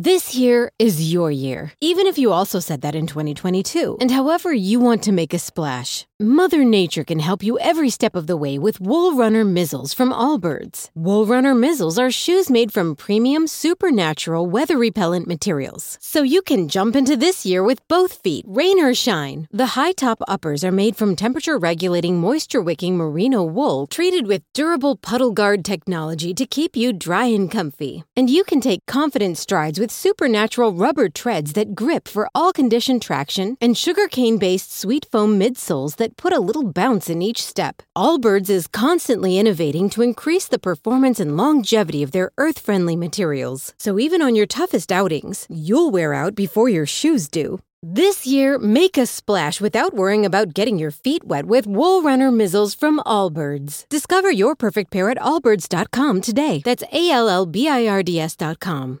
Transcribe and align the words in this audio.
This 0.00 0.36
year 0.36 0.70
is 0.78 1.12
your 1.12 1.28
year, 1.28 1.72
even 1.80 2.06
if 2.06 2.18
you 2.18 2.30
also 2.30 2.60
said 2.60 2.82
that 2.82 2.94
in 2.94 3.08
2022. 3.08 3.96
And 4.00 4.12
however 4.12 4.54
you 4.54 4.78
want 4.78 5.02
to 5.02 5.10
make 5.10 5.34
a 5.34 5.40
splash, 5.40 6.06
Mother 6.20 6.64
Nature 6.64 7.02
can 7.02 7.18
help 7.18 7.42
you 7.42 7.58
every 7.58 7.90
step 7.90 8.14
of 8.14 8.28
the 8.28 8.36
way 8.36 8.58
with 8.58 8.80
Wool 8.80 9.16
Runner 9.16 9.44
Mizzles 9.44 9.92
from 9.92 10.12
Allbirds. 10.12 10.90
Wool 10.94 11.26
Runner 11.26 11.52
Mizzles 11.52 11.98
are 11.98 12.12
shoes 12.12 12.48
made 12.48 12.72
from 12.72 12.94
premium, 12.94 13.48
supernatural, 13.48 14.46
weather 14.46 14.78
repellent 14.78 15.26
materials. 15.26 15.98
So 16.00 16.22
you 16.22 16.42
can 16.42 16.68
jump 16.68 16.94
into 16.94 17.16
this 17.16 17.44
year 17.44 17.64
with 17.64 17.82
both 17.88 18.12
feet, 18.22 18.44
rain 18.46 18.78
or 18.78 18.94
shine. 18.94 19.48
The 19.50 19.74
high 19.74 19.92
top 19.92 20.22
uppers 20.28 20.62
are 20.62 20.70
made 20.70 20.94
from 20.94 21.16
temperature 21.16 21.58
regulating, 21.58 22.20
moisture 22.20 22.62
wicking 22.62 22.96
merino 22.96 23.42
wool 23.42 23.88
treated 23.88 24.28
with 24.28 24.42
durable 24.54 24.94
puddle 24.94 25.32
guard 25.32 25.64
technology 25.64 26.32
to 26.34 26.46
keep 26.46 26.76
you 26.76 26.92
dry 26.92 27.26
and 27.26 27.50
comfy. 27.50 28.04
And 28.14 28.30
you 28.30 28.44
can 28.44 28.60
take 28.60 28.86
confident 28.86 29.38
strides 29.38 29.80
with 29.80 29.87
supernatural 29.90 30.72
rubber 30.72 31.08
treads 31.08 31.52
that 31.54 31.74
grip 31.74 32.08
for 32.08 32.28
all 32.34 32.52
condition 32.52 33.00
traction 33.00 33.56
and 33.60 33.76
sugarcane 33.76 34.38
based 34.38 34.70
sweet 34.70 35.06
foam 35.10 35.38
midsoles 35.38 35.96
that 35.96 36.16
put 36.16 36.32
a 36.32 36.40
little 36.40 36.64
bounce 36.64 37.08
in 37.08 37.22
each 37.22 37.42
step. 37.42 37.82
Allbirds 37.96 38.50
is 38.50 38.66
constantly 38.66 39.38
innovating 39.38 39.88
to 39.90 40.02
increase 40.02 40.48
the 40.48 40.58
performance 40.58 41.20
and 41.20 41.36
longevity 41.36 42.02
of 42.02 42.12
their 42.12 42.30
earth 42.36 42.58
friendly 42.58 42.96
materials. 42.96 43.74
So 43.78 43.98
even 43.98 44.20
on 44.20 44.34
your 44.34 44.46
toughest 44.46 44.92
outings, 44.92 45.46
you'll 45.48 45.90
wear 45.90 46.12
out 46.14 46.34
before 46.34 46.68
your 46.68 46.86
shoes 46.86 47.28
do. 47.28 47.60
This 47.82 48.26
year, 48.26 48.58
make 48.58 48.98
a 48.98 49.06
splash 49.06 49.60
without 49.60 49.94
worrying 49.94 50.26
about 50.26 50.52
getting 50.52 50.80
your 50.80 50.90
feet 50.90 51.22
wet 51.24 51.46
with 51.46 51.64
Wool 51.64 52.02
Runner 52.02 52.32
Mizzles 52.32 52.76
from 52.76 52.98
Allbirds. 53.06 53.88
Discover 53.88 54.32
your 54.32 54.56
perfect 54.56 54.90
pair 54.90 55.10
at 55.10 55.18
allbirds.com 55.18 56.20
today. 56.20 56.60
That's 56.64 56.82
A 56.90 57.10
L 57.10 57.28
L 57.28 57.46
B 57.46 57.68
I 57.68 57.86
R 57.86 58.02
D 58.02 58.18
S.com. 58.18 59.00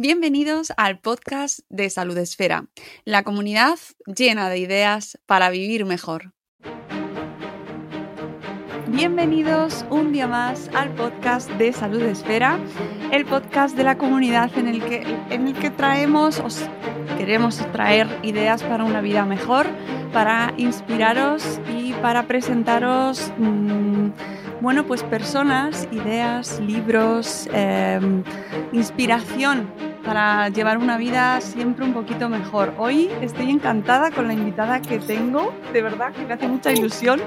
Bienvenidos 0.00 0.72
al 0.76 1.00
podcast 1.00 1.58
de 1.70 1.90
Salud 1.90 2.16
Esfera, 2.18 2.68
la 3.04 3.24
comunidad 3.24 3.80
llena 4.06 4.48
de 4.48 4.58
ideas 4.58 5.18
para 5.26 5.50
vivir 5.50 5.86
mejor. 5.86 6.34
Bienvenidos 8.86 9.84
un 9.90 10.12
día 10.12 10.28
más 10.28 10.70
al 10.72 10.94
podcast 10.94 11.50
de 11.54 11.72
Salud 11.72 12.00
Esfera, 12.02 12.60
el 13.10 13.24
podcast 13.24 13.76
de 13.76 13.82
la 13.82 13.98
comunidad 13.98 14.56
en 14.56 14.68
el 14.68 14.84
que, 14.84 15.02
en 15.30 15.48
el 15.48 15.54
que 15.54 15.70
traemos, 15.70 16.38
os 16.38 16.60
queremos 17.18 17.56
traer 17.72 18.06
ideas 18.22 18.62
para 18.62 18.84
una 18.84 19.00
vida 19.00 19.24
mejor, 19.24 19.66
para 20.12 20.54
inspiraros 20.58 21.60
y 21.76 21.92
para 21.94 22.28
presentaros, 22.28 23.32
mmm, 23.36 24.10
bueno, 24.60 24.86
pues 24.86 25.02
personas, 25.02 25.88
ideas, 25.90 26.60
libros, 26.60 27.48
eh, 27.52 27.98
inspiración 28.72 29.87
para 30.08 30.48
llevar 30.48 30.78
una 30.78 30.96
vida 30.96 31.38
siempre 31.42 31.84
un 31.84 31.92
poquito 31.92 32.30
mejor. 32.30 32.72
Hoy 32.78 33.10
estoy 33.20 33.50
encantada 33.50 34.10
con 34.10 34.26
la 34.26 34.32
invitada 34.32 34.80
que 34.80 34.98
tengo, 34.98 35.52
de 35.74 35.82
verdad 35.82 36.14
que 36.14 36.24
me 36.24 36.32
hace 36.32 36.48
mucha 36.48 36.72
ilusión. 36.72 37.20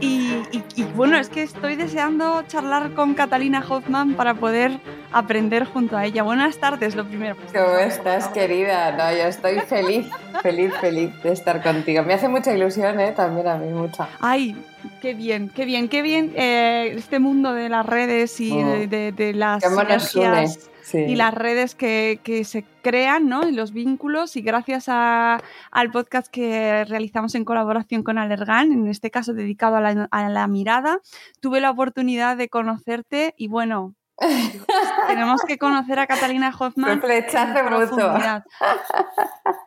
Y, 0.00 0.32
y, 0.50 0.64
y, 0.74 0.82
bueno, 0.96 1.16
es 1.16 1.28
que 1.28 1.44
estoy 1.44 1.76
deseando 1.76 2.42
charlar 2.48 2.92
con 2.94 3.14
Catalina 3.14 3.64
Hoffman 3.68 4.14
para 4.14 4.34
poder 4.34 4.80
aprender 5.12 5.64
junto 5.64 5.96
a 5.96 6.06
ella. 6.06 6.24
Buenas 6.24 6.58
tardes, 6.58 6.96
lo 6.96 7.06
primero. 7.06 7.36
¿Cómo 7.52 7.76
estás, 7.76 8.26
querida? 8.28 8.90
No, 8.96 9.16
yo 9.16 9.28
estoy 9.28 9.60
feliz, 9.60 10.08
feliz, 10.42 10.72
feliz 10.80 11.22
de 11.22 11.32
estar 11.32 11.62
contigo. 11.62 12.02
Me 12.02 12.14
hace 12.14 12.26
mucha 12.26 12.52
ilusión, 12.52 12.98
¿eh? 12.98 13.12
También 13.12 13.46
a 13.46 13.58
mí, 13.58 13.72
mucha. 13.72 14.08
Ay, 14.20 14.56
Qué 15.00 15.14
bien, 15.14 15.48
qué 15.48 15.64
bien, 15.64 15.88
qué 15.88 16.02
bien 16.02 16.32
eh, 16.36 16.94
este 16.96 17.18
mundo 17.18 17.52
de 17.52 17.68
las 17.68 17.84
redes 17.84 18.40
y 18.40 18.52
oh, 18.52 18.66
de, 18.66 18.86
de, 18.86 19.12
de, 19.12 19.32
las 19.32 19.62
sinergias 19.62 20.70
sí. 20.88 20.98
y 20.98 21.16
las 21.16 21.34
redes 21.34 21.74
que, 21.74 22.20
que, 22.22 22.44
se 22.44 22.64
crean, 22.82 23.28
¿no? 23.28 23.48
Y 23.48 23.52
los 23.52 23.72
vínculos 23.72 24.36
y 24.36 24.42
gracias 24.42 24.86
a, 24.88 25.40
al 25.70 25.90
podcast 25.90 26.28
que 26.28 26.84
realizamos 26.84 27.34
en 27.34 27.44
colaboración 27.44 28.02
con 28.02 28.18
Alergan, 28.18 28.72
en 28.72 28.88
este 28.88 29.10
caso 29.10 29.34
dedicado 29.34 29.76
a 29.76 29.80
la, 29.80 30.08
a 30.10 30.28
la 30.28 30.46
mirada, 30.46 31.00
tuve 31.40 31.60
la 31.60 31.70
oportunidad 31.70 32.36
de 32.36 32.48
conocerte 32.48 33.34
y 33.36 33.48
bueno, 33.48 33.94
tenemos 35.06 35.42
que 35.42 35.58
conocer 35.58 35.98
a 36.00 36.06
Catalina 36.06 36.52
Hoffman. 36.56 37.00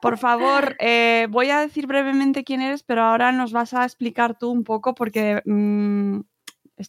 Por 0.02 0.18
favor, 0.18 0.76
eh, 0.80 1.28
voy 1.30 1.50
a 1.50 1.60
decir 1.60 1.88
brevemente 1.88 2.44
quién 2.44 2.62
eres, 2.62 2.84
pero 2.84 3.04
ahora 3.04 3.32
nos 3.32 3.54
vas 3.54 3.74
a 3.74 3.84
explicar 3.84 4.38
tú 4.38 4.50
un 4.52 4.64
poco 4.64 4.94
porque 4.94 5.42
mmm, 5.46 6.20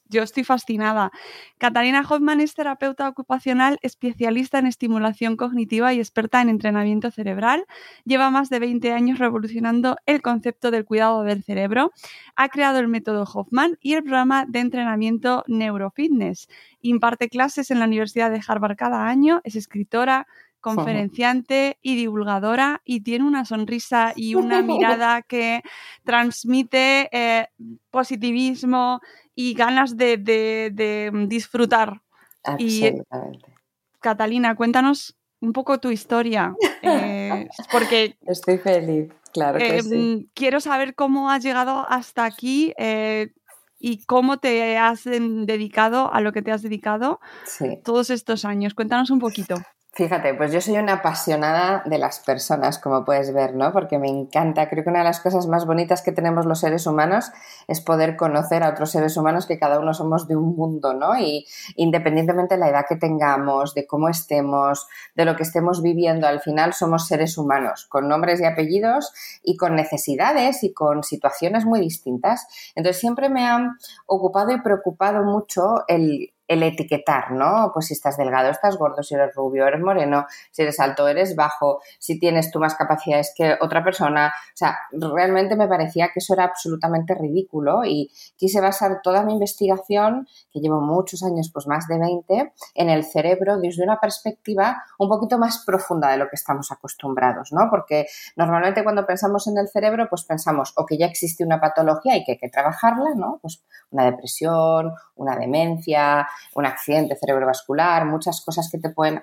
yo 0.08 0.22
estoy 0.22 0.44
fascinada. 0.44 1.10
Catalina 1.58 2.04
Hoffman 2.08 2.40
es 2.40 2.54
terapeuta 2.54 3.08
ocupacional, 3.08 3.78
especialista 3.82 4.58
en 4.58 4.66
estimulación 4.66 5.36
cognitiva 5.36 5.92
y 5.92 5.98
experta 5.98 6.40
en 6.40 6.48
entrenamiento 6.48 7.10
cerebral. 7.10 7.66
Lleva 8.04 8.30
más 8.30 8.50
de 8.50 8.58
20 8.58 8.92
años 8.92 9.18
revolucionando 9.18 9.96
el 10.06 10.22
concepto 10.22 10.70
del 10.70 10.84
cuidado 10.84 11.22
del 11.22 11.42
cerebro. 11.42 11.92
Ha 12.36 12.48
creado 12.48 12.78
el 12.78 12.88
método 12.88 13.24
Hoffman 13.24 13.78
y 13.80 13.94
el 13.94 14.02
programa 14.02 14.44
de 14.46 14.60
entrenamiento 14.60 15.44
Neurofitness. 15.46 16.48
Imparte 16.80 17.28
clases 17.28 17.70
en 17.70 17.78
la 17.78 17.86
Universidad 17.86 18.30
de 18.30 18.40
Harvard 18.46 18.76
cada 18.76 19.06
año. 19.06 19.40
Es 19.44 19.56
escritora, 19.56 20.26
conferenciante 20.62 21.78
y 21.82 21.96
divulgadora 21.96 22.80
y 22.84 23.00
tiene 23.00 23.26
una 23.26 23.44
sonrisa 23.44 24.14
y 24.16 24.36
una 24.36 24.62
mirada 24.62 25.20
que 25.20 25.60
transmite 26.04 27.10
eh, 27.12 27.48
positivismo 27.90 29.00
y 29.34 29.54
ganas 29.54 29.96
de, 29.96 30.16
de, 30.16 30.70
de 30.72 31.10
disfrutar. 31.26 32.02
Absolutamente. 32.44 33.48
Y, 33.48 33.52
Catalina, 34.00 34.56
cuéntanos 34.56 35.16
un 35.40 35.52
poco 35.52 35.78
tu 35.78 35.90
historia, 35.90 36.54
eh, 36.82 37.48
porque... 37.72 38.16
Estoy 38.26 38.58
feliz, 38.58 39.12
claro 39.32 39.58
que 39.58 39.78
eh, 39.78 39.82
sí. 39.82 40.30
Quiero 40.34 40.60
saber 40.60 40.94
cómo 40.94 41.30
has 41.30 41.42
llegado 41.42 41.86
hasta 41.88 42.24
aquí 42.24 42.72
eh, 42.78 43.32
y 43.78 44.04
cómo 44.04 44.38
te 44.38 44.78
has 44.78 45.04
dedicado 45.04 46.12
a 46.12 46.20
lo 46.20 46.32
que 46.32 46.42
te 46.42 46.52
has 46.52 46.62
dedicado 46.62 47.20
sí. 47.44 47.78
todos 47.84 48.10
estos 48.10 48.44
años. 48.44 48.74
Cuéntanos 48.74 49.10
un 49.10 49.18
poquito. 49.18 49.56
Fíjate, 49.94 50.32
pues 50.32 50.50
yo 50.52 50.62
soy 50.62 50.78
una 50.78 50.94
apasionada 50.94 51.82
de 51.84 51.98
las 51.98 52.18
personas, 52.20 52.78
como 52.78 53.04
puedes 53.04 53.34
ver, 53.34 53.54
¿no? 53.54 53.74
Porque 53.74 53.98
me 53.98 54.08
encanta, 54.08 54.70
creo 54.70 54.84
que 54.84 54.88
una 54.88 55.00
de 55.00 55.04
las 55.04 55.20
cosas 55.20 55.46
más 55.48 55.66
bonitas 55.66 56.00
que 56.00 56.12
tenemos 56.12 56.46
los 56.46 56.60
seres 56.60 56.86
humanos 56.86 57.30
es 57.68 57.82
poder 57.82 58.16
conocer 58.16 58.62
a 58.62 58.70
otros 58.70 58.90
seres 58.90 59.18
humanos 59.18 59.44
que 59.44 59.58
cada 59.58 59.78
uno 59.78 59.92
somos 59.92 60.26
de 60.28 60.34
un 60.34 60.56
mundo, 60.56 60.94
¿no? 60.94 61.18
Y 61.18 61.46
independientemente 61.76 62.54
de 62.54 62.60
la 62.60 62.70
edad 62.70 62.86
que 62.88 62.96
tengamos, 62.96 63.74
de 63.74 63.86
cómo 63.86 64.08
estemos, 64.08 64.86
de 65.14 65.26
lo 65.26 65.36
que 65.36 65.42
estemos 65.42 65.82
viviendo, 65.82 66.26
al 66.26 66.40
final 66.40 66.72
somos 66.72 67.06
seres 67.06 67.36
humanos, 67.36 67.84
con 67.90 68.08
nombres 68.08 68.40
y 68.40 68.46
apellidos 68.46 69.12
y 69.42 69.58
con 69.58 69.76
necesidades 69.76 70.64
y 70.64 70.72
con 70.72 71.02
situaciones 71.02 71.66
muy 71.66 71.80
distintas. 71.80 72.46
Entonces 72.74 72.98
siempre 72.98 73.28
me 73.28 73.44
han 73.44 73.76
ocupado 74.06 74.52
y 74.52 74.60
preocupado 74.62 75.22
mucho 75.22 75.84
el 75.86 76.32
el 76.52 76.62
etiquetar, 76.62 77.32
¿no? 77.32 77.70
Pues 77.72 77.86
si 77.86 77.94
estás 77.94 78.16
delgado, 78.16 78.50
estás 78.50 78.76
gordo, 78.76 79.02
si 79.02 79.14
eres 79.14 79.34
rubio, 79.34 79.66
eres 79.66 79.80
moreno, 79.80 80.26
si 80.50 80.62
eres 80.62 80.78
alto, 80.80 81.08
eres 81.08 81.34
bajo, 81.34 81.80
si 81.98 82.18
tienes 82.18 82.50
tú 82.50 82.58
más 82.58 82.74
capacidades 82.74 83.32
que 83.36 83.56
otra 83.60 83.82
persona. 83.82 84.28
O 84.28 84.56
sea, 84.56 84.78
realmente 84.92 85.56
me 85.56 85.68
parecía 85.68 86.10
que 86.12 86.20
eso 86.20 86.34
era 86.34 86.44
absolutamente 86.44 87.14
ridículo 87.14 87.84
y 87.84 88.10
quise 88.36 88.60
basar 88.60 89.00
toda 89.02 89.22
mi 89.22 89.32
investigación, 89.32 90.28
que 90.52 90.60
llevo 90.60 90.80
muchos 90.80 91.22
años, 91.22 91.50
pues 91.52 91.66
más 91.66 91.86
de 91.88 91.98
20, 91.98 92.52
en 92.74 92.90
el 92.90 93.04
cerebro 93.04 93.58
desde 93.58 93.82
una 93.82 93.98
perspectiva 94.00 94.82
un 94.98 95.08
poquito 95.08 95.38
más 95.38 95.64
profunda 95.64 96.10
de 96.10 96.16
lo 96.18 96.28
que 96.28 96.36
estamos 96.36 96.70
acostumbrados, 96.70 97.52
¿no? 97.52 97.68
Porque 97.70 98.06
normalmente 98.36 98.84
cuando 98.84 99.06
pensamos 99.06 99.46
en 99.46 99.58
el 99.58 99.68
cerebro, 99.68 100.06
pues 100.08 100.24
pensamos 100.24 100.72
o 100.76 100.86
que 100.86 100.98
ya 100.98 101.06
existe 101.06 101.44
una 101.44 101.60
patología 101.60 102.16
y 102.16 102.24
que 102.24 102.32
hay 102.32 102.38
que 102.38 102.48
trabajarla, 102.48 103.14
¿no? 103.14 103.38
Pues 103.40 103.62
una 103.90 104.04
depresión, 104.04 104.94
una 105.16 105.36
demencia, 105.36 106.26
un 106.54 106.66
accidente 106.66 107.16
cerebrovascular, 107.16 108.04
muchas 108.06 108.44
cosas 108.44 108.68
que 108.70 108.78
te 108.78 108.90
pueden 108.90 109.22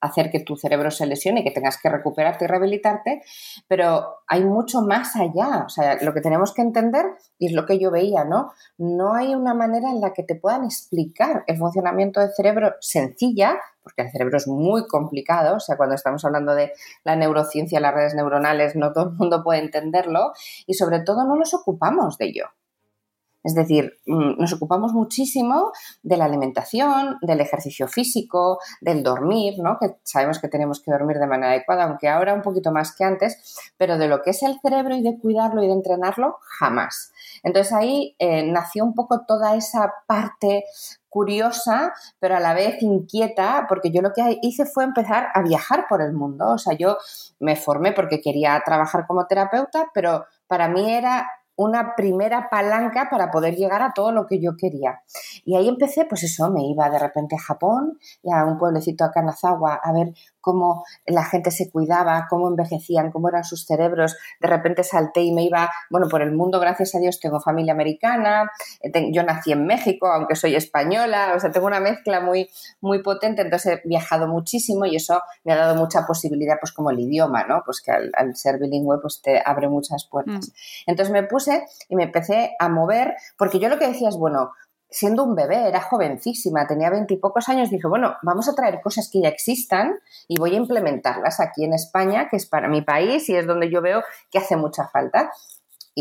hacer 0.00 0.30
que 0.30 0.40
tu 0.40 0.56
cerebro 0.56 0.90
se 0.90 1.06
lesione 1.06 1.40
y 1.40 1.44
que 1.44 1.50
tengas 1.50 1.78
que 1.80 1.88
recuperarte 1.88 2.44
y 2.44 2.48
rehabilitarte, 2.48 3.22
pero 3.66 4.18
hay 4.26 4.44
mucho 4.44 4.82
más 4.82 5.16
allá. 5.16 5.64
O 5.66 5.68
sea, 5.68 5.98
lo 6.02 6.14
que 6.14 6.20
tenemos 6.20 6.54
que 6.54 6.62
entender, 6.62 7.06
y 7.38 7.46
es 7.46 7.52
lo 7.52 7.66
que 7.66 7.78
yo 7.78 7.90
veía, 7.90 8.24
¿no? 8.24 8.52
No 8.76 9.14
hay 9.14 9.34
una 9.34 9.54
manera 9.54 9.90
en 9.90 10.00
la 10.00 10.12
que 10.12 10.22
te 10.22 10.34
puedan 10.34 10.64
explicar 10.64 11.44
el 11.46 11.58
funcionamiento 11.58 12.20
del 12.20 12.32
cerebro 12.32 12.74
sencilla, 12.80 13.58
porque 13.82 14.02
el 14.02 14.10
cerebro 14.10 14.36
es 14.36 14.46
muy 14.46 14.86
complicado, 14.86 15.56
o 15.56 15.60
sea, 15.60 15.76
cuando 15.76 15.94
estamos 15.94 16.24
hablando 16.24 16.54
de 16.54 16.72
la 17.04 17.16
neurociencia, 17.16 17.80
las 17.80 17.94
redes 17.94 18.14
neuronales, 18.14 18.76
no 18.76 18.92
todo 18.92 19.10
el 19.10 19.16
mundo 19.16 19.42
puede 19.42 19.60
entenderlo, 19.60 20.32
y 20.66 20.74
sobre 20.74 21.00
todo 21.00 21.24
no 21.24 21.36
nos 21.36 21.54
ocupamos 21.54 22.18
de 22.18 22.26
ello. 22.26 22.44
Es 23.44 23.54
decir, 23.54 23.98
mm, 24.06 24.38
nos 24.38 24.52
ocupamos 24.52 24.92
muchísimo 24.92 25.72
de 26.02 26.16
la 26.16 26.24
alimentación, 26.24 27.18
del 27.22 27.40
ejercicio 27.40 27.86
físico, 27.86 28.58
del 28.80 29.02
dormir, 29.02 29.54
¿no? 29.58 29.78
que 29.80 29.96
sabemos 30.02 30.38
que 30.38 30.48
tenemos 30.48 30.82
que 30.82 30.90
dormir 30.90 31.18
de 31.18 31.26
manera 31.26 31.52
adecuada, 31.52 31.84
aunque 31.84 32.08
ahora 32.08 32.34
un 32.34 32.42
poquito 32.42 32.72
más 32.72 32.94
que 32.94 33.04
antes, 33.04 33.56
pero 33.76 33.96
de 33.96 34.08
lo 34.08 34.22
que 34.22 34.30
es 34.30 34.42
el 34.42 34.58
cerebro 34.60 34.96
y 34.96 35.02
de 35.02 35.18
cuidarlo 35.18 35.62
y 35.62 35.68
de 35.68 35.72
entrenarlo, 35.72 36.38
jamás. 36.58 37.12
Entonces 37.42 37.72
ahí 37.72 38.16
eh, 38.18 38.50
nació 38.50 38.84
un 38.84 38.94
poco 38.94 39.24
toda 39.26 39.54
esa 39.54 39.92
parte 40.06 40.64
curiosa, 41.08 41.94
pero 42.18 42.36
a 42.36 42.40
la 42.40 42.54
vez 42.54 42.82
inquieta, 42.82 43.66
porque 43.68 43.90
yo 43.90 44.02
lo 44.02 44.12
que 44.12 44.38
hice 44.42 44.66
fue 44.66 44.84
empezar 44.84 45.28
a 45.34 45.42
viajar 45.42 45.86
por 45.88 46.02
el 46.02 46.12
mundo. 46.12 46.50
O 46.50 46.58
sea, 46.58 46.76
yo 46.76 46.98
me 47.38 47.56
formé 47.56 47.92
porque 47.92 48.20
quería 48.20 48.60
trabajar 48.64 49.06
como 49.06 49.26
terapeuta, 49.26 49.90
pero 49.94 50.26
para 50.46 50.68
mí 50.68 50.92
era 50.92 51.26
una 51.58 51.96
primera 51.96 52.48
palanca 52.48 53.08
para 53.10 53.32
poder 53.32 53.56
llegar 53.56 53.82
a 53.82 53.92
todo 53.92 54.12
lo 54.12 54.26
que 54.26 54.40
yo 54.40 54.52
quería. 54.56 55.02
Y 55.44 55.56
ahí 55.56 55.68
empecé, 55.68 56.04
pues 56.04 56.22
eso, 56.22 56.50
me 56.50 56.64
iba 56.64 56.88
de 56.88 57.00
repente 57.00 57.34
a 57.34 57.40
Japón 57.40 57.98
y 58.22 58.32
a 58.32 58.44
un 58.44 58.58
pueblecito 58.58 59.04
a 59.04 59.10
Kanazawa 59.10 59.80
a 59.82 59.92
ver 59.92 60.14
cómo 60.40 60.84
la 61.04 61.24
gente 61.24 61.50
se 61.50 61.68
cuidaba, 61.68 62.26
cómo 62.30 62.48
envejecían, 62.48 63.10
cómo 63.10 63.28
eran 63.28 63.42
sus 63.42 63.66
cerebros. 63.66 64.16
De 64.40 64.46
repente 64.46 64.84
salté 64.84 65.22
y 65.22 65.32
me 65.32 65.42
iba, 65.42 65.68
bueno, 65.90 66.06
por 66.08 66.22
el 66.22 66.32
mundo, 66.32 66.60
gracias 66.60 66.94
a 66.94 67.00
Dios, 67.00 67.18
tengo 67.18 67.40
familia 67.40 67.72
americana, 67.72 68.50
eh, 68.80 69.10
yo 69.12 69.24
nací 69.24 69.50
en 69.50 69.66
México, 69.66 70.06
aunque 70.06 70.36
soy 70.36 70.54
española, 70.54 71.32
o 71.36 71.40
sea, 71.40 71.50
tengo 71.50 71.66
una 71.66 71.80
mezcla 71.80 72.20
muy, 72.20 72.48
muy 72.80 73.02
potente, 73.02 73.42
entonces 73.42 73.80
he 73.84 73.88
viajado 73.88 74.28
muchísimo 74.28 74.86
y 74.86 74.94
eso 74.94 75.20
me 75.42 75.52
ha 75.52 75.56
dado 75.56 75.74
mucha 75.74 76.06
posibilidad, 76.06 76.56
pues 76.60 76.72
como 76.72 76.90
el 76.90 77.00
idioma, 77.00 77.44
¿no? 77.44 77.62
Pues 77.66 77.82
que 77.82 77.90
al, 77.90 78.36
ser 78.36 78.58
bilingüe, 78.60 79.00
pues 79.02 79.20
te 79.20 79.42
abre 79.44 79.68
muchas 79.68 80.06
puertas. 80.08 80.48
Mm. 80.48 80.52
Entonces 80.86 81.12
me 81.12 81.24
puse 81.24 81.47
y 81.88 81.96
me 81.96 82.04
empecé 82.04 82.56
a 82.58 82.68
mover, 82.68 83.14
porque 83.36 83.58
yo 83.58 83.68
lo 83.68 83.78
que 83.78 83.88
decía 83.88 84.08
es, 84.08 84.16
bueno, 84.16 84.52
siendo 84.90 85.24
un 85.24 85.34
bebé, 85.34 85.68
era 85.68 85.82
jovencísima, 85.82 86.66
tenía 86.66 86.90
veintipocos 86.90 87.48
años, 87.48 87.70
dije, 87.70 87.86
bueno, 87.86 88.16
vamos 88.22 88.48
a 88.48 88.54
traer 88.54 88.80
cosas 88.80 89.10
que 89.12 89.20
ya 89.20 89.28
existan 89.28 89.98
y 90.28 90.38
voy 90.38 90.54
a 90.54 90.58
implementarlas 90.58 91.40
aquí 91.40 91.64
en 91.64 91.74
España, 91.74 92.28
que 92.30 92.36
es 92.36 92.46
para 92.46 92.68
mi 92.68 92.82
país 92.82 93.28
y 93.28 93.36
es 93.36 93.46
donde 93.46 93.70
yo 93.70 93.82
veo 93.82 94.02
que 94.30 94.38
hace 94.38 94.56
mucha 94.56 94.88
falta 94.88 95.30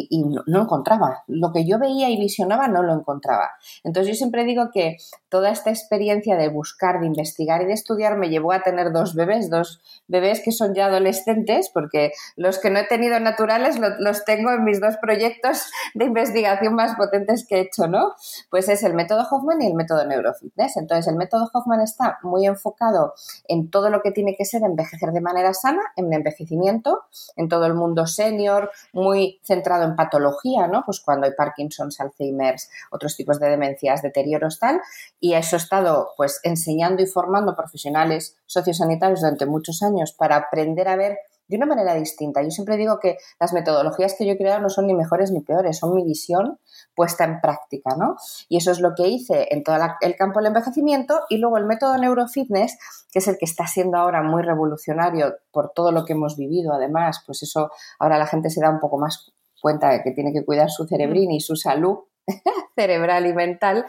y, 0.10 0.24
no, 0.24 0.44
lo 0.46 0.62
encontraba. 0.62 1.24
Lo 1.28 1.52
que 1.52 1.66
yo 1.66 1.80
veía 1.80 2.10
y 2.10 2.18
visionaba 2.18 2.68
no 2.68 2.84
lo 2.84 2.94
encontraba. 2.94 3.52
Entonces 3.84 4.14
yo 4.14 4.18
siempre 4.18 4.44
digo 4.44 4.70
que 4.74 4.98
toda 5.30 5.50
esta 5.50 5.70
experiencia 5.70 6.36
de 6.36 6.50
buscar, 6.50 7.00
de 7.00 7.08
investigar 7.08 7.62
y 7.62 7.66
de 7.66 7.74
estudiar 7.74 8.18
me 8.18 8.30
llevó 8.30 8.52
a 8.52 8.62
tener 8.62 8.92
dos 8.92 9.16
bebés, 9.16 9.50
dos 9.50 9.82
bebés 10.08 10.42
que 10.44 10.52
son 10.52 10.74
ya 10.74 10.86
adolescentes, 10.86 11.70
porque 11.74 12.12
los 12.36 12.60
que 12.60 12.70
no 12.70 12.80
he 12.80 12.86
tenido 12.86 13.20
naturales 13.20 13.78
los 14.00 14.26
tengo 14.26 14.52
en 14.52 14.64
mis 14.64 14.80
dos 14.80 14.98
proyectos 14.98 15.70
de 15.94 16.06
investigación 16.06 16.76
más 16.76 16.96
potentes 16.96 17.46
que 17.48 17.58
he 17.58 17.62
hecho, 17.62 17.88
¿no? 17.88 18.14
Pues 18.50 18.70
es 18.70 18.84
el 18.84 18.94
método 18.94 19.26
Hoffman 19.30 19.62
y 19.62 19.68
el 19.68 19.74
método 19.74 20.06
Neurofitness. 20.06 20.78
Entonces 20.78 21.08
el 21.08 21.16
método 21.16 21.50
Hoffman 21.54 21.82
está 21.82 22.20
muy 22.24 22.46
enfocado 22.46 23.14
en 23.48 23.70
todo 23.70 23.90
lo 23.90 24.02
que 24.02 24.12
tiene 24.12 24.36
que 24.36 24.46
ser 24.46 24.64
envejecer 24.64 25.12
de 25.12 25.22
manera 25.22 25.54
sana, 25.54 25.82
en 25.96 26.12
envejecimiento, 26.14 27.04
en 27.36 27.50
todo 27.50 27.66
el 27.66 27.74
mundo 27.74 28.06
senior, 28.06 28.72
muy 28.94 29.40
centrado 29.44 29.87
en 29.88 29.95
patología, 29.95 30.68
¿no? 30.68 30.84
Pues 30.86 31.00
cuando 31.00 31.25
hay 31.25 31.34
Parkinson's, 31.34 32.00
Alzheimer's, 32.00 32.69
otros 32.92 33.16
tipos 33.16 33.39
de 33.39 33.50
demencias, 33.50 34.01
deterioros, 34.01 34.60
tal. 34.60 34.81
Y 35.19 35.34
eso 35.34 35.56
he 35.56 35.60
estado, 35.60 36.10
pues, 36.18 36.39
enseñando 36.44 37.01
y 37.01 37.07
formando 37.07 37.56
profesionales 37.56 38.38
sociosanitarios 38.45 39.22
durante 39.22 39.45
muchos 39.45 39.81
años 39.81 40.13
para 40.13 40.36
aprender 40.36 40.88
a 40.88 40.95
ver 40.95 41.18
de 41.48 41.57
una 41.57 41.66
manera 41.66 41.95
distinta. 41.95 42.42
Yo 42.44 42.51
siempre 42.51 42.78
digo 42.78 43.00
que 43.00 43.18
las 43.39 43.54
metodologías 43.54 44.16
que 44.18 44.25
yo 44.25 44.34
he 44.34 44.38
creado 44.38 44.62
no 44.62 44.69
son 44.69 44.88
ni 44.88 44.94
mejores 44.94 45.31
ni 45.31 45.42
peores, 45.42 45.78
son 45.78 45.94
mi 45.95 46.04
visión 46.04 46.60
puesta 46.95 47.24
en 47.24 47.39
práctica, 47.42 47.95
¿no? 47.98 48.18
Y 48.50 48.57
eso 48.57 48.72
es 48.72 48.80
lo 48.80 48.94
que 48.95 49.07
hice 49.07 49.48
en 49.51 49.63
todo 49.63 49.78
el 50.01 50.16
campo 50.16 50.39
del 50.39 50.48
envejecimiento 50.48 51.22
y 51.30 51.38
luego 51.38 51.57
el 51.57 51.66
método 51.66 51.98
neurofitness, 51.98 52.78
que 53.12 53.19
es 53.19 53.28
el 53.28 53.38
que 53.38 53.45
está 53.45 53.68
siendo 53.68 53.98
ahora 53.98 54.24
muy 54.24 54.42
revolucionario 54.44 55.36
por 55.51 55.72
todo 55.74 55.92
lo 55.92 56.06
que 56.06 56.13
hemos 56.13 56.38
vivido, 56.38 56.74
además, 56.74 57.24
pues 57.25 57.44
eso 57.44 57.72
ahora 58.00 58.18
la 58.18 58.28
gente 58.28 58.50
se 58.50 58.62
da 58.62 58.69
un 58.69 58.80
poco 58.80 58.98
más 58.98 59.31
cuenta 59.62 60.01
que 60.04 60.12
tiene 60.12 60.33
que 60.33 60.45
cuidar 60.45 60.69
su 60.69 60.86
cerebrín 60.86 61.31
y 61.31 61.39
su 61.39 61.56
salud 61.56 62.00
cerebral 62.75 63.25
y 63.25 63.33
mental. 63.33 63.86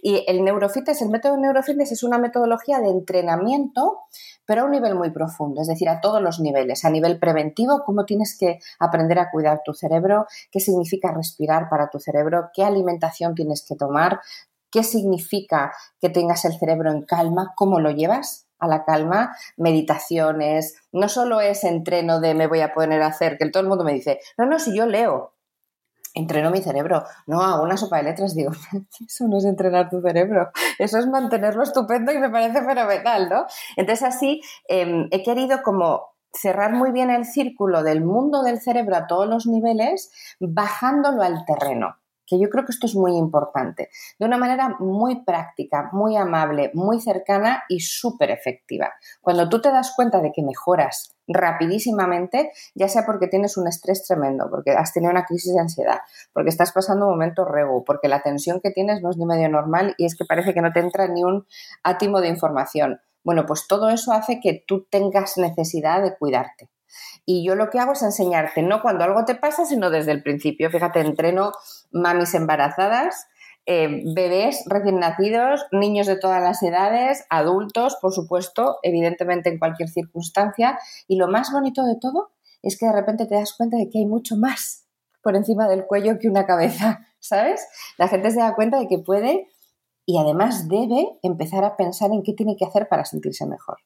Y 0.00 0.24
el 0.28 0.44
neurofitness, 0.44 1.02
el 1.02 1.08
método 1.08 1.36
neurofitness 1.36 1.92
es 1.92 2.02
una 2.02 2.18
metodología 2.18 2.80
de 2.80 2.88
entrenamiento, 2.88 4.00
pero 4.46 4.62
a 4.62 4.64
un 4.64 4.70
nivel 4.70 4.94
muy 4.94 5.10
profundo, 5.10 5.60
es 5.60 5.68
decir, 5.68 5.88
a 5.88 6.00
todos 6.00 6.22
los 6.22 6.40
niveles. 6.40 6.84
A 6.84 6.90
nivel 6.90 7.18
preventivo, 7.18 7.82
cómo 7.84 8.04
tienes 8.04 8.36
que 8.38 8.60
aprender 8.78 9.18
a 9.18 9.30
cuidar 9.30 9.62
tu 9.64 9.74
cerebro, 9.74 10.26
qué 10.50 10.60
significa 10.60 11.12
respirar 11.12 11.68
para 11.68 11.90
tu 11.90 11.98
cerebro, 11.98 12.50
qué 12.54 12.64
alimentación 12.64 13.34
tienes 13.34 13.64
que 13.66 13.74
tomar, 13.74 14.20
qué 14.70 14.84
significa 14.84 15.72
que 16.00 16.10
tengas 16.10 16.44
el 16.44 16.58
cerebro 16.58 16.90
en 16.90 17.02
calma, 17.02 17.52
cómo 17.56 17.80
lo 17.80 17.90
llevas 17.90 18.47
a 18.58 18.66
la 18.66 18.84
calma, 18.84 19.36
meditaciones, 19.56 20.76
no 20.92 21.08
solo 21.08 21.40
es 21.40 21.64
entreno 21.64 22.20
de 22.20 22.34
me 22.34 22.46
voy 22.46 22.60
a 22.60 22.74
poner 22.74 23.02
a 23.02 23.08
hacer, 23.08 23.38
que 23.38 23.48
todo 23.50 23.62
el 23.62 23.68
mundo 23.68 23.84
me 23.84 23.92
dice, 23.92 24.20
no, 24.36 24.46
no, 24.46 24.58
si 24.58 24.76
yo 24.76 24.86
leo, 24.86 25.34
entreno 26.14 26.50
mi 26.50 26.60
cerebro, 26.60 27.04
no 27.26 27.42
hago 27.42 27.62
una 27.62 27.76
sopa 27.76 27.98
de 27.98 28.04
letras, 28.04 28.34
digo, 28.34 28.50
eso 29.06 29.28
no 29.28 29.38
es 29.38 29.44
entrenar 29.44 29.88
tu 29.88 30.00
cerebro, 30.00 30.50
eso 30.78 30.98
es 30.98 31.06
mantenerlo 31.06 31.62
estupendo 31.62 32.12
y 32.12 32.18
me 32.18 32.30
parece 32.30 32.62
fenomenal, 32.64 33.28
¿no? 33.28 33.46
Entonces 33.76 34.06
así 34.06 34.40
em, 34.68 35.08
he 35.10 35.22
querido 35.22 35.62
como 35.62 36.16
cerrar 36.32 36.72
muy 36.72 36.92
bien 36.92 37.10
el 37.10 37.24
círculo 37.24 37.82
del 37.82 38.04
mundo 38.04 38.42
del 38.42 38.60
cerebro 38.60 38.96
a 38.96 39.06
todos 39.06 39.26
los 39.26 39.46
niveles, 39.46 40.12
bajándolo 40.40 41.22
al 41.22 41.44
terreno 41.46 41.96
que 42.28 42.38
yo 42.38 42.48
creo 42.50 42.64
que 42.64 42.72
esto 42.72 42.86
es 42.86 42.94
muy 42.94 43.16
importante, 43.16 43.88
de 44.18 44.26
una 44.26 44.36
manera 44.36 44.76
muy 44.78 45.24
práctica, 45.24 45.88
muy 45.92 46.16
amable, 46.16 46.70
muy 46.74 47.00
cercana 47.00 47.64
y 47.68 47.80
súper 47.80 48.30
efectiva. 48.30 48.92
Cuando 49.20 49.48
tú 49.48 49.60
te 49.60 49.70
das 49.70 49.92
cuenta 49.96 50.20
de 50.20 50.32
que 50.32 50.42
mejoras 50.42 51.14
rapidísimamente, 51.26 52.50
ya 52.74 52.88
sea 52.88 53.04
porque 53.04 53.28
tienes 53.28 53.56
un 53.56 53.68
estrés 53.68 54.04
tremendo, 54.06 54.48
porque 54.50 54.72
has 54.72 54.92
tenido 54.92 55.10
una 55.10 55.24
crisis 55.24 55.54
de 55.54 55.60
ansiedad, 55.60 55.98
porque 56.32 56.50
estás 56.50 56.72
pasando 56.72 57.06
un 57.06 57.12
momento 57.12 57.44
rego, 57.44 57.84
porque 57.84 58.08
la 58.08 58.22
tensión 58.22 58.60
que 58.60 58.70
tienes 58.70 59.02
no 59.02 59.10
es 59.10 59.16
ni 59.16 59.26
medio 59.26 59.48
normal 59.48 59.94
y 59.98 60.06
es 60.06 60.16
que 60.16 60.24
parece 60.24 60.54
que 60.54 60.62
no 60.62 60.72
te 60.72 60.80
entra 60.80 61.08
ni 61.08 61.24
un 61.24 61.46
átimo 61.82 62.20
de 62.20 62.28
información. 62.28 63.00
Bueno, 63.24 63.44
pues 63.46 63.66
todo 63.68 63.90
eso 63.90 64.12
hace 64.12 64.40
que 64.40 64.64
tú 64.66 64.86
tengas 64.90 65.36
necesidad 65.36 66.02
de 66.02 66.16
cuidarte. 66.16 66.70
Y 67.30 67.44
yo 67.44 67.56
lo 67.56 67.68
que 67.68 67.78
hago 67.78 67.92
es 67.92 68.00
enseñarte, 68.00 68.62
no 68.62 68.80
cuando 68.80 69.04
algo 69.04 69.26
te 69.26 69.34
pasa, 69.34 69.66
sino 69.66 69.90
desde 69.90 70.12
el 70.12 70.22
principio. 70.22 70.70
Fíjate, 70.70 71.00
entreno 71.00 71.52
mamis 71.90 72.32
embarazadas, 72.32 73.26
eh, 73.66 74.02
bebés 74.14 74.64
recién 74.64 74.98
nacidos, 74.98 75.66
niños 75.70 76.06
de 76.06 76.18
todas 76.18 76.42
las 76.42 76.62
edades, 76.62 77.26
adultos, 77.28 77.98
por 78.00 78.14
supuesto, 78.14 78.78
evidentemente 78.82 79.50
en 79.50 79.58
cualquier 79.58 79.90
circunstancia. 79.90 80.78
Y 81.06 81.16
lo 81.16 81.28
más 81.28 81.52
bonito 81.52 81.84
de 81.84 81.96
todo 82.00 82.30
es 82.62 82.78
que 82.78 82.86
de 82.86 82.92
repente 82.94 83.26
te 83.26 83.34
das 83.34 83.52
cuenta 83.52 83.76
de 83.76 83.90
que 83.90 83.98
hay 83.98 84.06
mucho 84.06 84.36
más 84.36 84.86
por 85.20 85.36
encima 85.36 85.68
del 85.68 85.84
cuello 85.84 86.18
que 86.18 86.30
una 86.30 86.46
cabeza, 86.46 87.00
¿sabes? 87.20 87.68
La 87.98 88.08
gente 88.08 88.30
se 88.30 88.40
da 88.40 88.54
cuenta 88.54 88.78
de 88.78 88.88
que 88.88 89.00
puede 89.00 89.48
y 90.06 90.16
además 90.16 90.66
debe 90.66 91.18
empezar 91.22 91.62
a 91.66 91.76
pensar 91.76 92.10
en 92.10 92.22
qué 92.22 92.32
tiene 92.32 92.56
que 92.56 92.64
hacer 92.64 92.88
para 92.88 93.04
sentirse 93.04 93.44
mejor. 93.44 93.80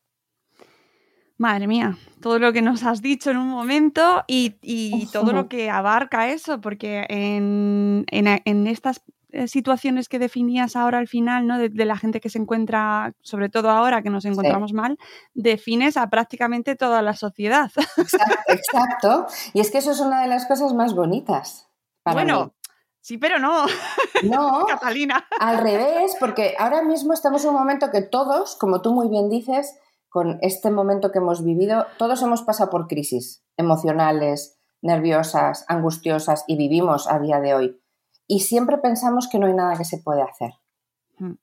Madre 1.42 1.66
mía, 1.66 1.98
todo 2.20 2.38
lo 2.38 2.52
que 2.52 2.62
nos 2.62 2.84
has 2.84 3.02
dicho 3.02 3.32
en 3.32 3.36
un 3.36 3.48
momento 3.48 4.22
y, 4.28 5.08
todo 5.12 5.32
lo 5.32 5.48
que 5.48 5.70
abarca 5.70 6.28
eso, 6.28 6.60
porque 6.60 7.04
en, 7.08 8.04
estas 8.68 9.02
eh, 9.32 9.48
situaciones 9.48 10.08
que 10.08 10.20
definías 10.20 10.76
ahora 10.76 10.98
al 10.98 11.08
final, 11.08 11.48
¿no? 11.48 11.58
De, 11.58 11.84
la 11.84 11.96
gente 11.96 12.20
que 12.20 12.28
se 12.28 12.38
encuentra, 12.38 13.12
sobre 13.22 13.48
todo 13.48 13.70
ahora 13.70 14.02
que 14.02 14.10
nos 14.10 14.24
encontramos 14.24 14.72
mal, 14.72 14.98
defines 15.34 15.96
a 15.96 16.08
prácticamente 16.10 16.76
toda 16.76 17.02
la 17.02 17.14
sociedad. 17.14 17.72
Exacto, 18.46 19.26
Y 19.52 19.58
es 19.58 19.72
que 19.72 19.78
eso 19.78 19.90
es 19.90 19.98
una 19.98 20.22
de 20.22 20.28
las 20.28 20.46
cosas 20.46 20.74
más 20.74 20.94
bonitas. 20.94 21.68
bueno, 22.04 22.54
sí, 23.00 23.18
pero 23.18 23.40
no. 23.40 23.66
No, 24.22 24.64
Catalina. 24.68 25.26
Al 25.40 25.58
revés, 25.58 26.14
porque 26.20 26.54
ahora 26.56 26.84
mismo 26.84 27.12
estamos 27.12 27.42
en 27.42 27.50
un 27.50 27.56
momento 27.56 27.90
que 27.90 28.02
todos, 28.02 28.54
como 28.54 28.80
tú 28.80 28.92
muy 28.92 29.08
bien 29.08 29.28
dices, 29.28 29.74
con 30.12 30.38
este 30.42 30.70
momento 30.70 31.10
que 31.10 31.20
hemos 31.20 31.42
vivido, 31.42 31.86
todos 31.96 32.20
hemos 32.20 32.42
pasado 32.42 32.68
por 32.68 32.86
crisis 32.86 33.42
emocionales, 33.56 34.58
nerviosas, 34.82 35.64
angustiosas 35.68 36.44
y 36.46 36.56
vivimos 36.58 37.10
a 37.10 37.18
día 37.18 37.40
de 37.40 37.54
hoy. 37.54 37.82
Y 38.26 38.40
siempre 38.40 38.76
pensamos 38.76 39.26
que 39.26 39.38
no 39.38 39.46
hay 39.46 39.54
nada 39.54 39.74
que 39.74 39.86
se 39.86 39.96
puede 39.96 40.20
hacer. 40.20 40.50
Hmm. 41.16 41.36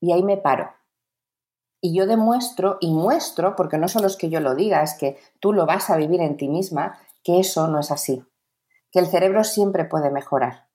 Y 0.00 0.12
ahí 0.12 0.22
me 0.22 0.38
paro. 0.38 0.70
Y 1.82 1.94
yo 1.94 2.06
demuestro 2.06 2.78
y 2.80 2.90
muestro, 2.90 3.54
porque 3.54 3.76
no 3.76 3.86
solo 3.88 4.06
es 4.06 4.16
que 4.16 4.30
yo 4.30 4.40
lo 4.40 4.54
diga, 4.54 4.82
es 4.82 4.94
que 4.94 5.18
tú 5.38 5.52
lo 5.52 5.66
vas 5.66 5.90
a 5.90 5.98
vivir 5.98 6.22
en 6.22 6.38
ti 6.38 6.48
misma, 6.48 6.98
que 7.22 7.38
eso 7.38 7.68
no 7.68 7.80
es 7.80 7.90
así, 7.90 8.24
que 8.92 8.98
el 8.98 9.08
cerebro 9.08 9.44
siempre 9.44 9.84
puede 9.84 10.10
mejorar. 10.10 10.68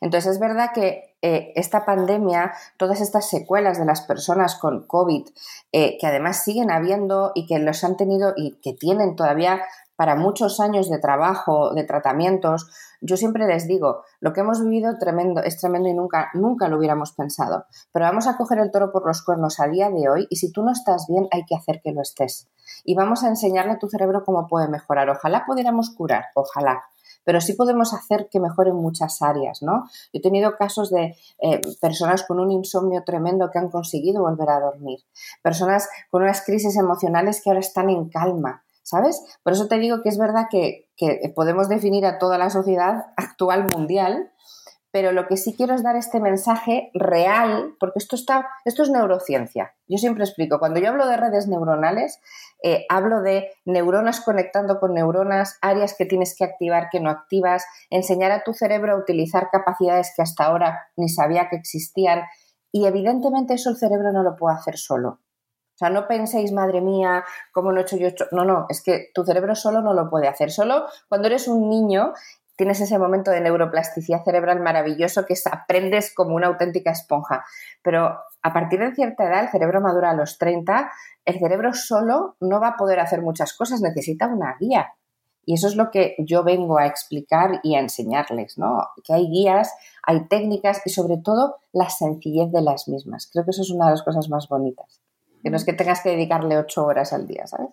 Entonces 0.00 0.32
es 0.32 0.40
verdad 0.40 0.70
que 0.74 1.05
eh, 1.22 1.52
esta 1.56 1.84
pandemia, 1.84 2.52
todas 2.76 3.00
estas 3.00 3.28
secuelas 3.28 3.78
de 3.78 3.84
las 3.84 4.02
personas 4.02 4.56
con 4.56 4.86
COVID, 4.86 5.26
eh, 5.72 5.96
que 5.98 6.06
además 6.06 6.44
siguen 6.44 6.70
habiendo 6.70 7.32
y 7.34 7.46
que 7.46 7.58
los 7.58 7.82
han 7.84 7.96
tenido 7.96 8.34
y 8.36 8.58
que 8.62 8.74
tienen 8.74 9.16
todavía 9.16 9.62
para 9.96 10.14
muchos 10.14 10.60
años 10.60 10.90
de 10.90 10.98
trabajo, 10.98 11.72
de 11.72 11.84
tratamientos, 11.84 12.70
yo 13.00 13.16
siempre 13.16 13.46
les 13.46 13.66
digo, 13.66 14.02
lo 14.20 14.32
que 14.32 14.40
hemos 14.40 14.62
vivido 14.62 14.98
tremendo, 14.98 15.42
es 15.42 15.58
tremendo 15.58 15.88
y 15.88 15.94
nunca, 15.94 16.30
nunca 16.34 16.68
lo 16.68 16.76
hubiéramos 16.78 17.12
pensado. 17.12 17.64
Pero 17.92 18.04
vamos 18.04 18.26
a 18.26 18.36
coger 18.36 18.58
el 18.58 18.70
toro 18.70 18.92
por 18.92 19.06
los 19.06 19.22
cuernos 19.22 19.58
a 19.58 19.68
día 19.68 19.90
de 19.90 20.08
hoy 20.08 20.26
y 20.28 20.36
si 20.36 20.52
tú 20.52 20.62
no 20.62 20.70
estás 20.70 21.06
bien, 21.08 21.28
hay 21.30 21.44
que 21.44 21.56
hacer 21.56 21.80
que 21.82 21.92
lo 21.92 22.02
estés. 22.02 22.48
Y 22.84 22.94
vamos 22.94 23.24
a 23.24 23.28
enseñarle 23.28 23.72
a 23.72 23.78
tu 23.78 23.88
cerebro 23.88 24.22
cómo 24.24 24.46
puede 24.46 24.68
mejorar. 24.68 25.08
Ojalá 25.08 25.44
pudiéramos 25.46 25.90
curar, 25.90 26.26
ojalá 26.34 26.84
pero 27.26 27.40
sí 27.40 27.54
podemos 27.54 27.92
hacer 27.92 28.28
que 28.30 28.38
mejore 28.38 28.70
en 28.70 28.76
muchas 28.76 29.20
áreas, 29.20 29.60
¿no? 29.60 29.88
Yo 30.12 30.20
he 30.20 30.22
tenido 30.22 30.56
casos 30.56 30.90
de 30.90 31.16
eh, 31.42 31.60
personas 31.80 32.22
con 32.22 32.38
un 32.38 32.52
insomnio 32.52 33.02
tremendo 33.04 33.50
que 33.50 33.58
han 33.58 33.68
conseguido 33.68 34.22
volver 34.22 34.48
a 34.48 34.60
dormir, 34.60 35.00
personas 35.42 35.88
con 36.08 36.22
unas 36.22 36.42
crisis 36.42 36.76
emocionales 36.76 37.42
que 37.42 37.50
ahora 37.50 37.60
están 37.60 37.90
en 37.90 38.08
calma, 38.08 38.64
¿sabes? 38.84 39.20
Por 39.42 39.52
eso 39.52 39.66
te 39.66 39.78
digo 39.78 40.02
que 40.02 40.08
es 40.08 40.18
verdad 40.18 40.46
que, 40.48 40.84
podemos 41.34 41.68
definir 41.68 42.06
a 42.06 42.18
toda 42.18 42.38
la 42.38 42.48
sociedad 42.48 43.06
actual 43.16 43.66
mundial, 43.74 44.30
pero 44.96 45.12
lo 45.12 45.26
que 45.26 45.36
sí 45.36 45.54
quiero 45.54 45.74
es 45.74 45.82
dar 45.82 45.94
este 45.94 46.20
mensaje 46.20 46.90
real, 46.94 47.76
porque 47.78 47.98
esto, 47.98 48.16
está, 48.16 48.48
esto 48.64 48.82
es 48.82 48.88
neurociencia. 48.88 49.74
Yo 49.86 49.98
siempre 49.98 50.24
explico, 50.24 50.58
cuando 50.58 50.80
yo 50.80 50.88
hablo 50.88 51.06
de 51.06 51.18
redes 51.18 51.48
neuronales, 51.48 52.18
eh, 52.62 52.86
hablo 52.88 53.20
de 53.20 53.50
neuronas 53.66 54.22
conectando 54.22 54.80
con 54.80 54.94
neuronas, 54.94 55.58
áreas 55.60 55.94
que 55.98 56.06
tienes 56.06 56.34
que 56.34 56.44
activar, 56.44 56.88
que 56.90 57.00
no 57.00 57.10
activas, 57.10 57.66
enseñar 57.90 58.32
a 58.32 58.42
tu 58.42 58.54
cerebro 58.54 58.94
a 58.94 58.96
utilizar 58.96 59.50
capacidades 59.52 60.14
que 60.16 60.22
hasta 60.22 60.44
ahora 60.44 60.88
ni 60.96 61.10
sabía 61.10 61.50
que 61.50 61.56
existían. 61.56 62.22
Y 62.72 62.86
evidentemente 62.86 63.52
eso 63.52 63.68
el 63.68 63.76
cerebro 63.76 64.12
no 64.12 64.22
lo 64.22 64.34
puede 64.34 64.56
hacer 64.56 64.78
solo. 64.78 65.20
O 65.74 65.78
sea, 65.78 65.90
no 65.90 66.08
penséis, 66.08 66.52
madre 66.52 66.80
mía, 66.80 67.22
cómo 67.52 67.70
no 67.70 67.80
he 67.80 67.82
hecho 67.82 67.98
yo. 67.98 68.08
No, 68.32 68.46
no, 68.46 68.64
es 68.70 68.82
que 68.82 69.10
tu 69.12 69.26
cerebro 69.26 69.54
solo 69.54 69.82
no 69.82 69.92
lo 69.92 70.08
puede 70.08 70.26
hacer. 70.26 70.50
Solo 70.50 70.86
cuando 71.10 71.28
eres 71.28 71.48
un 71.48 71.68
niño 71.68 72.14
tienes 72.56 72.80
ese 72.80 72.98
momento 72.98 73.30
de 73.30 73.40
neuroplasticidad 73.40 74.24
cerebral 74.24 74.60
maravilloso 74.60 75.26
que 75.26 75.34
aprendes 75.50 76.12
como 76.14 76.34
una 76.34 76.48
auténtica 76.48 76.90
esponja. 76.90 77.44
Pero 77.82 78.18
a 78.42 78.52
partir 78.52 78.80
de 78.80 78.94
cierta 78.94 79.24
edad, 79.24 79.44
el 79.44 79.50
cerebro 79.50 79.80
madura 79.80 80.10
a 80.10 80.14
los 80.14 80.38
30, 80.38 80.90
el 81.24 81.38
cerebro 81.38 81.74
solo 81.74 82.36
no 82.40 82.60
va 82.60 82.68
a 82.68 82.76
poder 82.76 83.00
hacer 83.00 83.22
muchas 83.22 83.52
cosas, 83.54 83.80
necesita 83.80 84.26
una 84.26 84.56
guía. 84.58 84.94
Y 85.44 85.54
eso 85.54 85.68
es 85.68 85.76
lo 85.76 85.90
que 85.92 86.16
yo 86.18 86.42
vengo 86.42 86.78
a 86.78 86.86
explicar 86.86 87.60
y 87.62 87.76
a 87.76 87.80
enseñarles, 87.80 88.58
¿no? 88.58 88.88
Que 89.04 89.14
hay 89.14 89.28
guías, 89.28 89.72
hay 90.02 90.26
técnicas 90.26 90.82
y 90.84 90.90
sobre 90.90 91.18
todo 91.18 91.56
la 91.72 91.88
sencillez 91.88 92.50
de 92.50 92.62
las 92.62 92.88
mismas. 92.88 93.30
Creo 93.32 93.44
que 93.44 93.52
eso 93.52 93.62
es 93.62 93.70
una 93.70 93.84
de 93.86 93.92
las 93.92 94.02
cosas 94.02 94.28
más 94.28 94.48
bonitas. 94.48 95.00
Que 95.44 95.50
no 95.50 95.56
es 95.56 95.64
que 95.64 95.72
tengas 95.72 96.00
que 96.00 96.10
dedicarle 96.10 96.58
ocho 96.58 96.84
horas 96.84 97.12
al 97.12 97.28
día, 97.28 97.46
¿sabes? 97.46 97.68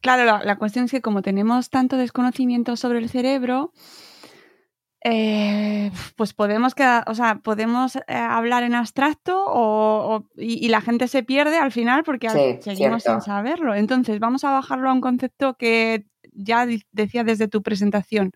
Claro, 0.00 0.24
la, 0.24 0.44
la 0.44 0.56
cuestión 0.56 0.84
es 0.84 0.92
que 0.92 1.02
como 1.02 1.22
tenemos 1.22 1.68
tanto 1.68 1.96
desconocimiento 1.96 2.76
sobre 2.76 3.00
el 3.00 3.08
cerebro, 3.08 3.72
eh, 5.08 5.92
pues 6.16 6.32
podemos 6.32 6.74
quedar, 6.74 7.04
o 7.06 7.14
sea, 7.14 7.36
podemos 7.36 7.94
eh, 7.94 8.02
hablar 8.08 8.64
en 8.64 8.74
abstracto 8.74 9.44
o, 9.46 10.24
y, 10.36 10.68
la 10.68 10.80
gente 10.80 11.06
se 11.06 11.22
pierde 11.22 11.58
al 11.58 11.70
final 11.70 12.02
porque 12.02 12.28
seguimos 12.60 13.04
sin 13.04 13.20
saberlo. 13.20 13.76
Entonces, 13.76 14.18
vamos 14.18 14.42
a 14.42 14.50
bajarlo 14.50 14.90
a 14.90 14.92
un 14.92 15.00
concepto 15.00 15.54
que 15.54 16.06
ya 16.32 16.66
decía 16.90 17.22
desde 17.22 17.46
tu 17.46 17.62
presentación, 17.62 18.32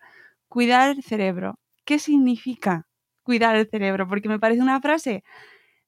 cuidar 0.47 0.91
el 0.91 1.03
cerebro. 1.03 1.59
¿Qué 1.83 1.99
significa 1.99 2.87
cuidar 3.23 3.57
el 3.57 3.69
cerebro? 3.69 4.07
Porque 4.07 4.29
me 4.29 4.39
parece 4.39 4.61
una 4.61 4.79
frase 4.79 5.25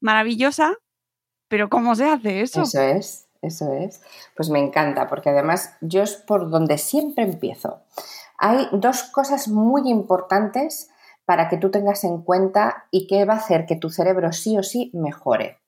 maravillosa, 0.01 0.73
pero 1.47 1.69
¿cómo 1.69 1.95
se 1.95 2.09
hace 2.09 2.41
eso? 2.41 2.63
Eso 2.63 2.81
es, 2.81 3.29
eso 3.41 3.71
es. 3.71 4.01
Pues 4.35 4.49
me 4.49 4.59
encanta, 4.59 5.07
porque 5.07 5.29
además 5.29 5.77
yo 5.79 6.03
es 6.03 6.15
por 6.15 6.49
donde 6.49 6.77
siempre 6.77 7.23
empiezo. 7.23 7.83
Hay 8.37 8.67
dos 8.71 9.03
cosas 9.03 9.47
muy 9.47 9.89
importantes 9.89 10.89
para 11.25 11.49
que 11.49 11.57
tú 11.57 11.71
tengas 11.71 12.03
en 12.03 12.21
cuenta 12.21 12.85
y 12.91 13.07
que 13.07 13.25
va 13.25 13.35
a 13.35 13.37
hacer 13.37 13.65
que 13.65 13.75
tu 13.75 13.89
cerebro 13.89 14.33
sí 14.33 14.57
o 14.57 14.63
sí 14.63 14.91
mejore. 14.93 15.59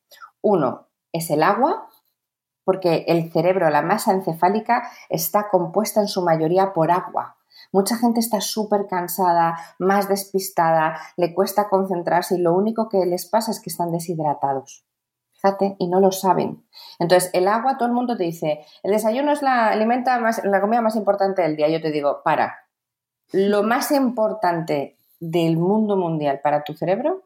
Uno 0.41 0.87
es 1.11 1.29
el 1.29 1.43
agua, 1.43 1.89
porque 2.65 3.05
el 3.07 3.31
cerebro, 3.31 3.69
la 3.69 3.81
masa 3.81 4.11
encefálica, 4.11 4.89
está 5.09 5.49
compuesta 5.49 6.01
en 6.01 6.07
su 6.07 6.21
mayoría 6.21 6.73
por 6.73 6.91
agua. 6.91 7.37
Mucha 7.71 7.95
gente 7.97 8.19
está 8.19 8.41
súper 8.41 8.87
cansada, 8.87 9.57
más 9.79 10.07
despistada, 10.09 10.99
le 11.15 11.33
cuesta 11.33 11.69
concentrarse 11.69 12.35
y 12.35 12.41
lo 12.41 12.53
único 12.53 12.89
que 12.89 13.05
les 13.05 13.27
pasa 13.27 13.51
es 13.51 13.59
que 13.59 13.69
están 13.69 13.91
deshidratados. 13.91 14.85
Y 15.79 15.87
no 15.87 15.99
lo 15.99 16.11
saben. 16.11 16.65
Entonces, 16.99 17.29
el 17.33 17.47
agua, 17.47 17.77
todo 17.77 17.87
el 17.87 17.93
mundo 17.93 18.17
te 18.17 18.23
dice, 18.23 18.65
el 18.83 18.91
desayuno 18.91 19.31
es 19.31 19.41
la, 19.41 19.69
alimenta 19.69 20.19
más, 20.19 20.43
la 20.43 20.61
comida 20.61 20.81
más 20.81 20.95
importante 20.95 21.41
del 21.41 21.55
día. 21.55 21.69
Yo 21.69 21.81
te 21.81 21.91
digo, 21.91 22.21
para, 22.23 22.65
lo 23.31 23.63
más 23.63 23.91
importante 23.91 24.97
del 25.19 25.57
mundo 25.57 25.97
mundial 25.97 26.39
para 26.43 26.63
tu 26.63 26.73
cerebro 26.73 27.23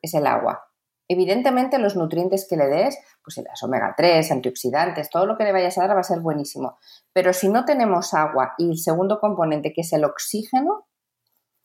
es 0.00 0.14
el 0.14 0.26
agua. 0.26 0.68
Evidentemente 1.08 1.78
los 1.78 1.96
nutrientes 1.96 2.46
que 2.48 2.56
le 2.56 2.68
des, 2.68 2.98
pues 3.22 3.36
el 3.38 3.46
omega 3.62 3.94
3, 3.96 4.32
antioxidantes, 4.32 5.10
todo 5.10 5.26
lo 5.26 5.36
que 5.36 5.44
le 5.44 5.52
vayas 5.52 5.76
a 5.76 5.86
dar 5.86 5.96
va 5.96 6.00
a 6.00 6.04
ser 6.04 6.20
buenísimo. 6.20 6.78
Pero 7.12 7.32
si 7.32 7.48
no 7.48 7.64
tenemos 7.64 8.14
agua 8.14 8.54
y 8.56 8.70
el 8.70 8.78
segundo 8.78 9.20
componente 9.20 9.72
que 9.72 9.82
es 9.82 9.92
el 9.92 10.04
oxígeno, 10.04 10.86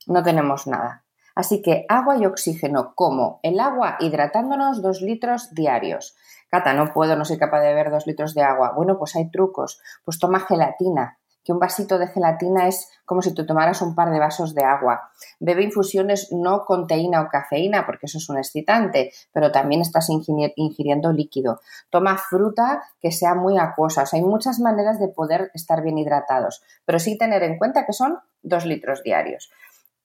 no 0.07 0.23
tenemos 0.23 0.67
nada. 0.67 1.05
Así 1.37 1.61
que 1.61 1.85
agua 1.87 2.17
y 2.17 2.25
oxígeno, 2.25 2.93
como 2.95 3.39
el 3.43 3.59
agua 3.59 3.97
hidratándonos 3.99 4.81
dos 4.81 5.03
litros 5.03 5.53
diarios. 5.53 6.15
Cata, 6.49 6.73
no 6.73 6.91
puedo, 6.91 7.15
no 7.15 7.25
soy 7.25 7.37
capaz 7.37 7.59
de 7.59 7.67
beber 7.67 7.91
dos 7.91 8.07
litros 8.07 8.33
de 8.33 8.41
agua. 8.41 8.73
Bueno, 8.75 8.97
pues 8.97 9.15
hay 9.15 9.29
trucos. 9.29 9.79
Pues 10.03 10.17
toma 10.17 10.39
gelatina, 10.39 11.19
que 11.43 11.53
un 11.53 11.59
vasito 11.59 11.99
de 11.99 12.07
gelatina 12.07 12.67
es 12.67 12.89
como 13.05 13.21
si 13.21 13.35
tú 13.35 13.45
tomaras 13.45 13.83
un 13.83 13.93
par 13.93 14.09
de 14.09 14.17
vasos 14.17 14.55
de 14.55 14.63
agua. 14.63 15.11
Bebe 15.39 15.63
infusiones 15.63 16.29
no 16.31 16.65
con 16.65 16.87
teína 16.87 17.21
o 17.21 17.29
cafeína, 17.29 17.85
porque 17.85 18.07
eso 18.07 18.17
es 18.17 18.27
un 18.29 18.39
excitante, 18.39 19.11
pero 19.31 19.51
también 19.51 19.81
estás 19.81 20.09
ingiriendo 20.09 21.13
líquido. 21.13 21.61
Toma 21.91 22.17
fruta 22.17 22.81
que 22.99 23.11
sea 23.11 23.35
muy 23.35 23.59
acuosa. 23.59 24.05
hay 24.11 24.23
muchas 24.23 24.59
maneras 24.59 24.99
de 24.99 25.09
poder 25.09 25.51
estar 25.53 25.83
bien 25.83 25.99
hidratados, 25.99 26.63
pero 26.83 26.97
sí 26.97 27.15
tener 27.15 27.43
en 27.43 27.59
cuenta 27.59 27.85
que 27.85 27.93
son 27.93 28.17
dos 28.41 28.65
litros 28.65 29.03
diarios. 29.03 29.51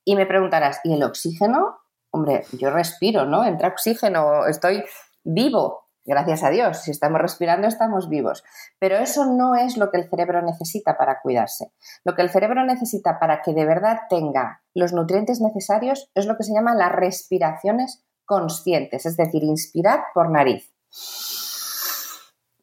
Y 0.05 0.17
me 0.17 0.27
preguntarás, 0.27 0.81
¿y 0.85 0.95
el 0.95 1.03
oxígeno? 1.03 1.79
Hombre, 2.11 2.45
yo 2.53 2.71
respiro, 2.71 3.25
¿no? 3.25 3.45
Entra 3.45 3.69
oxígeno, 3.69 4.47
estoy 4.47 4.85
vivo, 5.25 5.83
Gracias 6.05 6.43
a 6.43 6.51
Dios, 6.51 6.79
si 6.79 6.91
estamos 6.91 7.21
respirando 7.21 7.69
estamos 7.69 8.09
vivos. 8.09 8.43
Pero 8.81 8.97
eso 8.97 9.25
no 9.25 9.55
es 9.55 9.77
lo 9.77 9.91
que 9.91 9.99
el 9.99 10.11
cerebro 10.11 10.43
necesita 10.43 10.97
para 10.97 11.21
cuidarse. 11.21 11.73
Lo 12.03 12.17
que 12.17 12.23
el 12.23 12.31
cerebro 12.31 12.65
necesita 12.65 13.21
para 13.21 13.41
que 13.41 13.53
de 13.53 13.65
verdad 13.65 14.01
tenga 14.11 14.63
los 14.75 14.93
nutrientes 14.93 15.41
necesarios 15.41 16.11
es 16.17 16.27
lo 16.27 16.37
que 16.37 16.43
se 16.43 16.55
llama 16.55 16.75
las 16.75 16.91
respiraciones 16.91 18.05
conscientes, 18.25 19.07
es 19.07 19.17
decir, 19.17 19.45
inspirar 19.45 20.07
por 20.13 20.31
nariz 20.31 20.73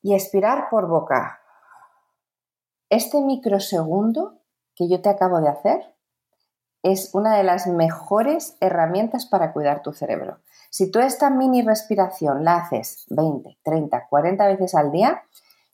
y 0.02 0.14
expirar 0.14 0.68
por 0.70 0.88
boca. 0.88 1.40
Este 2.90 3.22
microsegundo 3.22 4.42
que 4.76 4.90
yo 4.90 5.02
te 5.02 5.10
acabo 5.10 5.40
de 5.40 5.50
hacer 5.50 5.96
es 6.84 7.10
una 7.14 7.36
de 7.36 7.44
las 7.44 7.68
mejores 7.68 8.56
herramientas 8.62 9.26
para 9.26 9.54
cuidar 9.54 9.82
tu 9.82 9.94
cerebro. 9.94 10.40
Si 10.70 10.92
tú 10.92 11.00
esta 11.00 11.30
mini 11.30 11.62
respiración 11.62 12.44
la 12.44 12.58
haces 12.58 13.06
20, 13.10 13.58
30, 13.64 14.08
40 14.08 14.48
veces 14.48 14.76
al 14.76 14.92
día, 14.92 15.24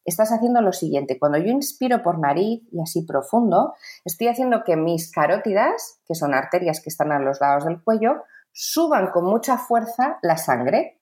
estás 0.05 0.31
haciendo 0.31 0.61
lo 0.61 0.71
siguiente. 0.71 1.19
Cuando 1.19 1.37
yo 1.37 1.51
inspiro 1.51 2.01
por 2.01 2.19
nariz 2.19 2.63
y 2.71 2.81
así 2.81 3.01
profundo, 3.01 3.73
estoy 4.05 4.27
haciendo 4.27 4.63
que 4.63 4.77
mis 4.77 5.11
carótidas, 5.11 5.99
que 6.07 6.15
son 6.15 6.33
arterias 6.33 6.79
que 6.79 6.89
están 6.89 7.11
a 7.11 7.19
los 7.19 7.41
lados 7.41 7.65
del 7.65 7.83
cuello, 7.83 8.23
suban 8.51 9.11
con 9.11 9.25
mucha 9.25 9.57
fuerza 9.57 10.17
la 10.21 10.37
sangre. 10.37 11.01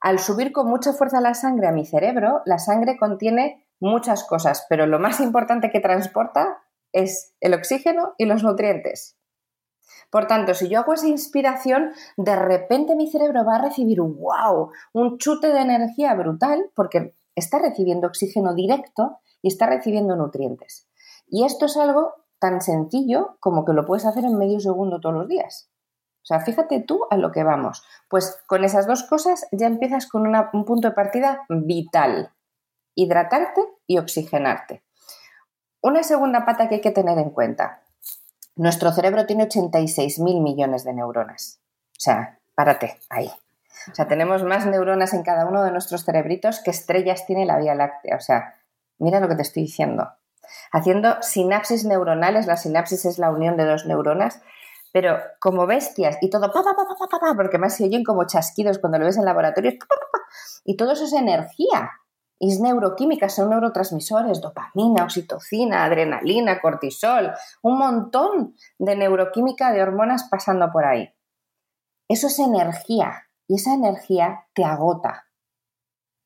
Al 0.00 0.18
subir 0.18 0.52
con 0.52 0.68
mucha 0.68 0.92
fuerza 0.92 1.20
la 1.20 1.34
sangre 1.34 1.68
a 1.68 1.72
mi 1.72 1.86
cerebro, 1.86 2.42
la 2.44 2.58
sangre 2.58 2.96
contiene 2.96 3.66
muchas 3.80 4.24
cosas, 4.24 4.66
pero 4.68 4.86
lo 4.86 4.98
más 4.98 5.20
importante 5.20 5.70
que 5.70 5.80
transporta 5.80 6.58
es 6.92 7.34
el 7.40 7.54
oxígeno 7.54 8.14
y 8.16 8.24
los 8.24 8.42
nutrientes. 8.42 9.17
Por 10.10 10.26
tanto, 10.26 10.54
si 10.54 10.68
yo 10.68 10.80
hago 10.80 10.92
esa 10.92 11.08
inspiración, 11.08 11.92
de 12.16 12.36
repente 12.36 12.96
mi 12.96 13.10
cerebro 13.10 13.44
va 13.44 13.56
a 13.56 13.62
recibir, 13.62 14.00
wow, 14.00 14.70
un 14.92 15.18
chute 15.18 15.48
de 15.52 15.60
energía 15.60 16.14
brutal 16.14 16.70
porque 16.74 17.14
está 17.34 17.58
recibiendo 17.58 18.06
oxígeno 18.06 18.54
directo 18.54 19.18
y 19.42 19.48
está 19.48 19.66
recibiendo 19.66 20.16
nutrientes. 20.16 20.88
Y 21.26 21.44
esto 21.44 21.66
es 21.66 21.76
algo 21.76 22.14
tan 22.38 22.60
sencillo 22.60 23.36
como 23.40 23.64
que 23.64 23.72
lo 23.72 23.84
puedes 23.84 24.06
hacer 24.06 24.24
en 24.24 24.38
medio 24.38 24.60
segundo 24.60 25.00
todos 25.00 25.14
los 25.14 25.28
días. 25.28 25.70
O 26.22 26.26
sea, 26.28 26.40
fíjate 26.40 26.80
tú 26.80 27.06
a 27.10 27.16
lo 27.16 27.32
que 27.32 27.42
vamos. 27.42 27.84
Pues 28.08 28.38
con 28.46 28.64
esas 28.64 28.86
dos 28.86 29.02
cosas 29.04 29.46
ya 29.50 29.66
empiezas 29.66 30.06
con 30.06 30.26
un 30.26 30.64
punto 30.64 30.88
de 30.88 30.94
partida 30.94 31.44
vital. 31.48 32.32
hidratarte 32.94 33.62
y 33.86 33.98
oxigenarte. 33.98 34.82
Una 35.80 36.02
segunda 36.02 36.44
pata 36.44 36.68
que 36.68 36.76
hay 36.76 36.80
que 36.80 36.90
tener 36.90 37.16
en 37.18 37.30
cuenta. 37.30 37.84
Nuestro 38.58 38.90
cerebro 38.90 39.24
tiene 39.24 39.44
86 39.44 40.18
mil 40.18 40.40
millones 40.40 40.82
de 40.82 40.92
neuronas. 40.92 41.60
O 41.92 42.00
sea, 42.00 42.40
párate 42.56 42.98
ahí. 43.08 43.30
O 43.90 43.94
sea, 43.94 44.08
tenemos 44.08 44.42
más 44.42 44.66
neuronas 44.66 45.14
en 45.14 45.22
cada 45.22 45.46
uno 45.46 45.62
de 45.62 45.70
nuestros 45.70 46.04
cerebritos 46.04 46.60
que 46.60 46.72
estrellas 46.72 47.24
tiene 47.24 47.46
la 47.46 47.56
Vía 47.56 47.76
Láctea. 47.76 48.16
O 48.16 48.20
sea, 48.20 48.56
mira 48.98 49.20
lo 49.20 49.28
que 49.28 49.36
te 49.36 49.42
estoy 49.42 49.62
diciendo. 49.62 50.08
Haciendo 50.72 51.22
sinapsis 51.22 51.84
neuronales, 51.84 52.48
la 52.48 52.56
sinapsis 52.56 53.04
es 53.04 53.20
la 53.20 53.30
unión 53.30 53.56
de 53.56 53.64
dos 53.64 53.86
neuronas, 53.86 54.42
pero 54.92 55.18
como 55.38 55.68
bestias 55.68 56.18
y 56.20 56.28
todo, 56.28 56.50
pa, 56.50 56.64
pa, 56.64 56.74
pa, 56.74 57.18
pa, 57.20 57.34
porque 57.36 57.58
más 57.58 57.76
se 57.76 57.84
oyen 57.84 58.02
como 58.02 58.26
chasquidos 58.26 58.80
cuando 58.80 58.98
lo 58.98 59.04
ves 59.04 59.18
en 59.18 59.24
laboratorio, 59.24 59.74
y 60.64 60.76
todo 60.76 60.92
eso 60.94 61.04
es 61.04 61.12
energía. 61.12 61.92
Y 62.38 62.52
es 62.52 62.60
neuroquímica, 62.60 63.28
son 63.28 63.50
neurotransmisores, 63.50 64.40
dopamina, 64.40 65.04
oxitocina, 65.04 65.84
adrenalina, 65.84 66.60
cortisol, 66.60 67.32
un 67.62 67.78
montón 67.78 68.54
de 68.78 68.96
neuroquímica 68.96 69.72
de 69.72 69.82
hormonas 69.82 70.28
pasando 70.30 70.70
por 70.70 70.84
ahí. 70.84 71.12
Eso 72.08 72.28
es 72.28 72.38
energía 72.38 73.24
y 73.48 73.56
esa 73.56 73.74
energía 73.74 74.46
te 74.54 74.64
agota. 74.64 75.26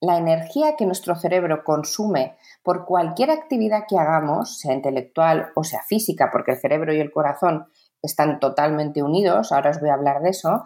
La 0.00 0.16
energía 0.16 0.76
que 0.76 0.85
nuestro 0.85 1.14
cerebro 1.14 1.62
consume 1.64 2.37
por 2.62 2.85
cualquier 2.85 3.31
actividad 3.31 3.85
que 3.88 3.99
hagamos, 3.99 4.59
sea 4.59 4.75
intelectual 4.75 5.52
o 5.54 5.64
sea 5.64 5.83
física, 5.83 6.31
porque 6.33 6.52
el 6.52 6.59
cerebro 6.59 6.92
y 6.92 7.00
el 7.00 7.12
corazón 7.12 7.69
están 8.02 8.40
totalmente 8.40 9.02
unidos, 9.02 9.52
ahora 9.52 9.71
os 9.71 9.81
voy 9.81 9.90
a 9.90 9.95
hablar 9.95 10.21
de 10.21 10.31
eso, 10.31 10.64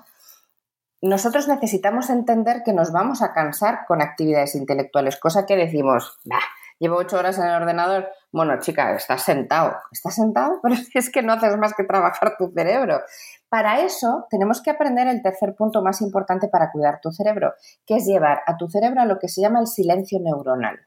nosotros 1.03 1.49
necesitamos 1.49 2.11
entender 2.11 2.63
que 2.65 2.73
nos 2.73 2.93
vamos 2.93 3.23
a 3.23 3.33
cansar 3.33 3.85
con 3.87 4.01
actividades 4.01 4.55
intelectuales, 4.55 5.19
cosa 5.19 5.47
que 5.47 5.57
decimos, 5.57 6.19
bah, 6.25 6.41
llevo 6.79 6.97
ocho 6.97 7.19
horas 7.19 7.39
en 7.39 7.47
el 7.47 7.55
ordenador, 7.55 8.09
bueno, 8.33 8.59
chica, 8.61 8.95
estás 8.95 9.23
sentado, 9.23 9.77
estás 9.91 10.15
sentado, 10.15 10.61
pero 10.63 10.75
es 10.95 11.11
que 11.11 11.23
no 11.23 11.35
haces 11.35 11.57
más 11.57 11.75
que 11.75 11.85
trabajar 11.85 12.37
tu 12.39 12.51
cerebro. 12.51 13.01
Para 13.49 13.81
eso 13.81 14.27
tenemos 14.31 14.63
que 14.63 14.71
aprender 14.71 15.07
el 15.07 15.23
tercer 15.23 15.55
punto 15.55 15.83
más 15.83 16.01
importante 16.01 16.49
para 16.49 16.71
cuidar 16.73 17.01
tu 17.01 17.11
cerebro, 17.11 17.55
que 17.87 17.97
es 17.97 18.07
llevar 18.07 18.43
a 18.47 18.57
tu 18.57 18.69
cerebro 18.69 19.01
a 19.01 19.07
lo 19.07 19.19
que 19.19 19.29
se 19.29 19.41
llama 19.41 19.61
el 19.61 19.67
silencio 19.67 20.19
neuronal. 20.21 20.87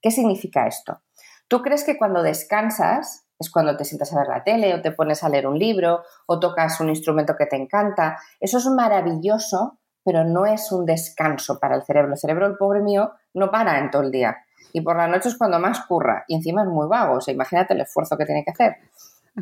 ¿Qué 0.00 0.10
significa 0.10 0.66
esto? 0.66 1.00
Tú 1.48 1.62
crees 1.62 1.84
que 1.84 1.96
cuando 1.96 2.22
descansas 2.22 3.23
es 3.38 3.50
cuando 3.50 3.76
te 3.76 3.84
sientas 3.84 4.12
a 4.12 4.18
ver 4.18 4.28
la 4.28 4.44
tele 4.44 4.74
o 4.74 4.82
te 4.82 4.92
pones 4.92 5.22
a 5.24 5.28
leer 5.28 5.46
un 5.46 5.58
libro 5.58 6.02
o 6.26 6.38
tocas 6.38 6.80
un 6.80 6.88
instrumento 6.88 7.34
que 7.36 7.46
te 7.46 7.56
encanta. 7.56 8.18
Eso 8.40 8.58
es 8.58 8.66
maravilloso, 8.66 9.78
pero 10.04 10.24
no 10.24 10.46
es 10.46 10.70
un 10.72 10.86
descanso 10.86 11.58
para 11.58 11.76
el 11.76 11.82
cerebro. 11.82 12.12
El 12.12 12.18
cerebro, 12.18 12.46
el 12.46 12.56
pobre 12.56 12.80
mío, 12.80 13.12
no 13.32 13.50
para 13.50 13.78
en 13.78 13.90
todo 13.90 14.02
el 14.02 14.10
día. 14.10 14.36
Y 14.72 14.80
por 14.80 14.96
la 14.96 15.08
noche 15.08 15.28
es 15.28 15.38
cuando 15.38 15.58
más 15.58 15.84
curra. 15.86 16.24
Y 16.28 16.34
encima 16.34 16.62
es 16.62 16.68
muy 16.68 16.86
vago. 16.88 17.16
O 17.16 17.20
sea, 17.20 17.34
imagínate 17.34 17.74
el 17.74 17.80
esfuerzo 17.80 18.16
que 18.16 18.26
tiene 18.26 18.44
que 18.44 18.50
hacer. 18.50 18.76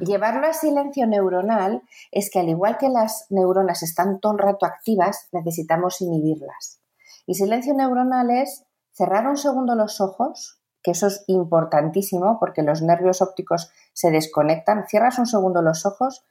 Llevarlo 0.01 0.47
a 0.47 0.55
silencio 0.55 1.07
neuronal 1.07 1.83
es 2.11 2.31
que 2.31 2.41
al 2.41 2.49
igual 2.49 2.79
que 2.79 2.89
las 2.89 3.27
neuronas 3.29 3.83
están 3.83 4.21
todo 4.21 4.33
el 4.33 4.39
rato 4.39 4.65
activas, 4.65 5.29
necesitamos 5.33 6.01
inhibirlas. 6.01 6.81
Y 7.27 7.35
silencio 7.35 7.75
neuronal 7.75 8.31
es 8.31 8.65
cerrar 8.93 9.27
un 9.27 9.37
segundo 9.37 9.75
los 9.75 10.01
ojos, 10.01 10.62
que 10.83 10.93
eso 10.93 11.07
es 11.07 11.25
importantísimo 11.27 12.39
porque 12.39 12.63
los 12.63 12.83
nervios 12.83 13.23
ópticos 13.23 13.71
se 13.93 14.11
desconectan, 14.11 14.87
cierras 14.89 15.19
un 15.19 15.27
segundo 15.27 15.63
los 15.63 15.87
ojos 15.87 16.25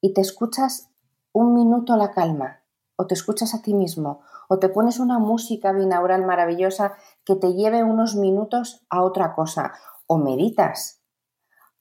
y 0.00 0.14
te 0.14 0.20
escuchas 0.20 0.90
un 1.32 1.54
minuto 1.54 1.96
la 1.96 2.12
calma, 2.12 2.62
o 2.96 3.06
te 3.06 3.14
escuchas 3.14 3.54
a 3.54 3.62
ti 3.62 3.74
mismo, 3.74 4.20
o 4.48 4.58
te 4.58 4.68
pones 4.68 4.98
una 4.98 5.18
música 5.18 5.72
binaural 5.72 6.24
maravillosa 6.24 6.94
que 7.24 7.36
te 7.36 7.54
lleve 7.54 7.82
unos 7.82 8.16
minutos 8.16 8.84
a 8.90 9.02
otra 9.02 9.34
cosa, 9.34 9.72
o 10.06 10.18
meditas. 10.18 11.00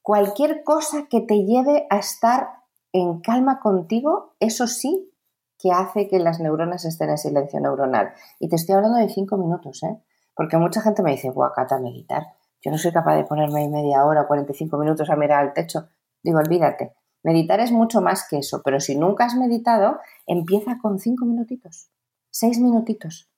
Cualquier 0.01 0.63
cosa 0.63 1.08
que 1.10 1.22
te 1.22 1.44
lleve 1.44 1.86
a 1.89 1.98
estar 1.98 2.62
en 2.94 3.22
calma 3.22 3.60
contigo, 3.60 4.36
eso 4.39 4.68
sí 4.68 5.12
que 5.58 5.72
hace 5.72 6.08
que 6.08 6.20
las 6.20 6.39
neuronas 6.39 6.86
estén 6.86 7.12
en 7.12 7.18
silencio 7.18 7.60
neuronal. 7.60 8.13
Y 8.39 8.50
te 8.50 8.56
estoy 8.56 8.75
hablando 8.75 8.98
de 8.98 9.10
cinco 9.10 9.38
minutos, 9.38 9.84
¿eh? 9.84 10.01
Porque 10.36 10.58
mucha 10.58 10.82
gente 10.82 11.04
me 11.04 11.12
dice, 11.12 11.30
buah, 11.30 11.54
Cata, 11.54 11.80
meditar. 11.80 12.24
Yo 12.62 12.72
no 12.72 12.78
soy 12.78 12.92
capaz 12.92 13.16
de 13.16 13.24
ponerme 13.24 13.62
ahí 13.62 13.70
media 13.70 14.06
hora, 14.06 14.28
45 14.28 14.78
minutos 14.78 15.10
a 15.10 15.16
mirar 15.16 15.40
al 15.40 15.54
techo. 15.54 15.90
Digo, 16.24 16.40
olvídate. 16.40 16.94
Meditar 17.24 17.60
es 17.60 17.72
mucho 17.72 18.02
más 18.02 18.28
que 18.28 18.39
eso, 18.39 18.62
pero 18.63 18.80
si 18.80 18.98
nunca 18.98 19.26
has 19.26 19.36
meditado, 19.36 20.00
empieza 20.26 20.80
con 20.82 20.98
cinco 20.98 21.26
minutitos, 21.26 21.91
seis 22.32 22.60
minutitos. 22.60 23.30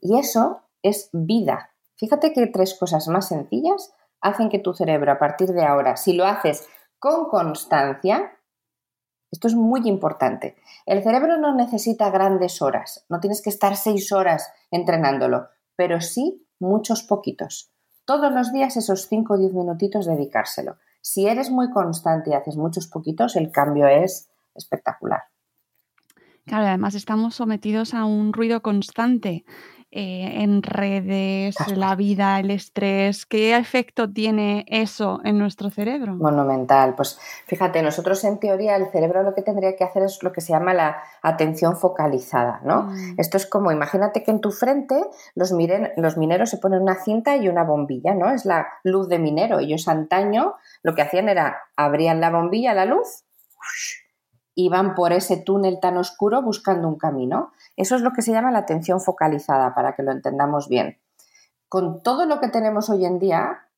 Y 0.00 0.18
eso 0.18 0.62
es 0.82 1.08
vida. 1.12 1.70
Fíjate 1.96 2.32
que 2.32 2.46
tres 2.46 2.76
cosas 2.78 3.08
más 3.08 3.28
sencillas 3.28 3.94
hacen 4.20 4.50
que 4.50 4.58
tu 4.58 4.74
cerebro, 4.74 5.12
a 5.12 5.18
partir 5.18 5.50
de 5.50 5.64
ahora, 5.64 5.96
si 5.96 6.12
lo 6.12 6.26
haces 6.26 6.66
con 6.98 7.28
constancia, 7.28 8.32
esto 9.30 9.48
es 9.48 9.54
muy 9.54 9.88
importante. 9.88 10.56
El 10.84 11.02
cerebro 11.02 11.38
no 11.38 11.54
necesita 11.54 12.10
grandes 12.10 12.60
horas, 12.60 13.06
no 13.08 13.20
tienes 13.20 13.40
que 13.42 13.50
estar 13.50 13.76
seis 13.76 14.12
horas 14.12 14.52
entrenándolo, 14.70 15.48
pero 15.80 16.02
sí 16.02 16.46
muchos 16.58 17.02
poquitos. 17.02 17.72
Todos 18.04 18.30
los 18.34 18.52
días 18.52 18.76
esos 18.76 19.08
5 19.08 19.32
o 19.32 19.38
10 19.38 19.54
minutitos 19.54 20.04
dedicárselo. 20.04 20.76
Si 21.00 21.26
eres 21.26 21.50
muy 21.50 21.70
constante 21.70 22.28
y 22.28 22.32
haces 22.34 22.58
muchos 22.58 22.86
poquitos, 22.86 23.34
el 23.34 23.50
cambio 23.50 23.88
es 23.88 24.28
espectacular. 24.54 25.22
Claro, 26.44 26.66
además 26.66 26.94
estamos 26.94 27.34
sometidos 27.34 27.94
a 27.94 28.04
un 28.04 28.34
ruido 28.34 28.60
constante. 28.60 29.46
Eh, 29.92 30.42
en 30.42 30.62
redes, 30.62 31.56
la 31.74 31.96
vida, 31.96 32.38
el 32.38 32.52
estrés, 32.52 33.26
¿qué 33.26 33.56
efecto 33.56 34.08
tiene 34.08 34.64
eso 34.68 35.20
en 35.24 35.36
nuestro 35.36 35.68
cerebro? 35.68 36.14
Monumental. 36.14 36.94
Pues 36.94 37.18
fíjate, 37.46 37.82
nosotros 37.82 38.22
en 38.22 38.38
teoría 38.38 38.76
el 38.76 38.86
cerebro 38.92 39.24
lo 39.24 39.34
que 39.34 39.42
tendría 39.42 39.74
que 39.74 39.82
hacer 39.82 40.04
es 40.04 40.22
lo 40.22 40.30
que 40.30 40.42
se 40.42 40.52
llama 40.52 40.74
la 40.74 41.02
atención 41.22 41.76
focalizada, 41.76 42.60
¿no? 42.62 42.82
Mm. 42.84 43.14
Esto 43.18 43.36
es 43.36 43.46
como, 43.46 43.72
imagínate 43.72 44.22
que 44.22 44.30
en 44.30 44.40
tu 44.40 44.52
frente 44.52 44.94
los, 45.34 45.50
miren, 45.50 45.90
los 45.96 46.16
mineros 46.16 46.50
se 46.50 46.58
ponen 46.58 46.82
una 46.82 46.94
cinta 46.94 47.36
y 47.36 47.48
una 47.48 47.64
bombilla, 47.64 48.14
¿no? 48.14 48.30
Es 48.30 48.44
la 48.44 48.68
luz 48.84 49.08
de 49.08 49.18
minero. 49.18 49.58
Ellos 49.58 49.88
antaño 49.88 50.54
lo 50.84 50.94
que 50.94 51.02
hacían 51.02 51.28
era 51.28 51.64
abrían 51.74 52.20
la 52.20 52.30
bombilla, 52.30 52.74
la 52.74 52.84
luz, 52.84 53.24
iban 54.54 54.94
por 54.94 55.12
ese 55.12 55.36
túnel 55.36 55.78
tan 55.80 55.96
oscuro 55.96 56.42
buscando 56.42 56.88
un 56.88 56.98
camino. 56.98 57.52
Eso 57.76 57.96
es 57.96 58.02
lo 58.02 58.12
que 58.12 58.22
se 58.22 58.32
llama 58.32 58.50
la 58.50 58.60
atención 58.60 59.00
focalizada, 59.00 59.74
para 59.74 59.94
que 59.94 60.02
lo 60.02 60.12
entendamos 60.12 60.68
bien. 60.68 60.98
Con 61.68 62.02
todo 62.02 62.26
lo 62.26 62.40
que 62.40 62.48
tenemos 62.48 62.90
hoy 62.90 63.04
en 63.04 63.18
día, 63.18 63.68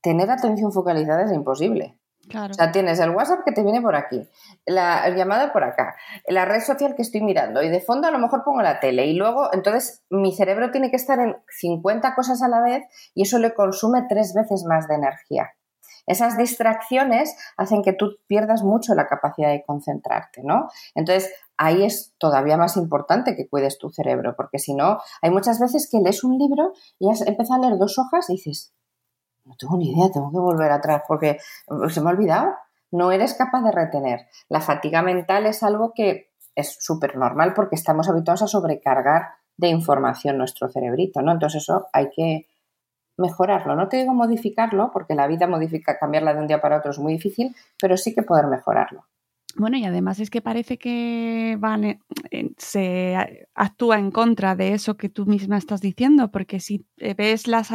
tener 0.00 0.30
atención 0.30 0.72
focalizada 0.72 1.24
es 1.24 1.32
imposible. 1.32 1.98
O 2.34 2.54
sea, 2.54 2.72
tienes 2.72 3.00
el 3.00 3.10
WhatsApp 3.10 3.40
que 3.44 3.52
te 3.52 3.62
viene 3.62 3.80
por 3.80 3.96
aquí, 3.96 4.28
la 4.66 5.08
llamada 5.10 5.50
por 5.52 5.64
acá, 5.64 5.96
la 6.26 6.44
red 6.44 6.60
social 6.60 6.94
que 6.94 7.00
estoy 7.00 7.22
mirando 7.22 7.62
y 7.62 7.70
de 7.70 7.80
fondo 7.80 8.06
a 8.06 8.10
lo 8.10 8.18
mejor 8.18 8.44
pongo 8.44 8.60
la 8.60 8.80
tele 8.80 9.06
y 9.06 9.14
luego, 9.14 9.48
entonces 9.54 10.04
mi 10.10 10.34
cerebro 10.34 10.70
tiene 10.70 10.90
que 10.90 10.96
estar 10.96 11.18
en 11.20 11.36
50 11.48 12.14
cosas 12.14 12.42
a 12.42 12.48
la 12.48 12.60
vez 12.60 12.84
y 13.14 13.22
eso 13.22 13.38
le 13.38 13.54
consume 13.54 14.04
tres 14.08 14.34
veces 14.34 14.64
más 14.64 14.88
de 14.88 14.96
energía. 14.96 15.52
Esas 16.08 16.36
distracciones 16.36 17.36
hacen 17.56 17.82
que 17.82 17.92
tú 17.92 18.16
pierdas 18.26 18.62
mucho 18.62 18.94
la 18.94 19.06
capacidad 19.06 19.50
de 19.50 19.62
concentrarte, 19.64 20.42
¿no? 20.42 20.68
Entonces, 20.94 21.32
ahí 21.56 21.84
es 21.84 22.14
todavía 22.18 22.56
más 22.56 22.76
importante 22.76 23.36
que 23.36 23.48
cuides 23.48 23.78
tu 23.78 23.90
cerebro, 23.90 24.34
porque 24.36 24.58
si 24.58 24.74
no, 24.74 24.98
hay 25.22 25.30
muchas 25.30 25.60
veces 25.60 25.88
que 25.90 26.00
lees 26.00 26.24
un 26.24 26.38
libro 26.38 26.72
y 26.98 27.10
has 27.10 27.20
empezado 27.20 27.62
a 27.62 27.66
leer 27.66 27.78
dos 27.78 27.98
hojas 27.98 28.28
y 28.30 28.34
dices, 28.34 28.72
no 29.44 29.54
tengo 29.58 29.76
ni 29.76 29.92
idea, 29.92 30.10
tengo 30.12 30.30
que 30.30 30.38
volver 30.38 30.70
atrás 30.72 31.02
porque 31.06 31.38
se 31.88 32.00
me 32.00 32.10
ha 32.10 32.12
olvidado. 32.12 32.54
No 32.90 33.12
eres 33.12 33.34
capaz 33.34 33.62
de 33.62 33.72
retener. 33.72 34.28
La 34.48 34.60
fatiga 34.60 35.02
mental 35.02 35.46
es 35.46 35.62
algo 35.62 35.92
que 35.94 36.30
es 36.54 36.76
súper 36.80 37.16
normal 37.16 37.52
porque 37.54 37.76
estamos 37.76 38.08
habituados 38.08 38.42
a 38.42 38.46
sobrecargar 38.46 39.28
de 39.56 39.68
información 39.68 40.38
nuestro 40.38 40.68
cerebrito, 40.68 41.20
¿no? 41.20 41.32
Entonces 41.32 41.62
eso 41.62 41.86
hay 41.92 42.08
que 42.10 42.46
mejorarlo. 43.18 43.76
No 43.76 43.88
te 43.88 43.98
digo 43.98 44.14
modificarlo, 44.14 44.90
porque 44.92 45.14
la 45.14 45.26
vida 45.26 45.46
modifica, 45.46 45.98
cambiarla 45.98 46.34
de 46.34 46.40
un 46.40 46.46
día 46.46 46.60
para 46.60 46.78
otro 46.78 46.90
es 46.90 46.98
muy 46.98 47.14
difícil, 47.14 47.54
pero 47.80 47.96
sí 47.96 48.14
que 48.14 48.22
poder 48.22 48.46
mejorarlo. 48.46 49.04
Bueno, 49.56 49.76
y 49.76 49.84
además 49.84 50.20
es 50.20 50.30
que 50.30 50.40
parece 50.40 50.78
que 50.78 51.56
van, 51.58 51.98
se 52.58 53.16
actúa 53.54 53.98
en 53.98 54.12
contra 54.12 54.54
de 54.54 54.72
eso 54.72 54.96
que 54.96 55.08
tú 55.08 55.26
misma 55.26 55.56
estás 55.58 55.80
diciendo, 55.80 56.30
porque 56.30 56.60
si 56.60 56.86
ves 57.16 57.48
las 57.48 57.72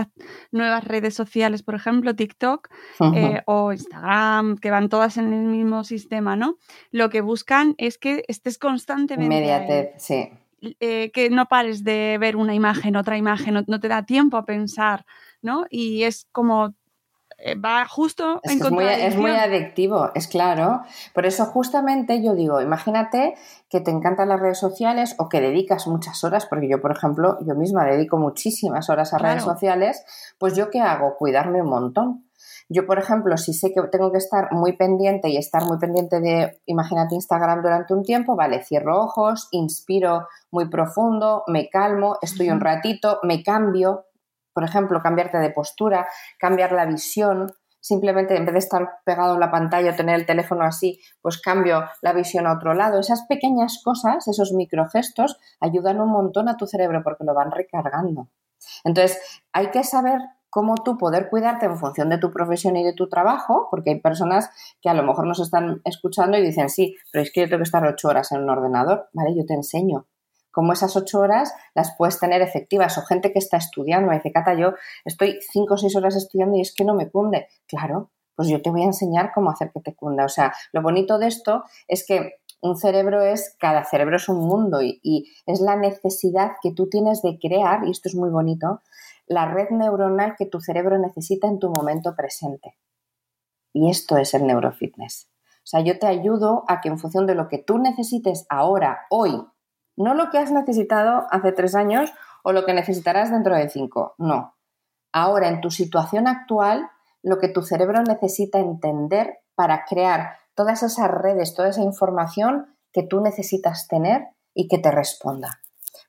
nuevas 0.52 0.86
redes 0.86 1.14
sociales, 1.14 1.62
por 1.62 1.76
ejemplo, 1.76 2.16
TikTok 2.16 2.70
eh, 3.16 3.42
o 3.46 3.74
Instagram, 3.74 4.58
que 4.58 4.72
van 4.72 4.88
todas 4.88 5.18
en 5.18 5.34
el 5.34 5.46
mismo 5.46 5.84
sistema, 5.84 6.38
¿no? 6.38 6.58
Lo 6.92 7.10
que 7.10 7.20
buscan 7.20 7.76
es 7.78 7.98
que 7.98 8.24
estés 8.28 8.58
constantemente. 8.58 9.94
Sí. 9.98 10.30
Eh, 10.80 11.12
que 11.12 11.30
no 11.30 11.48
pares 11.48 11.84
de 11.84 12.18
ver 12.18 12.38
una 12.38 12.56
imagen, 12.56 12.96
otra 12.96 13.18
imagen, 13.18 13.66
no 13.68 13.80
te 13.82 13.90
da 13.90 14.06
tiempo 14.06 14.38
a 14.38 14.46
pensar 14.46 15.06
¿no? 15.44 15.66
Y 15.70 16.04
es 16.04 16.28
como 16.32 16.74
eh, 17.38 17.56
va 17.56 17.86
justo 17.86 18.40
Es, 18.44 18.54
en 18.54 18.60
que 18.60 18.68
es, 18.68 18.72
muy, 18.72 18.86
es 18.86 19.18
muy 19.18 19.32
adictivo, 19.32 20.12
es 20.16 20.28
claro. 20.28 20.82
Por 21.14 21.26
eso 21.26 21.46
justamente 21.46 22.24
yo 22.24 22.36
digo, 22.36 22.62
imagínate 22.62 23.36
que 23.70 23.82
te 23.82 23.92
encantan 23.92 24.30
las 24.30 24.40
redes 24.40 24.60
sociales 24.60 25.16
o 25.18 25.30
que 25.30 25.42
dedicas 25.42 25.88
muchas 25.88 26.24
horas, 26.24 26.46
porque 26.46 26.70
yo, 26.70 26.82
por 26.82 26.92
ejemplo, 26.92 27.38
yo 27.46 27.56
misma 27.56 27.86
dedico 27.86 28.18
muchísimas 28.18 28.90
horas 28.90 29.14
a 29.14 29.18
redes 29.18 29.44
sociales, 29.44 30.06
pues 30.38 30.56
yo 30.56 30.70
qué 30.70 30.80
hago? 30.80 31.18
Cuidarme 31.18 31.62
un 31.62 31.70
montón. 31.70 32.30
Yo, 32.70 32.86
por 32.86 32.98
ejemplo, 32.98 33.36
si 33.38 33.54
sé 33.54 33.74
que 33.74 33.82
tengo 33.92 34.12
que 34.12 34.18
estar 34.20 34.52
muy 34.52 34.78
pendiente 34.78 35.30
y 35.30 35.38
estar 35.38 35.66
muy 35.66 35.78
pendiente 35.78 36.22
de, 36.22 36.62
imagínate, 36.66 37.16
Instagram 37.16 37.62
durante 37.62 37.94
un 37.94 38.04
tiempo, 38.04 38.36
vale, 38.36 38.64
cierro 38.64 39.04
ojos, 39.04 39.50
inspiro 39.52 40.28
muy 40.50 40.70
profundo, 40.70 41.44
me 41.48 41.70
calmo, 41.70 42.18
estoy 42.22 42.50
un 42.50 42.62
ratito, 42.62 43.20
me 43.24 43.44
cambio, 43.44 44.06
por 44.54 44.64
ejemplo, 44.64 45.02
cambiarte 45.02 45.38
de 45.38 45.50
postura, 45.50 46.08
cambiar 46.38 46.72
la 46.72 46.86
visión, 46.86 47.52
simplemente 47.80 48.38
en 48.38 48.46
vez 48.46 48.54
de 48.54 48.60
estar 48.60 49.00
pegado 49.04 49.36
a 49.36 49.40
la 49.40 49.52
pantalla 49.52 49.92
o 49.92 49.96
tener 49.96 50.16
el 50.16 50.26
teléfono 50.26 50.64
así, 50.64 51.02
pues 51.22 51.42
cambio 51.42 51.84
la 52.02 52.14
visión 52.14 52.48
a 52.48 52.54
otro 52.54 52.74
lado. 52.74 53.00
Esas 53.00 53.26
pequeñas 53.28 53.82
cosas, 53.84 54.28
esos 54.28 54.54
microgestos, 54.54 55.38
ayudan 55.60 56.00
un 56.00 56.10
montón 56.10 56.48
a 56.48 56.56
tu 56.56 56.66
cerebro 56.66 57.02
porque 57.04 57.26
lo 57.26 57.34
van 57.34 57.52
recargando. 57.52 58.30
Entonces, 58.86 59.20
hay 59.52 59.68
que 59.72 59.84
saber 59.84 60.20
cómo 60.50 60.76
tú 60.76 60.98
poder 60.98 61.30
cuidarte 61.30 61.66
en 61.66 61.78
función 61.78 62.10
de 62.10 62.20
tu 62.20 62.32
profesión 62.32 62.78
y 62.78 62.84
de 62.84 62.94
tu 62.94 63.10
trabajo, 63.10 63.68
porque 63.70 63.90
hay 63.90 64.00
personas 64.00 64.50
que 64.82 64.90
a 64.90 64.94
lo 64.94 65.04
mejor 65.04 65.28
nos 65.28 65.40
están 65.40 65.82
escuchando 65.84 66.38
y 66.38 66.42
dicen, 66.42 66.70
sí, 66.70 66.96
pero 67.12 67.24
es 67.24 67.34
que 67.34 67.42
yo 67.42 67.48
tengo 67.48 67.58
que 67.58 67.64
estar 67.64 67.86
ocho 67.86 68.08
horas 68.08 68.32
en 68.32 68.44
un 68.44 68.50
ordenador, 68.50 69.10
¿vale? 69.14 69.36
Yo 69.36 69.46
te 69.46 69.56
enseño 69.56 70.06
cómo 70.54 70.72
esas 70.72 70.96
ocho 70.96 71.20
horas 71.20 71.54
las 71.76 71.94
puedes 71.98 72.20
tener 72.20 72.42
efectivas. 72.42 72.98
O 72.98 73.02
gente 73.02 73.34
que 73.34 73.40
está 73.40 73.58
estudiando, 73.58 74.08
me 74.08 74.16
dice, 74.16 74.32
Cata, 74.32 74.54
yo 74.54 74.76
estoy 75.04 75.40
cinco 75.52 75.74
o 75.74 75.78
seis 75.78 75.96
horas 75.98 76.16
estudiando 76.16 76.56
y 76.56 76.62
es 76.62 76.74
que 76.74 76.86
no 76.86 76.94
me 76.94 77.10
cunde. 77.10 77.48
Claro, 77.68 78.12
pues 78.36 78.48
yo 78.48 78.62
te 78.62 78.70
voy 78.70 78.84
a 78.84 78.86
enseñar 78.86 79.32
cómo 79.34 79.50
hacer 79.50 79.72
que 79.74 79.82
te 79.82 79.96
cunda. 79.96 80.24
O 80.24 80.30
sea, 80.30 80.54
lo 80.72 80.82
bonito 80.82 81.18
de 81.18 81.28
esto 81.28 81.64
es 81.88 82.06
que 82.06 82.36
un 82.62 82.78
cerebro 82.78 83.22
es, 83.22 83.58
cada 83.60 83.84
cerebro 83.84 84.16
es 84.16 84.30
un 84.30 84.38
mundo 84.38 84.82
y, 84.82 85.00
y 85.04 85.34
es 85.46 85.60
la 85.60 85.76
necesidad 85.76 86.54
que 86.62 86.72
tú 86.72 86.88
tienes 86.88 87.22
de 87.22 87.38
crear, 87.38 87.86
y 87.86 87.92
esto 87.92 88.08
es 88.08 88.16
muy 88.16 88.30
bonito, 88.30 88.82
la 89.26 89.52
red 89.52 89.70
neuronal 89.72 90.36
que 90.38 90.46
tu 90.46 90.62
cerebro 90.62 90.98
necesita 90.98 91.48
en 91.48 91.60
tu 91.60 91.70
momento 91.70 92.16
presente. 92.16 92.78
Y 93.74 93.90
esto 93.90 94.18
es 94.18 94.34
el 94.34 94.46
neurofitness. 94.46 95.30
O 95.64 95.66
sea, 95.66 95.80
yo 95.80 95.98
te 95.98 96.08
ayudo 96.08 96.66
a 96.68 96.82
que 96.82 96.90
en 96.90 97.00
función 97.00 97.26
de 97.26 97.36
lo 97.36 97.48
que 97.48 97.58
tú 97.58 97.78
necesites 97.80 98.46
ahora, 98.50 99.08
hoy, 99.10 99.46
no 99.96 100.14
lo 100.14 100.30
que 100.30 100.38
has 100.38 100.52
necesitado 100.52 101.26
hace 101.30 101.52
tres 101.52 101.76
años 101.76 102.12
o 102.44 102.52
lo 102.52 102.66
que 102.66 102.74
necesitarás 102.74 103.32
dentro 103.32 103.56
de 103.56 103.70
cinco, 103.70 104.16
no. 104.18 104.56
Ahora, 105.12 105.48
en 105.48 105.62
tu 105.62 105.70
situación 105.70 106.28
actual, 106.28 106.90
lo 107.22 107.40
que 107.40 107.48
tu 107.48 107.62
cerebro 107.62 108.02
necesita 108.04 108.60
entender 108.60 109.40
para 109.56 109.86
crear 109.86 110.38
todas 110.56 110.84
esas 110.84 111.10
redes, 111.10 111.56
toda 111.56 111.70
esa 111.70 111.82
información 111.82 112.76
que 112.92 113.04
tú 113.04 113.22
necesitas 113.22 113.88
tener 113.88 114.28
y 114.54 114.68
que 114.68 114.78
te 114.78 114.92
responda. 114.92 115.60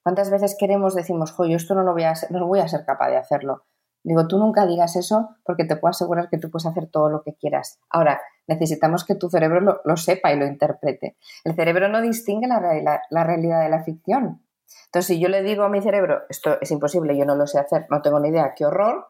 ¿Cuántas 0.03 0.31
veces 0.31 0.57
queremos, 0.59 0.95
decimos, 0.95 1.33
jo, 1.33 1.47
yo 1.47 1.57
esto 1.57 1.75
no 1.75 1.83
lo 1.83 1.93
voy 1.93 2.05
a 2.05 2.15
ser, 2.15 2.31
no 2.31 2.47
voy 2.47 2.61
a 2.61 2.69
ser 2.69 2.85
capaz 2.85 3.09
de 3.09 3.17
hacerlo? 3.17 3.65
Digo, 4.05 4.29
tú 4.29 4.39
nunca 4.39 4.67
digas 4.67 4.97
eso 4.97 5.31
porque 5.45 5.65
te 5.65 5.77
puedo 5.77 5.91
asegurar 5.91 6.29
que 6.29 6.37
tú 6.37 6.51
puedes 6.51 6.67
hacer 6.67 6.89
todo 6.89 7.09
lo 7.09 7.23
que 7.23 7.35
quieras. 7.35 7.81
Ahora, 7.89 8.21
necesitamos 8.47 9.05
que 9.05 9.15
tu 9.15 9.31
cerebro 9.31 9.81
lo, 9.83 9.97
sepa 9.97 10.31
y 10.31 10.39
lo 10.39 10.47
interprete. 10.47 11.17
El 11.43 11.55
cerebro 11.55 11.89
no 11.89 12.03
distingue 12.03 12.47
la, 12.47 12.61
la, 12.61 13.03
la, 13.09 13.25
realidad 13.25 13.63
de 13.63 13.71
la 13.71 13.83
ficción. 13.83 14.43
Entonces, 14.87 15.07
si 15.07 15.19
yo 15.19 15.29
le 15.29 15.43
digo 15.43 15.65
a 15.65 15.71
mi 15.71 15.81
cerebro, 15.81 16.23
esto 16.29 16.61
es 16.61 16.71
imposible, 16.71 17.17
yo 17.17 17.25
no 17.25 17.35
lo 17.35 17.47
sé 17.47 17.59
hacer, 17.59 17.87
no 17.91 18.03
tengo 18.03 18.21
ni 18.21 18.29
idea, 18.29 18.53
qué 18.55 18.67
horror, 18.67 19.07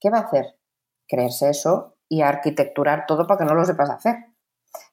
¿qué 0.00 0.08
va 0.08 0.18
a 0.18 0.22
hacer? 0.22 0.56
Creerse 1.06 1.50
eso 1.50 1.96
y 2.08 2.22
arquitecturar 2.22 3.04
todo 3.06 3.26
para 3.26 3.38
que 3.38 3.44
no 3.44 3.54
lo 3.54 3.66
sepas 3.66 3.90
hacer. 3.90 4.16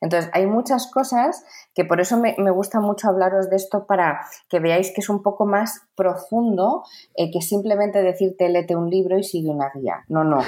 Entonces, 0.01 0.29
hay 0.33 0.45
muchas 0.45 0.89
cosas 0.91 1.43
que 1.73 1.85
por 1.85 1.99
eso 2.01 2.17
me, 2.17 2.35
me, 2.37 2.51
gusta 2.51 2.79
mucho 2.79 3.09
hablaros 3.09 3.49
de 3.49 3.55
esto 3.55 3.85
para 3.85 4.21
que 4.49 4.59
veáis 4.59 4.91
que 4.93 5.01
es 5.01 5.09
un 5.09 5.21
poco 5.21 5.45
más 5.45 5.81
profundo 5.95 6.83
eh, 7.15 7.31
que 7.31 7.41
simplemente 7.41 8.01
decirte 8.01 8.49
léete 8.49 8.75
un 8.75 8.89
libro 8.89 9.17
y 9.17 9.23
sigue 9.23 9.49
una 9.49 9.71
guía. 9.73 10.03
No, 10.07 10.23
no. 10.23 10.41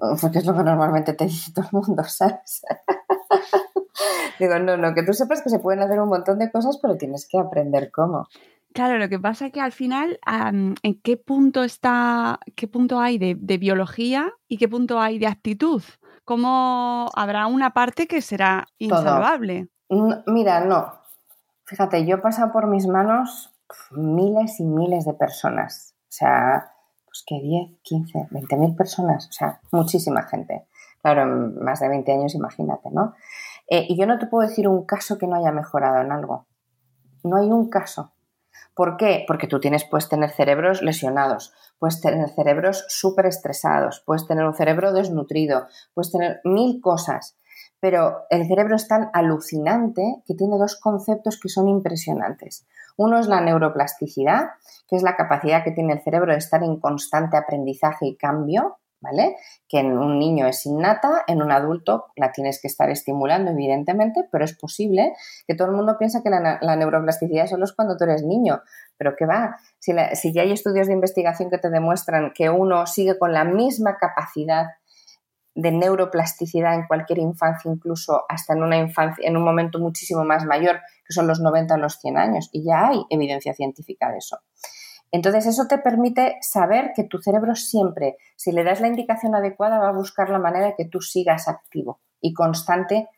Porque 0.20 0.38
es 0.38 0.46
lo 0.46 0.54
que 0.54 0.64
normalmente 0.64 1.12
te 1.12 1.24
dice 1.26 1.52
todo 1.52 1.66
el 1.66 1.72
mundo, 1.72 2.04
¿sabes? 2.04 2.62
Digo, 4.38 4.58
no, 4.58 4.76
no, 4.78 4.94
que 4.94 5.02
tú 5.02 5.12
sepas 5.12 5.42
que 5.42 5.50
se 5.50 5.58
pueden 5.58 5.82
hacer 5.82 6.00
un 6.00 6.08
montón 6.08 6.38
de 6.38 6.50
cosas, 6.50 6.78
pero 6.80 6.96
tienes 6.96 7.28
que 7.28 7.38
aprender 7.38 7.90
cómo. 7.90 8.26
Claro, 8.72 8.98
lo 8.98 9.08
que 9.08 9.18
pasa 9.18 9.46
es 9.46 9.52
que 9.52 9.60
al 9.60 9.72
final, 9.72 10.20
um, 10.26 10.74
¿en 10.82 11.00
qué 11.02 11.16
punto 11.16 11.64
está, 11.64 12.38
qué 12.54 12.68
punto 12.68 13.00
hay 13.00 13.18
de, 13.18 13.36
de, 13.38 13.58
biología 13.58 14.32
y 14.48 14.58
qué 14.58 14.68
punto 14.68 15.00
hay 15.00 15.18
de 15.18 15.26
actitud? 15.26 15.82
¿Cómo 16.30 17.10
habrá 17.16 17.48
una 17.48 17.70
parte 17.70 18.06
que 18.06 18.22
será 18.22 18.68
insalvable? 18.78 19.66
No, 19.88 20.22
mira, 20.28 20.60
no. 20.60 20.92
Fíjate, 21.64 22.06
yo 22.06 22.14
he 22.14 22.20
pasado 22.20 22.52
por 22.52 22.68
mis 22.68 22.86
manos 22.86 23.52
miles 23.90 24.60
y 24.60 24.64
miles 24.64 25.06
de 25.06 25.14
personas. 25.14 25.96
O 26.02 26.12
sea, 26.12 26.70
pues 27.04 27.24
que 27.26 27.40
10, 27.40 27.80
15, 27.82 28.28
20 28.30 28.56
mil 28.58 28.76
personas. 28.76 29.26
O 29.28 29.32
sea, 29.32 29.60
muchísima 29.72 30.22
gente. 30.22 30.68
Claro, 31.02 31.22
en 31.22 31.64
más 31.64 31.80
de 31.80 31.88
20 31.88 32.12
años, 32.12 32.36
imagínate, 32.36 32.92
¿no? 32.92 33.16
Eh, 33.68 33.86
y 33.88 33.98
yo 33.98 34.06
no 34.06 34.16
te 34.20 34.28
puedo 34.28 34.48
decir 34.48 34.68
un 34.68 34.86
caso 34.86 35.18
que 35.18 35.26
no 35.26 35.34
haya 35.34 35.50
mejorado 35.50 36.00
en 36.00 36.12
algo. 36.12 36.46
No 37.24 37.38
hay 37.38 37.50
un 37.50 37.68
caso. 37.68 38.12
¿Por 38.80 38.96
qué? 38.96 39.26
Porque 39.26 39.46
tú 39.46 39.60
tienes, 39.60 39.84
puedes 39.84 40.08
tener 40.08 40.30
cerebros 40.30 40.80
lesionados, 40.80 41.52
puedes 41.78 42.00
tener 42.00 42.30
cerebros 42.30 42.86
súper 42.88 43.26
estresados, 43.26 44.02
puedes 44.06 44.26
tener 44.26 44.46
un 44.46 44.54
cerebro 44.54 44.94
desnutrido, 44.94 45.66
puedes 45.92 46.10
tener 46.10 46.40
mil 46.44 46.80
cosas, 46.80 47.36
pero 47.78 48.22
el 48.30 48.48
cerebro 48.48 48.76
es 48.76 48.88
tan 48.88 49.10
alucinante 49.12 50.22
que 50.26 50.32
tiene 50.32 50.56
dos 50.56 50.80
conceptos 50.80 51.38
que 51.38 51.50
son 51.50 51.68
impresionantes. 51.68 52.66
Uno 52.96 53.18
es 53.18 53.26
la 53.26 53.42
neuroplasticidad, 53.42 54.52
que 54.88 54.96
es 54.96 55.02
la 55.02 55.14
capacidad 55.14 55.62
que 55.62 55.72
tiene 55.72 55.92
el 55.92 56.00
cerebro 56.00 56.32
de 56.32 56.38
estar 56.38 56.62
en 56.62 56.80
constante 56.80 57.36
aprendizaje 57.36 58.06
y 58.06 58.16
cambio, 58.16 58.78
¿vale? 59.00 59.36
Que 59.68 59.80
en 59.80 59.96
un 59.96 60.18
niño 60.18 60.46
es 60.46 60.64
innata, 60.66 61.24
en 61.26 61.42
un 61.42 61.52
adulto 61.52 62.06
la 62.16 62.32
tienes 62.32 62.60
que 62.60 62.68
estar 62.68 62.90
estimulando, 62.90 63.50
evidentemente, 63.50 64.28
pero 64.30 64.44
es 64.44 64.56
posible 64.56 65.14
que 65.46 65.54
todo 65.54 65.68
el 65.68 65.74
mundo 65.74 65.96
piensa 65.98 66.22
que 66.22 66.30
la, 66.30 66.58
la 66.60 66.76
neuroplasticidad 66.76 67.46
solo 67.46 67.64
es 67.64 67.72
cuando 67.72 67.96
tú 67.96 68.04
eres 68.04 68.22
niño, 68.22 68.60
pero 68.96 69.16
que 69.16 69.26
va, 69.26 69.56
si, 69.78 69.92
la, 69.92 70.14
si 70.14 70.32
ya 70.32 70.42
hay 70.42 70.52
estudios 70.52 70.86
de 70.86 70.92
investigación 70.92 71.50
que 71.50 71.58
te 71.58 71.70
demuestran 71.70 72.32
que 72.34 72.50
uno 72.50 72.86
sigue 72.86 73.18
con 73.18 73.32
la 73.32 73.44
misma 73.44 73.96
capacidad 73.96 74.66
de 75.54 75.72
neuroplasticidad 75.72 76.74
en 76.74 76.86
cualquier 76.86 77.18
infancia, 77.18 77.70
incluso 77.70 78.24
hasta 78.28 78.54
en 78.54 78.62
una 78.62 78.76
infancia, 78.76 79.26
en 79.26 79.36
un 79.36 79.44
momento 79.44 79.78
muchísimo 79.78 80.24
más 80.24 80.44
mayor, 80.44 80.80
que 81.06 81.12
son 81.12 81.26
los 81.26 81.40
90 81.40 81.74
o 81.74 81.78
los 81.78 81.98
100 81.98 82.16
años, 82.16 82.48
y 82.52 82.64
ya 82.64 82.88
hay 82.88 83.02
evidencia 83.10 83.52
científica 83.54 84.10
de 84.10 84.18
eso. 84.18 84.38
Entonces, 85.12 85.46
eso 85.46 85.66
te 85.66 85.78
permite 85.78 86.36
saber 86.40 86.92
que 86.94 87.04
tu 87.04 87.18
cerebro 87.18 87.54
siempre, 87.54 88.16
si 88.36 88.52
le 88.52 88.64
das 88.64 88.80
la 88.80 88.88
indicación 88.88 89.34
adecuada, 89.34 89.78
va 89.78 89.88
a 89.88 89.92
buscar 89.92 90.30
la 90.30 90.38
manera 90.38 90.66
de 90.66 90.74
que 90.76 90.84
tú 90.84 91.00
sigas 91.00 91.48
activo 91.48 92.00
y 92.20 92.32
constante 92.32 93.08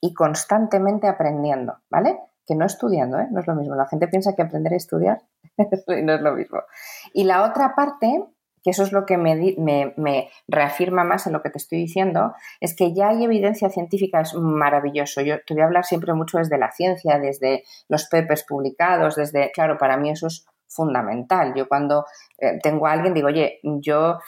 y 0.00 0.14
constantemente 0.14 1.08
aprendiendo, 1.08 1.78
¿vale? 1.90 2.18
Que 2.46 2.54
no 2.54 2.66
estudiando, 2.66 3.18
¿eh? 3.18 3.28
No 3.30 3.40
es 3.40 3.46
lo 3.46 3.54
mismo. 3.54 3.74
La 3.74 3.86
gente 3.86 4.08
piensa 4.08 4.34
que 4.34 4.42
aprender 4.42 4.72
a 4.72 4.76
estudiar 4.76 5.22
no 6.02 6.14
es 6.14 6.20
lo 6.20 6.34
mismo. 6.34 6.58
Y 7.12 7.24
la 7.24 7.42
otra 7.42 7.74
parte, 7.74 8.24
que 8.62 8.70
eso 8.70 8.82
es 8.82 8.92
lo 8.92 9.06
que 9.06 9.16
me, 9.18 9.54
me, 9.58 9.94
me, 9.96 10.30
reafirma 10.48 11.04
más 11.04 11.26
en 11.26 11.34
lo 11.34 11.42
que 11.42 11.50
te 11.50 11.58
estoy 11.58 11.78
diciendo, 11.78 12.34
es 12.60 12.74
que 12.76 12.94
ya 12.94 13.08
hay 13.08 13.24
evidencia 13.24 13.68
científica, 13.68 14.20
es 14.20 14.34
maravilloso. 14.34 15.20
Yo 15.20 15.36
te 15.46 15.54
voy 15.54 15.62
a 15.62 15.66
hablar 15.66 15.84
siempre 15.84 16.14
mucho 16.14 16.38
desde 16.38 16.58
la 16.58 16.72
ciencia, 16.72 17.18
desde 17.18 17.64
los 17.88 18.06
papers 18.08 18.44
publicados, 18.44 19.16
desde, 19.16 19.52
claro, 19.52 19.76
para 19.78 19.96
mí 19.96 20.10
eso 20.10 20.26
es 20.26 20.46
fundamental. 20.74 21.54
Yo 21.54 21.68
cuando 21.68 22.04
eh, 22.38 22.58
tengo 22.62 22.86
a 22.86 22.92
alguien 22.92 23.14
digo, 23.14 23.28
oye, 23.28 23.60
yo 23.62 24.18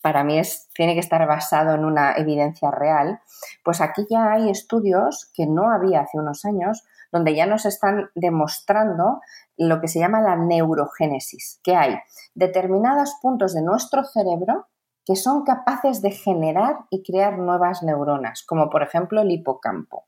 para 0.00 0.22
mí 0.22 0.38
es, 0.38 0.68
tiene 0.72 0.94
que 0.94 1.00
estar 1.00 1.26
basado 1.26 1.74
en 1.74 1.84
una 1.84 2.14
evidencia 2.16 2.70
real, 2.70 3.20
pues 3.64 3.80
aquí 3.80 4.06
ya 4.08 4.32
hay 4.32 4.50
estudios 4.50 5.32
que 5.34 5.46
no 5.46 5.72
había 5.72 6.02
hace 6.02 6.18
unos 6.18 6.44
años, 6.44 6.84
donde 7.10 7.34
ya 7.34 7.46
nos 7.46 7.66
están 7.66 8.10
demostrando 8.14 9.20
lo 9.56 9.80
que 9.80 9.88
se 9.88 9.98
llama 9.98 10.20
la 10.20 10.36
neurogénesis, 10.36 11.60
que 11.64 11.74
hay 11.74 11.98
determinados 12.34 13.16
puntos 13.20 13.52
de 13.52 13.62
nuestro 13.62 14.04
cerebro 14.04 14.68
que 15.04 15.16
son 15.16 15.44
capaces 15.44 16.02
de 16.02 16.10
generar 16.10 16.84
y 16.90 17.02
crear 17.02 17.38
nuevas 17.38 17.82
neuronas, 17.82 18.42
como 18.42 18.68
por 18.70 18.82
ejemplo 18.82 19.22
el 19.22 19.30
hipocampo, 19.30 20.06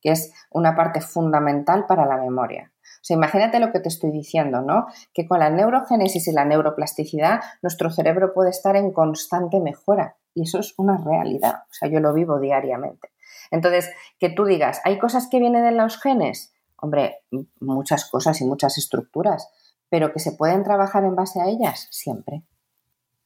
que 0.00 0.10
es 0.10 0.32
una 0.50 0.74
parte 0.76 1.00
fundamental 1.00 1.86
para 1.86 2.06
la 2.06 2.16
memoria. 2.16 2.72
O 2.96 3.04
sea, 3.04 3.16
imagínate 3.16 3.58
lo 3.58 3.72
que 3.72 3.80
te 3.80 3.88
estoy 3.88 4.10
diciendo, 4.10 4.60
¿no? 4.60 4.86
Que 5.12 5.26
con 5.26 5.40
la 5.40 5.50
neurogénesis 5.50 6.28
y 6.28 6.32
la 6.32 6.44
neuroplasticidad, 6.44 7.40
nuestro 7.62 7.90
cerebro 7.90 8.32
puede 8.34 8.50
estar 8.50 8.76
en 8.76 8.92
constante 8.92 9.60
mejora. 9.60 10.16
Y 10.34 10.42
eso 10.42 10.60
es 10.60 10.74
una 10.78 10.96
realidad. 10.98 11.64
O 11.70 11.72
sea, 11.72 11.88
yo 11.88 12.00
lo 12.00 12.12
vivo 12.12 12.38
diariamente. 12.38 13.08
Entonces, 13.50 13.90
que 14.18 14.30
tú 14.30 14.44
digas, 14.44 14.80
¿hay 14.84 14.98
cosas 14.98 15.28
que 15.30 15.38
vienen 15.38 15.64
de 15.64 15.72
los 15.72 16.00
genes? 16.00 16.54
Hombre, 16.76 17.18
muchas 17.60 18.08
cosas 18.10 18.40
y 18.40 18.44
muchas 18.44 18.78
estructuras, 18.78 19.48
pero 19.88 20.12
que 20.12 20.20
se 20.20 20.32
pueden 20.32 20.64
trabajar 20.64 21.04
en 21.04 21.14
base 21.14 21.40
a 21.40 21.46
ellas, 21.46 21.86
siempre. 21.90 22.44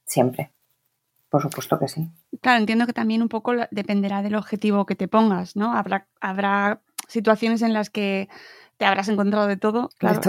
Siempre. 0.05 0.53
Por 1.29 1.43
supuesto 1.43 1.79
que 1.79 1.89
sí. 1.89 2.11
Claro, 2.41 2.61
entiendo 2.61 2.87
que 2.87 2.93
también 2.93 3.23
un 3.23 3.29
poco 3.29 3.53
dependerá 3.71 4.23
del 4.23 4.35
objetivo 4.35 4.87
que 4.87 4.97
te 4.97 5.09
pongas, 5.09 5.57
¿no? 5.57 5.73
Habrá, 5.73 6.09
habrá 6.21 6.83
situaciones 7.09 7.63
en 7.63 7.73
las 7.73 7.91
que 7.91 8.29
te 8.77 8.85
habrás 8.85 9.09
encontrado 9.09 9.47
de 9.47 9.57
todo, 9.57 9.91
claro, 9.99 10.21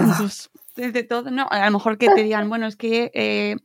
de 0.76 1.02
todo. 1.02 1.30
no, 1.30 1.46
a 1.50 1.64
lo 1.66 1.72
mejor 1.72 1.98
que 1.98 2.08
te 2.08 2.22
digan, 2.22 2.48
bueno, 2.48 2.66
es 2.66 2.76
que 2.76 3.10
eh, 3.14 3.56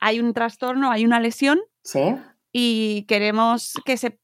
hay 0.00 0.20
un 0.20 0.32
trastorno, 0.32 0.90
hay 0.90 1.04
una 1.04 1.20
lesión. 1.20 1.60
Sí. 1.82 2.16
Y 2.56 3.04
queremos 3.08 3.74
que 3.84 3.96
se, 3.96 4.20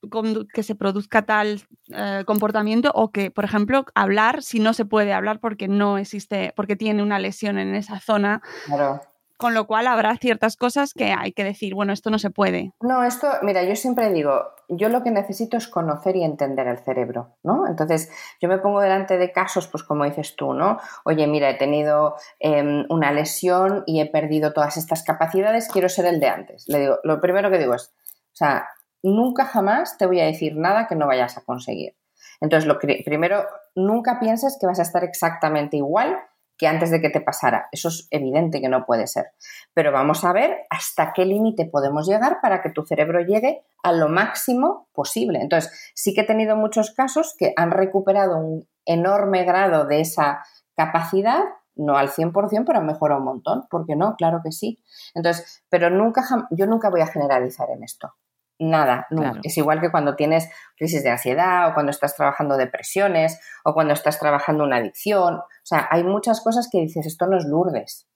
que 0.55 0.63
se 0.63 0.75
produzca 0.77 1.23
tal 1.23 1.63
eh, 1.89 2.23
comportamiento 2.27 2.93
o 2.95 3.11
que, 3.11 3.31
por 3.33 3.45
ejemplo, 3.45 3.85
hablar 3.95 4.43
si 4.43 4.61
no 4.61 4.73
se 4.73 4.85
puede 4.85 5.13
hablar 5.13 5.41
porque 5.41 5.67
no 5.67 5.99
existe, 5.99 6.53
porque 6.55 6.77
tiene 6.77 7.03
una 7.03 7.19
lesión 7.19 7.59
en 7.59 7.75
esa 7.75 7.99
zona. 7.99 8.41
Claro. 8.67 9.01
Con 9.41 9.55
lo 9.55 9.67
cual 9.67 9.87
habrá 9.87 10.17
ciertas 10.17 10.57
cosas 10.57 10.93
que 10.93 11.13
hay 11.13 11.33
que 11.33 11.45
decir, 11.45 11.75
bueno, 11.75 11.95
esto 11.95 12.11
no 12.11 12.19
se 12.19 12.29
puede. 12.29 12.75
No, 12.81 13.03
esto, 13.05 13.27
mira, 13.43 13.63
yo 13.63 13.75
siempre 13.75 14.13
digo, 14.13 14.51
yo 14.69 14.91
lo 14.91 15.03
que 15.03 15.11
necesito 15.11 15.57
es 15.57 15.67
conocer 15.67 16.15
y 16.17 16.25
entender 16.25 16.67
el 16.67 16.79
cerebro, 16.79 17.37
¿no? 17.43 17.67
Entonces, 17.67 18.11
yo 18.41 18.49
me 18.49 18.59
pongo 18.59 18.81
delante 18.81 19.17
de 19.17 19.33
casos, 19.33 19.67
pues 19.67 19.83
como 19.83 20.05
dices 20.05 20.37
tú, 20.37 20.53
¿no? 20.53 20.79
Oye, 21.05 21.27
mira, 21.27 21.49
he 21.49 21.55
tenido 21.55 22.17
em, 22.39 22.85
una 22.91 23.13
lesión 23.13 23.83
y 23.87 24.01
he 24.01 24.07
perdido 24.07 24.53
todas 24.53 24.77
estas 24.77 25.03
capacidades, 25.03 25.69
quiero 25.69 25.89
ser 25.89 26.05
el 26.05 26.21
de 26.21 26.29
antes. 26.29 26.69
Le 26.69 26.81
digo, 26.81 26.99
lo 27.03 27.21
primero 27.21 27.51
que 27.51 27.59
digo 27.59 27.75
es, 27.75 27.95
o 28.13 28.37
sea, 28.37 28.69
nunca 29.03 29.47
jamás 29.47 29.97
te 29.97 30.07
voy 30.07 30.21
a 30.21 30.27
decir 30.27 30.55
nada 30.57 30.87
que 30.87 30.97
no 30.97 31.07
vayas 31.07 31.39
a 31.39 31.45
conseguir. 31.45 31.97
Entonces, 32.41 32.67
lo 32.67 32.79
primero, 32.79 33.47
nunca 33.75 34.21
pienses 34.21 34.59
que 34.61 34.67
vas 34.67 34.79
a 34.79 34.83
estar 34.83 35.03
exactamente 35.03 35.77
igual 35.77 36.19
que 36.61 36.67
antes 36.67 36.91
de 36.91 37.01
que 37.01 37.09
te 37.09 37.23
pasara. 37.23 37.69
Eso 37.73 37.89
es 37.89 38.07
evidente 38.11 38.61
que 38.61 38.69
no 38.69 38.85
puede 38.85 39.07
ser. 39.07 39.29
Pero 39.73 39.93
vamos 39.93 40.27
a 40.27 40.33
ver 40.35 40.67
hasta 40.69 41.15
qué 41.15 41.25
límite 41.25 41.65
podemos 41.65 42.07
llegar 42.07 42.43
para 42.43 42.61
que 42.61 42.69
tu 42.69 42.85
cerebro 42.85 43.21
llegue 43.23 43.63
a 43.83 43.93
lo 43.93 44.11
máximo 44.11 44.87
posible. 44.93 45.41
Entonces, 45.41 45.73
sí 45.95 46.13
que 46.13 46.21
he 46.21 46.27
tenido 46.27 46.57
muchos 46.57 46.91
casos 46.91 47.35
que 47.39 47.55
han 47.57 47.71
recuperado 47.71 48.37
un 48.37 48.69
enorme 48.85 49.45
grado 49.45 49.87
de 49.87 50.03
esa 50.03 50.45
capacidad, 50.77 51.45
no 51.77 51.97
al 51.97 52.11
100%, 52.11 52.65
pero 52.67 52.79
han 52.79 52.87
mejorado 52.87 53.21
un 53.21 53.27
montón. 53.27 53.67
¿Por 53.71 53.87
qué 53.87 53.97
no? 53.97 54.15
Claro 54.17 54.43
que 54.45 54.53
sí. 54.53 54.85
Entonces, 55.15 55.65
pero 55.71 55.89
nunca, 55.89 56.23
yo 56.51 56.67
nunca 56.67 56.91
voy 56.91 57.01
a 57.01 57.07
generalizar 57.07 57.71
en 57.71 57.85
esto. 57.85 58.13
Nada, 58.61 59.07
nunca. 59.09 59.41
Es 59.43 59.57
igual 59.57 59.81
que 59.81 59.91
cuando 59.91 60.17
tienes 60.17 60.51
crisis 60.77 61.03
de 61.03 61.09
ansiedad 61.09 61.71
o 61.71 61.73
cuando 61.73 61.89
estás 61.89 62.15
trabajando 62.15 62.59
depresiones 62.59 63.41
o 63.65 63.73
cuando 63.73 63.95
estás 63.95 64.19
trabajando 64.19 64.65
una 64.65 64.77
adicción. 64.77 65.37
O 65.37 65.47
sea, 65.63 65.89
hay 65.91 66.05
muchas 66.05 66.43
cosas 66.43 66.69
que 66.71 66.79
dices, 66.79 67.07
esto 67.07 67.27
no 67.27 67.39
es 67.39 67.47
Lourdes. 67.47 68.07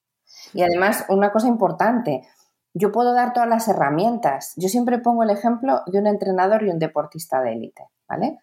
Y 0.53 0.61
además, 0.61 1.07
una 1.09 1.33
cosa 1.33 1.49
importante, 1.49 2.29
yo 2.75 2.93
puedo 2.93 3.15
dar 3.15 3.33
todas 3.33 3.49
las 3.49 3.69
herramientas. 3.69 4.53
Yo 4.57 4.69
siempre 4.69 4.99
pongo 4.99 5.23
el 5.23 5.31
ejemplo 5.31 5.81
de 5.87 5.99
un 5.99 6.07
entrenador 6.07 6.63
y 6.63 6.69
un 6.69 6.79
deportista 6.79 7.41
de 7.41 7.53
élite, 7.53 7.89
¿vale? 8.07 8.39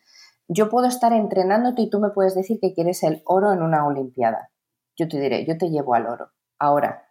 Yo 0.47 0.69
puedo 0.69 0.87
estar 0.87 1.13
entrenándote 1.13 1.83
y 1.83 1.89
tú 1.91 1.99
me 1.99 2.09
puedes 2.09 2.33
decir 2.33 2.57
que 2.59 2.73
quieres 2.73 3.03
el 3.03 3.21
oro 3.25 3.53
en 3.53 3.61
una 3.61 3.85
olimpiada. 3.85 4.49
Yo 4.97 5.07
te 5.07 5.19
diré, 5.19 5.45
yo 5.45 5.55
te 5.55 5.69
llevo 5.69 5.93
al 5.93 6.07
oro. 6.07 6.31
Ahora, 6.57 7.05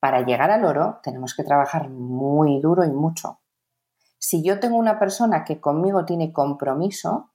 para 0.00 0.20
llegar 0.20 0.50
al 0.50 0.66
oro 0.66 1.00
tenemos 1.02 1.34
que 1.34 1.44
trabajar 1.44 1.88
muy 1.88 2.60
duro 2.60 2.84
y 2.84 2.90
mucho 2.90 3.40
si 4.26 4.42
yo 4.42 4.58
tengo 4.58 4.78
una 4.78 4.98
persona 4.98 5.44
que 5.44 5.60
conmigo 5.60 6.06
tiene 6.06 6.32
compromiso, 6.32 7.34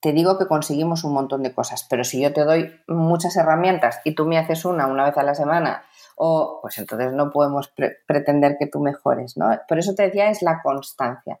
te 0.00 0.12
digo 0.12 0.36
que 0.36 0.48
conseguimos 0.48 1.04
un 1.04 1.12
montón 1.12 1.44
de 1.44 1.54
cosas, 1.54 1.86
pero 1.88 2.02
si 2.02 2.20
yo 2.20 2.32
te 2.32 2.44
doy 2.44 2.72
muchas 2.88 3.36
herramientas 3.36 4.00
y 4.02 4.16
tú 4.16 4.26
me 4.26 4.36
haces 4.36 4.64
una 4.64 4.88
una 4.88 5.04
vez 5.04 5.16
a 5.16 5.22
la 5.22 5.36
semana, 5.36 5.84
o 6.16 6.58
pues 6.60 6.78
entonces 6.78 7.12
no 7.12 7.30
podemos 7.30 7.72
pretender 8.08 8.56
que 8.58 8.66
tú 8.66 8.80
mejores, 8.80 9.36
¿no? 9.36 9.48
Por 9.68 9.78
eso 9.78 9.94
te 9.94 10.02
decía 10.02 10.28
es 10.28 10.42
la 10.42 10.60
constancia. 10.60 11.38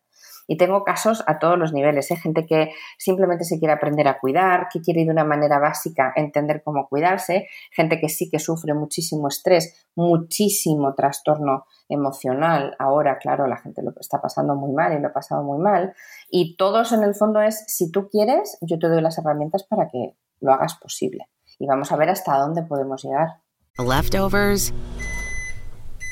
Y 0.50 0.56
tengo 0.56 0.82
casos 0.82 1.22
a 1.26 1.38
todos 1.38 1.58
los 1.58 1.74
niveles, 1.74 2.10
¿eh? 2.10 2.16
gente 2.16 2.46
que 2.46 2.72
simplemente 2.96 3.44
se 3.44 3.58
quiere 3.58 3.74
aprender 3.74 4.08
a 4.08 4.18
cuidar, 4.18 4.68
que 4.72 4.80
quiere 4.80 5.04
de 5.04 5.10
una 5.10 5.22
manera 5.22 5.58
básica 5.58 6.12
entender 6.16 6.62
cómo 6.64 6.88
cuidarse, 6.88 7.48
gente 7.70 8.00
que 8.00 8.08
sí 8.08 8.30
que 8.30 8.38
sufre 8.38 8.72
muchísimo 8.72 9.28
estrés, 9.28 9.86
muchísimo 9.94 10.94
trastorno 10.94 11.66
emocional. 11.88 12.74
Ahora, 12.78 13.18
claro, 13.18 13.46
la 13.46 13.58
gente 13.58 13.82
lo 13.82 13.92
está 14.00 14.22
pasando 14.22 14.54
muy 14.54 14.72
mal 14.72 14.96
y 14.96 15.00
lo 15.00 15.08
ha 15.08 15.12
pasado 15.12 15.42
muy 15.42 15.58
mal. 15.58 15.94
Y 16.30 16.56
todos 16.56 16.92
en 16.92 17.02
el 17.02 17.14
fondo 17.14 17.42
es, 17.42 17.64
si 17.66 17.90
tú 17.90 18.08
quieres, 18.08 18.56
yo 18.62 18.78
te 18.78 18.88
doy 18.88 19.02
las 19.02 19.18
herramientas 19.18 19.64
para 19.64 19.88
que 19.88 20.14
lo 20.40 20.52
hagas 20.52 20.76
posible. 20.76 21.28
Y 21.58 21.66
vamos 21.66 21.92
a 21.92 21.96
ver 21.96 22.08
hasta 22.08 22.38
dónde 22.38 22.62
podemos 22.62 23.04
llegar. 23.04 23.42
Leftovers 23.78 24.72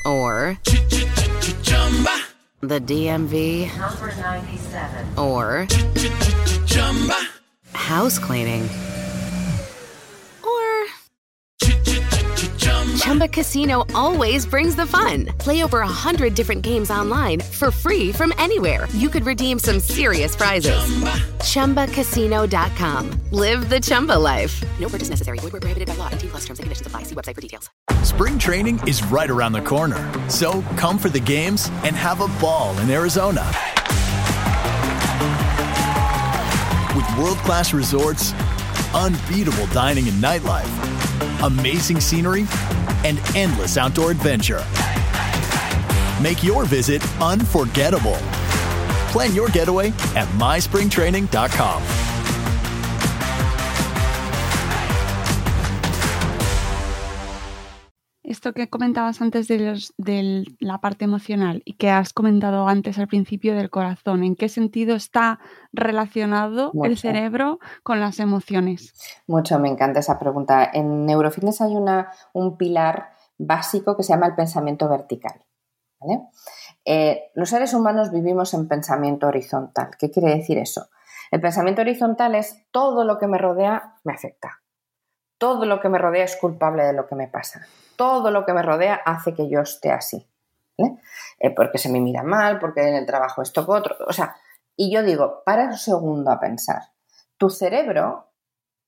or 0.05 0.57
the 2.61 2.79
DMV 2.79 3.69
or 5.15 5.67
house 7.73 8.17
cleaning 8.17 8.67
Chumba 13.07 13.29
Casino 13.29 13.85
always 13.95 14.45
brings 14.45 14.75
the 14.75 14.85
fun. 14.85 15.27
Play 15.37 15.63
over 15.63 15.79
a 15.79 15.87
hundred 15.87 16.35
different 16.35 16.61
games 16.61 16.91
online 16.91 17.39
for 17.39 17.71
free 17.71 18.11
from 18.11 18.33
anywhere. 18.37 18.85
You 18.95 19.07
could 19.07 19.25
redeem 19.25 19.59
some 19.59 19.79
serious 19.79 20.35
prizes. 20.35 20.77
Chumba. 20.77 21.85
ChumbaCasino.com. 21.87 23.21
Live 23.31 23.69
the 23.69 23.79
Chumba 23.79 24.11
life. 24.11 24.61
No 24.77 24.89
purchase 24.89 25.09
necessary. 25.09 25.39
Void 25.39 25.51
prohibited 25.51 25.87
by 25.87 25.95
law. 25.95 26.09
T 26.09 26.27
plus 26.27 26.41
terms 26.43 26.59
and 26.59 26.65
conditions 26.65 26.85
apply. 26.85 27.03
See 27.03 27.15
website 27.15 27.35
for 27.35 27.39
details. 27.39 27.69
Spring 28.03 28.37
training 28.37 28.85
is 28.85 29.01
right 29.05 29.29
around 29.29 29.53
the 29.53 29.61
corner, 29.61 30.03
so 30.29 30.61
come 30.75 30.99
for 30.99 31.07
the 31.07 31.21
games 31.21 31.69
and 31.85 31.95
have 31.95 32.19
a 32.19 32.27
ball 32.41 32.77
in 32.79 32.89
Arizona. 32.89 33.49
With 36.93 37.17
world-class 37.17 37.73
resorts, 37.73 38.33
unbeatable 38.93 39.67
dining 39.67 40.09
and 40.09 40.21
nightlife, 40.21 40.67
amazing 41.43 41.99
scenery 41.99 42.45
and 43.03 43.19
endless 43.35 43.77
outdoor 43.77 44.11
adventure. 44.11 44.63
Make 46.21 46.43
your 46.43 46.65
visit 46.65 47.03
unforgettable. 47.21 48.17
Plan 49.11 49.33
your 49.33 49.49
getaway 49.49 49.89
at 50.15 50.27
myspringtraining.com. 50.37 52.06
Esto 58.27 58.51
que 58.51 58.69
comentabas 58.69 59.21
antes 59.21 59.47
de, 59.47 59.57
los, 59.57 59.93
de, 59.97 60.43
la 60.59 60.79
parte 60.79 61.05
emocional 61.05 61.61
y 61.63 61.77
que 61.77 61.89
has 61.89 62.11
comentado 62.11 62.67
antes 62.67 62.99
al 62.99 63.07
principio 63.07 63.55
del 63.55 63.69
corazón, 63.69 64.21
¿en 64.21 64.35
qué 64.35 64.49
sentido 64.49 64.97
está 64.97 65.39
relacionado 65.71 66.71
Mucho. 66.73 66.89
el 66.89 66.97
cerebro 66.97 67.59
con 67.83 68.01
las 68.01 68.19
emociones? 68.19 68.93
Mucho, 69.27 69.59
me 69.59 69.69
encanta 69.69 70.01
esa 70.01 70.19
pregunta. 70.19 70.69
En 70.73 71.05
Neurofitness 71.05 71.61
hay 71.61 71.77
una, 71.77 72.11
un 72.33 72.57
pilar 72.57 73.11
básico 73.37 73.95
que 73.95 74.03
se 74.03 74.11
llama 74.11 74.27
el 74.27 74.35
pensamiento 74.35 74.89
vertical. 74.89 75.45
¿vale? 76.01 76.23
Eh, 76.83 77.31
los 77.33 77.47
seres 77.47 77.73
humanos 77.73 78.11
vivimos 78.11 78.53
en 78.53 78.67
pensamiento 78.67 79.27
horizontal. 79.27 79.91
¿Qué 79.97 80.11
quiere 80.11 80.35
decir 80.35 80.57
eso? 80.57 80.89
El 81.31 81.39
pensamiento 81.39 81.79
horizontal 81.79 82.35
es 82.35 82.65
todo 82.71 83.05
lo 83.05 83.19
que 83.19 83.27
me 83.27 83.37
rodea 83.37 83.95
me 84.03 84.11
afecta. 84.11 84.63
Todo 85.37 85.65
lo 85.65 85.79
que 85.79 85.87
me 85.87 85.97
rodea 85.97 86.25
es 86.25 86.35
culpable 86.35 86.83
de 86.83 86.91
lo 86.91 87.07
que 87.07 87.15
me 87.15 87.29
pasa 87.29 87.65
todo 87.97 88.31
lo 88.31 88.45
que 88.45 88.53
me 88.53 88.61
rodea 88.61 88.95
hace 88.95 89.33
que 89.33 89.49
yo 89.49 89.59
esté 89.59 89.91
así. 89.91 90.25
Eh, 91.39 91.53
porque 91.55 91.77
se 91.77 91.89
me 91.89 91.99
mira 91.99 92.23
mal, 92.23 92.59
porque 92.59 92.87
en 92.87 92.95
el 92.95 93.05
trabajo 93.05 93.41
esto 93.41 93.65
que 93.65 93.71
otro. 93.71 93.95
O 94.07 94.13
sea, 94.13 94.35
y 94.75 94.91
yo 94.91 95.03
digo, 95.03 95.41
para 95.45 95.65
un 95.65 95.77
segundo 95.77 96.31
a 96.31 96.39
pensar. 96.39 96.83
Tu 97.37 97.49
cerebro 97.49 98.27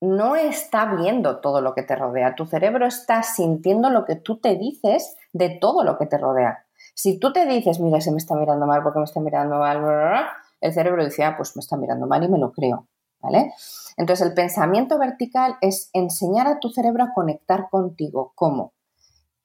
no 0.01 0.35
está 0.35 0.85
viendo 0.95 1.39
todo 1.39 1.61
lo 1.61 1.73
que 1.73 1.83
te 1.83 1.95
rodea. 1.95 2.35
Tu 2.35 2.45
cerebro 2.45 2.85
está 2.85 3.23
sintiendo 3.23 3.89
lo 3.89 4.05
que 4.05 4.15
tú 4.15 4.39
te 4.39 4.55
dices 4.55 5.17
de 5.33 5.49
todo 5.49 5.83
lo 5.83 5.97
que 5.97 6.05
te 6.05 6.17
rodea. 6.17 6.65
Si 6.95 7.19
tú 7.19 7.33
te 7.33 7.45
dices, 7.45 7.79
mira, 7.79 8.01
se 8.01 8.11
me 8.11 8.17
está 8.17 8.35
mirando 8.35 8.65
mal 8.65 8.81
porque 8.83 8.99
me 8.99 9.05
está 9.05 9.19
mirando 9.19 9.57
mal, 9.57 10.27
el 10.61 10.73
cerebro 10.73 11.03
dice, 11.03 11.23
ah, 11.23 11.35
pues 11.35 11.55
me 11.55 11.59
está 11.59 11.75
mirando 11.75 12.07
mal 12.07 12.23
y 12.23 12.29
me 12.29 12.39
lo 12.39 12.51
creo. 12.51 12.87
¿Vale? 13.21 13.53
Entonces, 13.97 14.25
el 14.25 14.33
pensamiento 14.33 14.97
vertical 14.97 15.57
es 15.59 15.89
enseñar 15.91 16.47
a 16.47 16.59
tu 16.59 16.69
cerebro 16.69 17.03
a 17.03 17.13
conectar 17.13 17.67
contigo. 17.69 18.31
¿Cómo? 18.33 18.73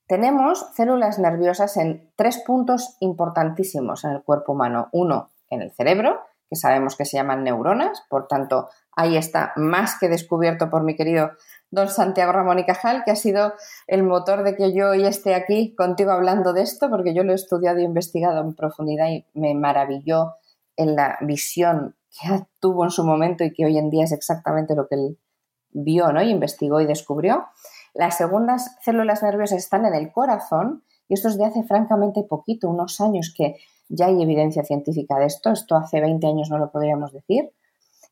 Tenemos 0.07 0.67
células 0.75 1.19
nerviosas 1.19 1.77
en 1.79 2.11
tres 2.17 2.43
puntos 2.45 2.97
importantísimos 3.01 4.05
en 4.05 4.11
el 4.11 4.23
cuerpo 4.23 4.53
humano. 4.53 4.89
Uno, 4.93 5.31
en 5.49 5.63
el 5.63 5.73
cerebro, 5.73 6.21
que 6.51 6.57
sabemos 6.57 6.97
que 6.97 7.07
se 7.07 7.17
llaman 7.17 7.43
neuronas, 7.43 8.03
por 8.11 8.29
tanto, 8.29 8.69
ahí 8.93 9.17
está 9.17 9.53
más 9.57 9.99
que 9.99 10.09
descubierto 10.09 10.69
por 10.69 10.83
mi 10.83 10.95
querido 10.95 11.31
don 11.71 11.89
Santiago 11.89 12.33
Ramón 12.33 12.59
y 12.59 12.65
Cajal, 12.65 13.03
que 13.05 13.13
ha 13.13 13.17
sido 13.17 13.55
el 13.87 14.03
motor 14.03 14.43
de 14.45 14.55
que 14.57 14.75
yo 14.75 14.91
hoy 14.91 15.05
esté 15.07 15.35
aquí 15.35 15.75
contigo 15.75 16.13
hablando 16.13 16.53
de 16.53 16.63
esto, 16.63 16.91
porque 16.91 17.15
yo 17.15 17.25
lo 17.25 17.33
he 17.33 17.35
estudiado 17.35 17.79
e 17.79 17.83
investigado 17.83 18.41
en 18.41 18.55
profundidad 18.55 19.09
y 19.09 19.27
me 19.35 19.55
maravilló 19.55 20.35
en 20.77 20.97
la 20.97 21.19
visión 21.21 21.97
que 22.11 22.45
tuvo 22.61 22.85
en 22.85 22.91
su 22.91 23.05
momento 23.05 23.43
y 23.43 23.53
que 23.53 23.65
hoy 23.65 23.79
en 23.79 23.91
día 23.91 24.05
es 24.05 24.13
exactamente 24.13 24.75
lo 24.75 24.87
que 24.87 24.95
él 24.95 25.19
vio, 25.71 26.13
¿no? 26.13 26.23
Y 26.23 26.31
investigó 26.31 26.81
y 26.81 26.87
descubrió. 26.87 27.47
Las 27.95 28.17
segundas 28.17 28.77
células 28.83 29.23
nerviosas 29.23 29.59
están 29.59 29.87
en 29.87 29.95
el 29.95 30.13
corazón 30.13 30.85
y 31.09 31.15
esto 31.15 31.29
es 31.29 31.39
de 31.39 31.45
hace 31.45 31.63
francamente 31.63 32.25
poquito, 32.25 32.69
unos 32.69 33.01
años 33.01 33.33
que 33.37 33.57
ya 33.89 34.07
hay 34.07 34.21
evidencia 34.23 34.65
científica 34.65 35.19
de 35.19 35.27
esto, 35.27 35.51
esto 35.51 35.77
hace 35.77 36.01
20 36.01 36.27
años 36.27 36.51
no 36.51 36.59
lo 36.59 36.71
podríamos 36.71 37.13
decir, 37.13 37.53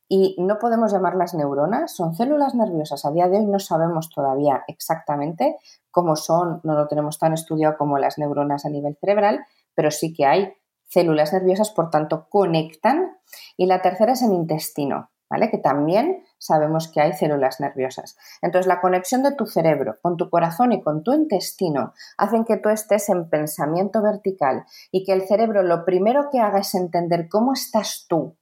y 0.09 0.37
no 0.39 0.59
podemos 0.59 0.93
llamarlas 0.93 1.33
neuronas, 1.33 1.97
son 1.97 2.15
células 2.15 2.55
nerviosas. 2.55 3.07
A 3.07 3.11
día 3.11 3.29
de 3.29 3.39
hoy 3.39 3.47
no 3.47 3.59
sabemos 3.59 4.11
todavía 4.11 4.63
exactamente 4.69 5.57
cómo 5.91 6.17
son, 6.17 6.61
no 6.65 6.75
lo 6.75 6.87
tenemos 6.87 7.19
tan 7.19 7.33
estudiado 7.33 7.79
como 7.79 7.97
las 7.97 8.19
neuronas 8.19 8.67
a 8.67 8.69
nivel 8.69 8.95
cerebral, 9.01 9.47
pero 9.75 9.91
sí 9.91 10.13
que 10.13 10.27
hay 10.27 10.53
células 10.87 11.33
nerviosas, 11.33 11.71
por 11.71 11.89
tanto, 11.89 12.27
conectan. 12.29 13.17
Y 13.57 13.65
la 13.65 13.81
tercera 13.81 14.13
es 14.13 14.21
el 14.21 14.33
intestino, 14.33 15.11
¿vale? 15.31 15.51
Que 15.51 15.57
también 15.57 16.23
sabemos 16.43 16.89
que 16.89 17.01
hay 17.01 17.13
células 17.13 17.61
nerviosas. 17.61 18.17
Entonces, 18.43 18.67
la 18.67 18.81
conexión 18.81 19.23
de 19.23 19.33
tu 19.33 19.47
cerebro 19.47 19.99
con 20.03 20.17
tu 20.17 20.29
corazón 20.29 20.73
y 20.73 20.83
con 20.83 21.05
tu 21.05 21.13
intestino 21.13 21.95
hacen 22.19 22.45
que 22.45 22.57
tú 22.57 22.69
estés 22.69 23.09
en 23.11 23.31
pensamiento 23.31 24.03
vertical 24.03 24.65
y 24.91 25.05
que 25.05 25.13
el 25.13 25.29
cerebro 25.29 25.63
lo 25.63 25.85
primero 25.85 26.31
que 26.33 26.41
haga 26.41 26.59
es 26.59 26.75
entender 26.75 27.29
cómo 27.29 27.53
estás 27.53 28.07
tú 28.09 28.37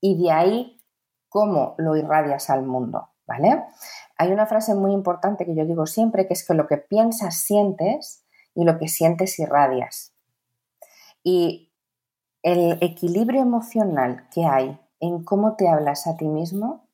y 0.00 0.22
de 0.22 0.30
ahí 0.30 0.82
cómo 1.28 1.74
lo 1.76 1.94
irradias 1.94 2.48
al 2.48 2.62
mundo, 2.62 3.10
¿vale? 3.26 3.64
Hay 4.16 4.32
una 4.32 4.46
frase 4.46 4.74
muy 4.74 4.92
importante 4.92 5.44
que 5.44 5.54
yo 5.54 5.66
digo 5.66 5.84
siempre, 5.84 6.26
que 6.26 6.32
es 6.32 6.46
que 6.46 6.54
lo 6.54 6.66
que 6.66 6.78
piensas 6.78 7.36
sientes 7.36 8.24
y 8.54 8.64
lo 8.64 8.78
que 8.78 8.88
sientes 8.88 9.38
irradias. 9.38 10.14
Y 11.22 11.70
el 12.42 12.78
equilibrio 12.80 13.42
emocional 13.42 14.26
que 14.32 14.46
hay 14.46 14.80
en 15.00 15.22
cómo 15.22 15.56
te 15.56 15.68
hablas 15.68 16.06
a 16.06 16.16
ti 16.16 16.26
mismo 16.26 16.88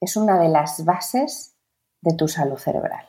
es 0.00 0.16
una 0.16 0.38
de 0.38 0.48
las 0.48 0.84
bases 0.84 1.56
de 2.00 2.14
tu 2.14 2.28
salud 2.28 2.58
cerebral. 2.58 3.08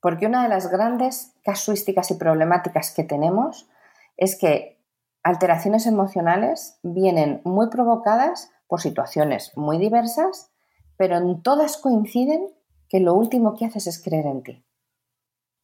Porque 0.00 0.26
una 0.26 0.42
de 0.42 0.48
las 0.48 0.70
grandes 0.70 1.34
casuísticas 1.44 2.10
y 2.10 2.14
problemáticas 2.14 2.92
que 2.92 3.04
tenemos 3.04 3.68
es 4.16 4.36
que 4.38 4.82
alteraciones 5.22 5.86
emocionales 5.86 6.78
vienen 6.82 7.42
muy 7.44 7.68
provocadas 7.68 8.50
por 8.66 8.80
situaciones 8.80 9.52
muy 9.56 9.78
diversas, 9.78 10.50
pero 10.96 11.16
en 11.16 11.42
todas 11.42 11.76
coinciden 11.76 12.48
que 12.88 13.00
lo 13.00 13.14
último 13.14 13.54
que 13.54 13.66
haces 13.66 13.86
es 13.86 14.02
creer 14.02 14.26
en 14.26 14.42
ti. 14.42 14.64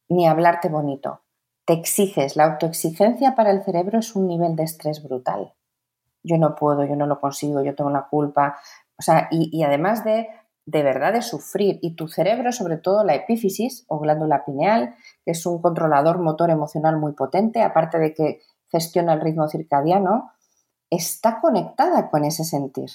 Ni 0.09 0.27
hablarte 0.27 0.69
bonito. 0.69 1.23
Te 1.65 1.73
exiges. 1.73 2.37
La 2.37 2.45
autoexigencia 2.45 3.35
para 3.35 3.51
el 3.51 3.63
cerebro 3.63 3.99
es 3.99 4.15
un 4.15 4.29
nivel 4.29 4.55
de 4.55 4.63
estrés 4.65 5.03
brutal. 5.03 5.55
Yo 6.23 6.39
no 6.39 6.55
puedo, 6.55 6.85
yo 6.85 6.97
no 6.97 7.07
lo 7.07 7.21
consigo, 7.21 7.63
yo 7.63 7.75
tengo 7.75 7.91
la 7.91 8.09
culpa. 8.09 8.59
O 8.99 9.03
sea, 9.03 9.29
y, 9.31 9.63
además 9.63 10.05
de 10.05 10.29
de 10.67 10.83
verdad 10.83 11.13
de 11.13 11.23
sufrir 11.23 11.79
y 11.81 11.95
tu 11.95 12.09
cerebro, 12.09 12.51
sobre 12.51 12.77
todo 12.77 13.05
la 13.05 13.15
epífisis 13.15 13.85
o 13.87 14.01
glándula 14.01 14.45
pineal, 14.45 14.97
que 15.25 15.31
es 15.31 15.47
un 15.47 15.63
controlador 15.63 16.19
motor 16.19 16.51
emocional 16.51 16.99
muy 16.99 17.13
potente, 17.13 17.63
aparte 17.63 17.99
de 17.99 18.13
que 18.13 18.41
gestiona 18.69 19.13
el 19.13 19.21
ritmo 19.21 19.49
circadiano, 19.49 20.33
está 20.91 21.41
conectada 21.41 22.11
con 22.11 22.25
ese 22.25 22.43
sentir. 22.43 22.91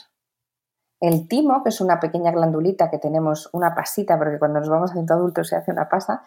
El 0.99 1.29
timo, 1.29 1.63
que 1.63 1.69
es 1.69 1.79
una 1.79 1.99
pequeña 1.99 2.31
glandulita 2.31 2.91
que 2.91 2.99
tenemos, 2.99 3.49
una 3.53 3.73
pasita, 3.73 4.17
porque 4.17 4.37
cuando 4.37 4.59
nos 4.59 4.69
vamos 4.69 4.91
haciendo 4.91 5.13
adultos 5.13 5.47
se 5.47 5.55
hace 5.55 5.71
una 5.71 5.87
pasa, 5.87 6.23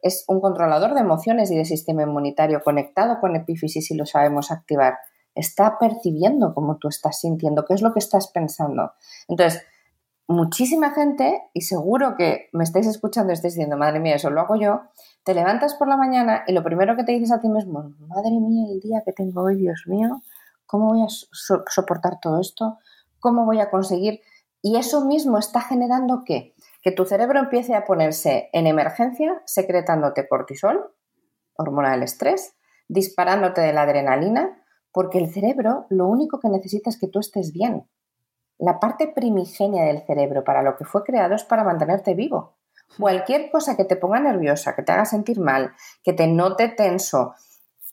es 0.00 0.24
un 0.28 0.40
controlador 0.40 0.94
de 0.94 1.00
emociones 1.00 1.50
y 1.50 1.56
de 1.56 1.64
sistema 1.64 2.02
inmunitario 2.02 2.62
conectado 2.62 3.20
con 3.20 3.36
epífisis 3.36 3.90
y 3.90 3.96
lo 3.96 4.06
sabemos 4.06 4.50
activar. 4.50 4.98
Está 5.36 5.78
percibiendo 5.78 6.52
cómo 6.52 6.78
tú 6.78 6.88
estás 6.88 7.20
sintiendo, 7.20 7.64
qué 7.64 7.74
es 7.74 7.82
lo 7.82 7.92
que 7.92 8.00
estás 8.00 8.26
pensando. 8.32 8.92
Entonces, 9.28 9.62
muchísima 10.26 10.90
gente, 10.90 11.42
y 11.54 11.60
seguro 11.60 12.16
que 12.16 12.48
me 12.52 12.64
estáis 12.64 12.88
escuchando 12.88 13.32
y 13.32 13.34
estáis 13.34 13.54
diciendo, 13.54 13.76
madre 13.76 14.00
mía, 14.00 14.16
eso 14.16 14.30
lo 14.30 14.40
hago 14.40 14.56
yo, 14.56 14.80
te 15.22 15.34
levantas 15.34 15.74
por 15.74 15.86
la 15.86 15.96
mañana 15.96 16.42
y 16.48 16.52
lo 16.52 16.64
primero 16.64 16.96
que 16.96 17.04
te 17.04 17.12
dices 17.12 17.30
a 17.30 17.40
ti 17.40 17.48
mismo, 17.48 17.94
madre 18.08 18.32
mía, 18.40 18.66
el 18.72 18.80
día 18.80 19.02
que 19.04 19.12
tengo 19.12 19.42
hoy, 19.42 19.56
Dios 19.56 19.84
mío, 19.86 20.22
¿Cómo 20.66 20.88
voy 20.88 21.02
a 21.02 21.08
soportar 21.08 22.18
todo 22.20 22.40
esto? 22.40 22.78
¿Cómo 23.20 23.44
voy 23.44 23.60
a 23.60 23.70
conseguir? 23.70 24.20
Y 24.62 24.76
eso 24.76 25.04
mismo 25.04 25.38
está 25.38 25.60
generando. 25.60 26.24
Que 26.24 26.54
tu 26.94 27.04
cerebro 27.04 27.38
empiece 27.38 27.74
a 27.74 27.84
ponerse 27.84 28.50
en 28.52 28.66
emergencia, 28.66 29.42
secretándote 29.46 30.28
cortisol, 30.28 30.92
hormona 31.56 31.92
del 31.92 32.02
estrés, 32.02 32.54
disparándote 32.88 33.60
de 33.60 33.72
la 33.72 33.82
adrenalina, 33.82 34.62
porque 34.96 35.18
el 35.18 35.30
cerebro 35.30 35.84
lo 35.90 36.06
único 36.06 36.40
que 36.40 36.48
necesita 36.48 36.88
es 36.88 36.98
que 36.98 37.06
tú 37.06 37.18
estés 37.18 37.52
bien. 37.52 37.86
La 38.56 38.80
parte 38.80 39.06
primigenia 39.06 39.84
del 39.84 40.00
cerebro 40.06 40.42
para 40.42 40.62
lo 40.62 40.74
que 40.74 40.86
fue 40.86 41.04
creado 41.04 41.34
es 41.34 41.44
para 41.44 41.64
mantenerte 41.64 42.14
vivo. 42.14 42.56
Cualquier 42.98 43.50
cosa 43.50 43.76
que 43.76 43.84
te 43.84 43.96
ponga 43.96 44.20
nerviosa, 44.20 44.74
que 44.74 44.82
te 44.82 44.92
haga 44.92 45.04
sentir 45.04 45.38
mal, 45.38 45.74
que 46.02 46.14
te 46.14 46.26
note 46.26 46.68
tenso, 46.68 47.34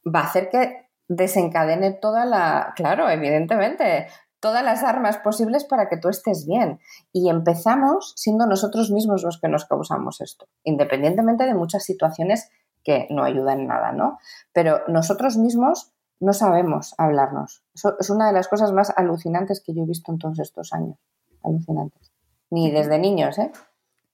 va 0.07 0.21
a 0.21 0.27
hacer 0.27 0.49
que 0.49 0.87
desencadene 1.09 1.91
toda 1.91 2.23
la, 2.23 2.71
claro, 2.73 3.09
evidentemente, 3.09 4.07
todas 4.39 4.63
las 4.63 4.81
armas 4.81 5.17
posibles 5.17 5.65
para 5.65 5.89
que 5.89 5.97
tú 5.97 6.07
estés 6.07 6.45
bien. 6.47 6.79
Y 7.11 7.29
empezamos 7.29 8.13
siendo 8.15 8.45
nosotros 8.45 8.91
mismos 8.91 9.23
los 9.23 9.41
que 9.41 9.49
nos 9.49 9.65
causamos 9.65 10.21
esto, 10.21 10.47
independientemente 10.63 11.43
de 11.43 11.53
muchas 11.53 11.83
situaciones 11.83 12.49
que 12.81 13.07
no 13.09 13.25
ayudan 13.25 13.67
nada, 13.67 13.91
¿no? 13.91 14.19
Pero 14.53 14.83
nosotros 14.87 15.35
mismos 15.35 15.93
no 16.19 16.33
sabemos 16.33 16.95
hablarnos. 16.97 17.63
Eso 17.73 17.95
es 17.99 18.09
una 18.09 18.27
de 18.27 18.33
las 18.33 18.47
cosas 18.47 18.71
más 18.71 18.93
alucinantes 18.95 19.61
que 19.61 19.73
yo 19.73 19.83
he 19.83 19.87
visto 19.87 20.11
en 20.11 20.19
todos 20.19 20.39
estos 20.39 20.73
años. 20.73 20.97
Alucinantes. 21.43 22.11
Ni 22.49 22.71
desde 22.71 22.99
niños, 22.99 23.37
¿eh? 23.39 23.51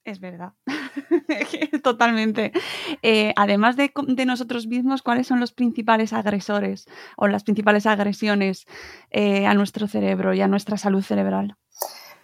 Es 0.05 0.19
verdad. 0.19 0.53
Totalmente. 1.83 2.51
Eh, 3.03 3.33
además 3.35 3.75
de, 3.75 3.91
nosotros 4.25 4.65
mismos, 4.65 5.03
¿cuáles 5.03 5.27
son 5.27 5.39
los 5.39 5.51
principales 5.51 6.13
agresores 6.13 6.87
o 7.15 7.27
las 7.27 7.43
principales 7.43 7.85
agresiones 7.85 8.65
eh, 9.11 9.45
a 9.45 9.53
nuestro 9.53 9.87
cerebro 9.87 10.33
y 10.33 10.41
a 10.41 10.47
nuestra 10.47 10.77
salud 10.77 11.03
cerebral? 11.03 11.57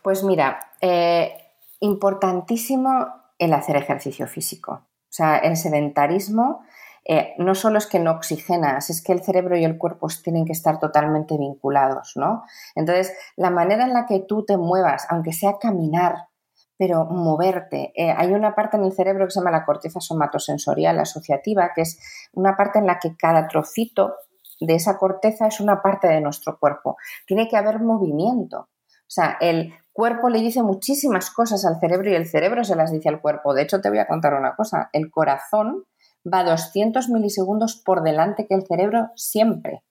Pues 0.02 0.24
mira, 0.24 0.60
eh, 0.82 1.34
importantísimo 1.80 3.08
el 3.38 3.54
hacer 3.54 3.76
ejercicio 3.76 4.28
físico. 4.28 4.72
O 4.72 5.14
sea, 5.16 5.38
el 5.38 5.56
sedentarismo 5.56 6.64
no 7.38 7.56
solo 7.56 7.78
es 7.78 7.88
que 7.88 8.00
no 8.00 8.12
oxigenas, 8.12 8.90
es 8.90 9.04
que 9.04 9.14
el 9.14 9.24
cerebro 9.24 9.58
y 9.58 9.64
el 9.64 9.78
cuerpo 9.78 10.08
tienen 10.24 10.46
que 10.46 10.54
estar 10.54 10.80
totalmente 10.80 11.38
vinculados, 11.38 12.14
¿no? 12.16 12.44
Entonces, 12.74 13.14
la 13.36 13.52
manera 13.52 13.84
en 13.84 13.94
la 13.94 14.06
que 14.06 14.22
tú 14.22 14.44
te 14.44 14.58
muevas, 14.58 15.06
aunque 15.10 15.34
sea 15.34 15.58
caminar, 15.60 16.28
pero 16.78 17.06
moverte. 17.06 17.94
Eh, 17.96 18.12
hay 18.12 18.34
una 18.34 18.54
parte 18.56 18.78
en 18.78 18.84
el 18.84 18.94
cerebro 18.94 19.26
que 19.26 19.32
se 19.32 19.40
llama 19.40 19.52
la 19.52 19.66
corteza 19.66 20.00
somatosensorial 20.00 21.00
asociativa, 21.00 21.72
que 21.74 21.82
es 21.82 22.00
una 22.34 22.58
parte 22.58 22.80
en 22.80 22.88
la 22.88 23.00
que 23.00 23.16
cada 23.16 23.48
trocito 23.48 24.16
de 24.60 24.76
esa 24.76 24.98
corteza 24.98 25.48
es 25.48 25.60
una 25.60 25.82
parte 25.82 26.08
de 26.08 26.22
nuestro 26.22 26.58
cuerpo. 26.60 26.98
Tiene 27.26 27.48
que 27.48 27.58
haber 27.58 27.80
movimiento. 27.80 28.70
O 29.08 29.12
sea, 29.16 29.38
el 29.40 29.74
cuerpo 29.94 30.30
le 30.30 30.40
dice 30.40 30.64
muchísimas 30.64 31.30
cosas 31.30 31.64
al 31.66 31.80
cerebro 31.80 32.10
y 32.10 32.16
el 32.16 32.28
cerebro 32.28 32.64
se 32.64 32.76
las 32.76 32.92
dice 32.92 33.10
al 33.10 33.22
cuerpo. 33.22 33.54
De 33.54 33.62
hecho, 33.62 33.80
te 33.80 33.90
voy 33.90 34.00
a 34.00 34.08
contar 34.08 34.34
una 34.34 34.56
cosa. 34.56 34.90
El 34.92 35.12
corazón 35.12 35.86
va 36.32 36.44
200 36.44 37.10
milisegundos 37.10 37.76
por 37.76 38.04
delante 38.04 38.48
que 38.48 38.56
el 38.56 38.66
cerebro 38.66 39.12
siempre. 39.16 39.84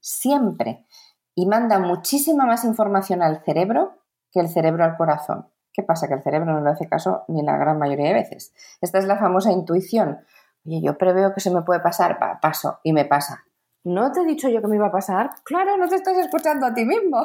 Siempre. 0.00 0.86
Y 1.34 1.46
manda 1.46 1.78
muchísima 1.78 2.46
más 2.46 2.64
información 2.64 3.22
al 3.22 3.42
cerebro 3.44 3.98
que 4.30 4.40
el 4.40 4.48
cerebro 4.48 4.84
al 4.84 4.96
corazón. 4.96 5.48
¿Qué 5.72 5.82
pasa? 5.82 6.08
Que 6.08 6.14
el 6.14 6.22
cerebro 6.22 6.52
no 6.52 6.60
le 6.60 6.70
hace 6.70 6.88
caso 6.88 7.24
ni 7.28 7.42
la 7.42 7.56
gran 7.56 7.78
mayoría 7.78 8.08
de 8.08 8.14
veces. 8.14 8.52
Esta 8.80 8.98
es 8.98 9.06
la 9.06 9.16
famosa 9.16 9.52
intuición. 9.52 10.20
Oye, 10.66 10.82
yo 10.82 10.98
preveo 10.98 11.32
que 11.34 11.40
se 11.40 11.50
me 11.50 11.62
puede 11.62 11.80
pasar, 11.80 12.18
paso 12.40 12.78
y 12.82 12.92
me 12.92 13.04
pasa. 13.04 13.44
¿No 13.84 14.12
te 14.12 14.20
he 14.20 14.24
dicho 14.24 14.48
yo 14.48 14.60
que 14.60 14.68
me 14.68 14.76
iba 14.76 14.86
a 14.86 14.92
pasar? 14.92 15.30
Claro, 15.44 15.76
no 15.76 15.88
te 15.88 15.96
estás 15.96 16.16
escuchando 16.18 16.66
a 16.66 16.74
ti 16.74 16.84
mismo. 16.84 17.18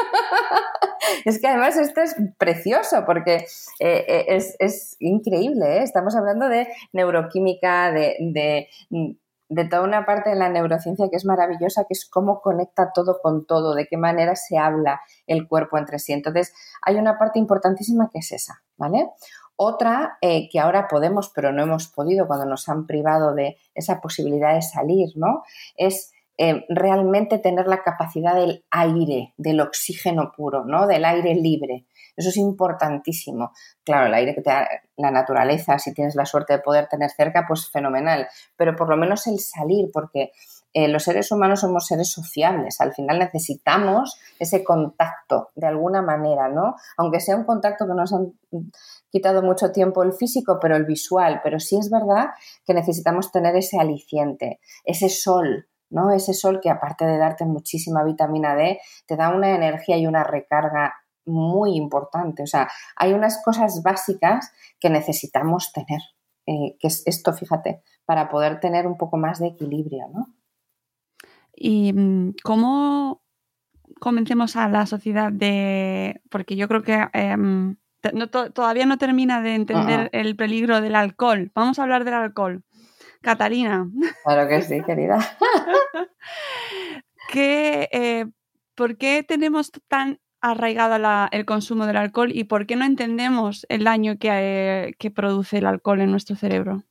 es 1.24 1.40
que 1.40 1.48
además 1.48 1.76
esto 1.76 2.00
es 2.00 2.14
precioso 2.38 3.04
porque 3.04 3.46
eh, 3.80 4.26
eh, 4.28 4.40
es, 4.58 4.96
increíble. 5.00 5.78
¿eh? 5.78 5.82
Estamos 5.82 6.16
hablando 6.16 6.48
de 6.48 6.68
neuroquímica, 6.92 7.92
de, 7.92 8.68
toda 9.68 9.82
una 9.82 10.06
parte 10.06 10.30
de 10.30 10.36
la 10.36 10.48
neurociencia 10.48 11.08
que 11.10 11.16
es 11.16 11.24
maravillosa, 11.24 11.84
que 11.84 11.94
es 11.94 12.08
cómo 12.08 12.40
conecta 12.40 12.92
todo 12.92 13.18
con 13.22 13.46
todo, 13.46 13.74
de 13.74 13.86
qué 13.86 13.96
manera 13.96 14.36
se 14.36 14.58
habla 14.58 15.00
el 15.26 15.48
cuerpo 15.48 15.78
entre 15.78 15.98
sí. 15.98 16.12
Entonces, 16.12 16.52
hay 16.82 16.96
una 16.96 17.18
parte 17.18 17.38
importantísima 17.38 18.10
que 18.12 18.20
es 18.20 18.32
esa, 18.32 18.62
¿vale? 18.76 19.10
Otra 19.62 20.16
eh, 20.22 20.48
que 20.50 20.58
ahora 20.58 20.88
podemos, 20.88 21.30
pero 21.34 21.52
no 21.52 21.62
hemos 21.62 21.88
podido 21.88 22.26
cuando 22.26 22.46
nos 22.46 22.66
han 22.70 22.86
privado 22.86 23.34
de 23.34 23.58
esa 23.74 24.00
posibilidad 24.00 24.54
de 24.54 24.62
salir, 24.62 25.10
¿no? 25.16 25.42
Es 25.76 26.12
eh, 26.42 26.64
realmente 26.70 27.38
tener 27.38 27.66
la 27.66 27.82
capacidad 27.82 28.34
del 28.34 28.64
aire, 28.70 29.34
del 29.36 29.60
oxígeno 29.60 30.32
puro, 30.34 30.64
¿no? 30.64 30.86
Del 30.86 31.04
aire 31.04 31.34
libre. 31.34 31.84
Eso 32.16 32.30
es 32.30 32.38
importantísimo. 32.38 33.52
Claro, 33.84 34.06
el 34.06 34.14
aire 34.14 34.34
que 34.34 34.40
te 34.40 34.48
da 34.48 34.66
la 34.96 35.10
naturaleza, 35.10 35.78
si 35.78 35.92
tienes 35.92 36.14
la 36.14 36.24
suerte 36.24 36.54
de 36.54 36.60
poder 36.60 36.88
tener 36.88 37.10
cerca, 37.10 37.44
pues 37.46 37.70
fenomenal. 37.70 38.26
Pero 38.56 38.74
por 38.74 38.88
lo 38.88 38.96
menos 38.96 39.26
el 39.26 39.38
salir, 39.38 39.90
porque 39.92 40.32
eh, 40.72 40.88
los 40.88 41.02
seres 41.02 41.30
humanos 41.30 41.60
somos 41.60 41.86
seres 41.86 42.10
sociables, 42.10 42.80
al 42.80 42.94
final 42.94 43.18
necesitamos 43.18 44.18
ese 44.38 44.64
contacto 44.64 45.50
de 45.56 45.66
alguna 45.66 46.00
manera, 46.00 46.48
¿no? 46.48 46.76
Aunque 46.96 47.20
sea 47.20 47.36
un 47.36 47.44
contacto 47.44 47.86
que 47.86 47.94
nos 47.94 48.14
han 48.14 48.32
quitado 49.10 49.42
mucho 49.42 49.72
tiempo 49.72 50.02
el 50.04 50.14
físico, 50.14 50.58
pero 50.58 50.76
el 50.76 50.86
visual, 50.86 51.40
pero 51.44 51.60
sí 51.60 51.76
es 51.76 51.90
verdad 51.90 52.30
que 52.64 52.72
necesitamos 52.72 53.30
tener 53.30 53.56
ese 53.56 53.78
aliciente, 53.78 54.60
ese 54.84 55.10
sol, 55.10 55.66
¿no? 55.90 56.10
Ese 56.12 56.34
sol 56.34 56.60
que 56.62 56.70
aparte 56.70 57.04
de 57.04 57.18
darte 57.18 57.44
muchísima 57.44 58.04
vitamina 58.04 58.54
D, 58.54 58.80
te 59.06 59.16
da 59.16 59.34
una 59.34 59.54
energía 59.54 59.98
y 59.98 60.06
una 60.06 60.24
recarga 60.24 60.94
muy 61.26 61.76
importante. 61.76 62.42
O 62.42 62.46
sea, 62.46 62.68
hay 62.96 63.12
unas 63.12 63.42
cosas 63.44 63.82
básicas 63.82 64.52
que 64.78 64.90
necesitamos 64.90 65.72
tener, 65.72 66.00
eh, 66.46 66.76
que 66.78 66.88
es 66.88 67.02
esto, 67.06 67.32
fíjate, 67.32 67.82
para 68.04 68.28
poder 68.28 68.60
tener 68.60 68.86
un 68.86 68.96
poco 68.96 69.16
más 69.16 69.38
de 69.38 69.48
equilibrio, 69.48 70.08
¿no? 70.12 70.26
¿Y 71.54 71.92
mm, 71.92 72.36
cómo 72.42 73.22
convencemos 74.00 74.56
a 74.56 74.68
la 74.68 74.86
sociedad 74.86 75.30
de...? 75.30 76.22
Porque 76.30 76.56
yo 76.56 76.68
creo 76.68 76.82
que 76.82 77.06
em, 77.12 77.76
todavía 78.54 78.86
no 78.86 78.96
termina 78.96 79.42
de 79.42 79.54
entender 79.54 80.08
el 80.12 80.36
peligro 80.36 80.80
del 80.80 80.94
alcohol. 80.94 81.52
Vamos 81.54 81.78
a 81.78 81.82
hablar 81.82 82.04
del 82.04 82.14
alcohol. 82.14 82.64
Catalina. 83.22 83.88
Claro 84.24 84.48
que 84.48 84.62
sí, 84.62 84.82
querida. 84.82 85.18
Eh, 87.32 88.26
¿Por 88.74 88.96
qué 88.96 89.22
tenemos 89.22 89.70
tan 89.86 90.18
arraigado 90.40 90.96
el 91.30 91.44
consumo 91.44 91.86
del 91.86 91.96
alcohol 91.96 92.32
y 92.34 92.42
por 92.42 92.66
qué 92.66 92.74
no 92.74 92.84
entendemos 92.84 93.66
el 93.68 93.84
daño 93.84 94.16
que, 94.18 94.94
que 94.98 95.10
produce 95.12 95.58
el 95.58 95.66
alcohol 95.66 96.00
en 96.00 96.10
nuestro 96.10 96.34
cerebro? 96.34 96.82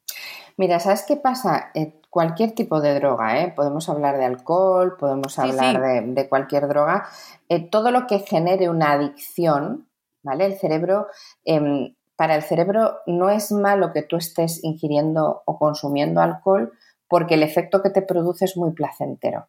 Mira, 0.59 0.79
¿sabes 0.79 1.05
qué 1.07 1.15
pasa? 1.15 1.71
Eh, 1.73 2.01
cualquier 2.09 2.51
tipo 2.51 2.81
de 2.81 2.93
droga, 2.95 3.41
¿eh? 3.41 3.53
podemos 3.55 3.87
hablar 3.87 4.17
de 4.17 4.25
alcohol, 4.25 4.97
podemos 4.97 5.39
hablar 5.39 6.03
De, 6.05 6.27
cualquier 6.27 6.67
droga, 6.67 7.07
eh, 7.47 7.69
todo 7.69 7.91
lo 7.91 8.07
que 8.07 8.19
genere 8.19 8.69
una 8.69 8.91
adicción, 8.91 9.87
¿vale? 10.21 10.45
El 10.45 10.57
cerebro 10.57 11.07
em, 11.45 11.95
para 12.19 12.35
el 12.35 12.43
cerebro 12.43 12.97
no 13.05 13.29
es 13.29 13.49
malo 13.49 13.93
que 13.93 14.01
tú 14.01 14.17
estés 14.17 14.61
ingiriendo 14.61 15.41
o 15.45 15.57
consumiendo 15.57 16.19
alcohol 16.19 16.73
porque 17.07 17.35
el 17.35 17.43
efecto 17.43 17.81
que 17.81 17.91
te 17.91 18.01
produce 18.01 18.43
es 18.43 18.57
muy 18.57 18.73
placentero. 18.73 19.47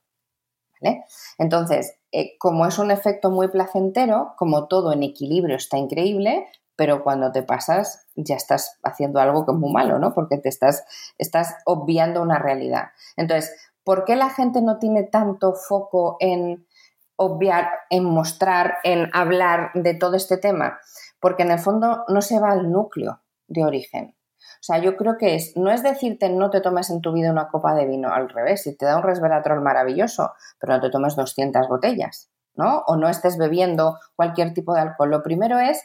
Entonces, 1.37 1.97
eh, 2.13 2.39
como 2.39 2.67
es 2.67 2.79
un 2.79 2.93
efecto 2.93 3.29
muy 3.29 3.49
placentero, 3.49 4.35
como 4.39 4.69
todo 4.69 4.93
en 4.93 5.03
equilibrio 5.03 5.57
está 5.57 5.79
increíble, 5.79 6.47
pero 6.77 7.03
cuando 7.03 7.33
te 7.33 7.43
pasas 7.43 8.07
ya 8.15 8.37
estás 8.37 8.79
haciendo 8.85 9.19
algo 9.19 9.45
que 9.45 9.51
es 9.51 9.59
muy 9.59 9.73
malo, 9.73 9.99
¿no? 9.99 10.15
Porque 10.15 10.39
te 10.39 10.49
estás, 10.49 10.85
estás 11.19 11.57
obviando 11.67 12.23
una 12.23 12.39
realidad. 12.39 12.91
Entonces, 13.17 13.53
¿por 13.83 14.05
qué 14.05 14.15
la 14.15 14.31
gente 14.31 14.63
no 14.63 14.79
tiene 14.79 15.03
tanto 15.03 15.55
foco 15.55 16.19
en 16.21 16.69
obviar, 17.17 17.69
en 17.91 18.05
mostrar, 18.05 18.77
en 18.85 19.11
hablar 19.13 19.73
de 19.75 19.95
todo 19.95 20.15
este 20.15 20.39
tema? 20.39 20.79
Porque 21.21 21.43
en 21.43 21.51
el 21.51 21.59
fondo 21.59 22.05
no 22.09 22.23
se 22.23 22.41
va 22.41 22.51
al 22.51 22.71
núcleo 22.71 23.21
de 23.47 23.65
origen. 23.65 24.17
O 24.61 24.63
sea, 24.63 24.79
yo 24.79 24.97
creo 24.97 25.17
que 25.17 25.35
es, 25.35 25.57
no 25.57 25.71
es 25.71 25.83
decirte 25.83 26.29
no 26.29 26.51
te 26.51 26.61
tomes 26.61 26.91
en 26.91 27.01
tu 27.01 27.13
vida 27.13 27.31
una 27.31 27.49
copa 27.49 27.75
de 27.75 27.87
vino, 27.87 28.13
al 28.13 28.29
revés, 28.29 28.63
si 28.63 28.77
te 28.77 28.87
da 28.87 28.97
un 28.97 29.03
resveratrol 29.03 29.61
maravilloso, 29.61 30.33
pero 30.59 30.75
no 30.75 30.81
te 30.81 30.91
tomes 30.91 31.17
200 31.17 31.69
botellas, 31.69 32.31
¿no? 32.55 32.83
O 32.87 32.97
no 32.97 33.09
estés 33.09 33.39
bebiendo 33.39 33.99
cualquier 34.17 34.53
tipo 34.55 34.75
de 34.75 34.81
alcohol. 34.81 35.11
Lo 35.11 35.23
primero 35.23 35.59
es, 35.59 35.83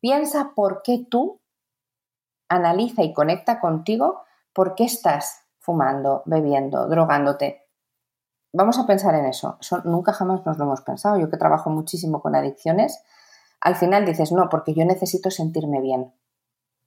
piensa 0.00 0.52
por 0.54 0.82
qué 0.82 1.06
tú, 1.10 1.40
analiza 2.48 3.02
y 3.02 3.14
conecta 3.14 3.60
contigo 3.60 4.22
por 4.52 4.74
qué 4.74 4.84
estás 4.84 5.46
fumando, 5.58 6.22
bebiendo, 6.26 6.88
drogándote. 6.88 7.68
Vamos 8.52 8.78
a 8.78 8.86
pensar 8.86 9.14
en 9.14 9.26
eso. 9.26 9.56
eso 9.60 9.80
nunca 9.84 10.12
jamás 10.12 10.44
nos 10.44 10.58
lo 10.58 10.64
hemos 10.64 10.80
pensado. 10.80 11.18
Yo 11.18 11.30
que 11.30 11.36
trabajo 11.36 11.70
muchísimo 11.70 12.20
con 12.20 12.34
adicciones, 12.34 13.02
al 13.60 13.76
final 13.76 14.06
dices, 14.06 14.32
no, 14.32 14.48
porque 14.48 14.74
yo 14.74 14.84
necesito 14.84 15.30
sentirme 15.30 15.80
bien, 15.80 16.12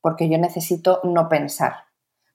porque 0.01 0.29
yo 0.29 0.37
necesito 0.37 0.99
no 1.03 1.29
pensar, 1.29 1.85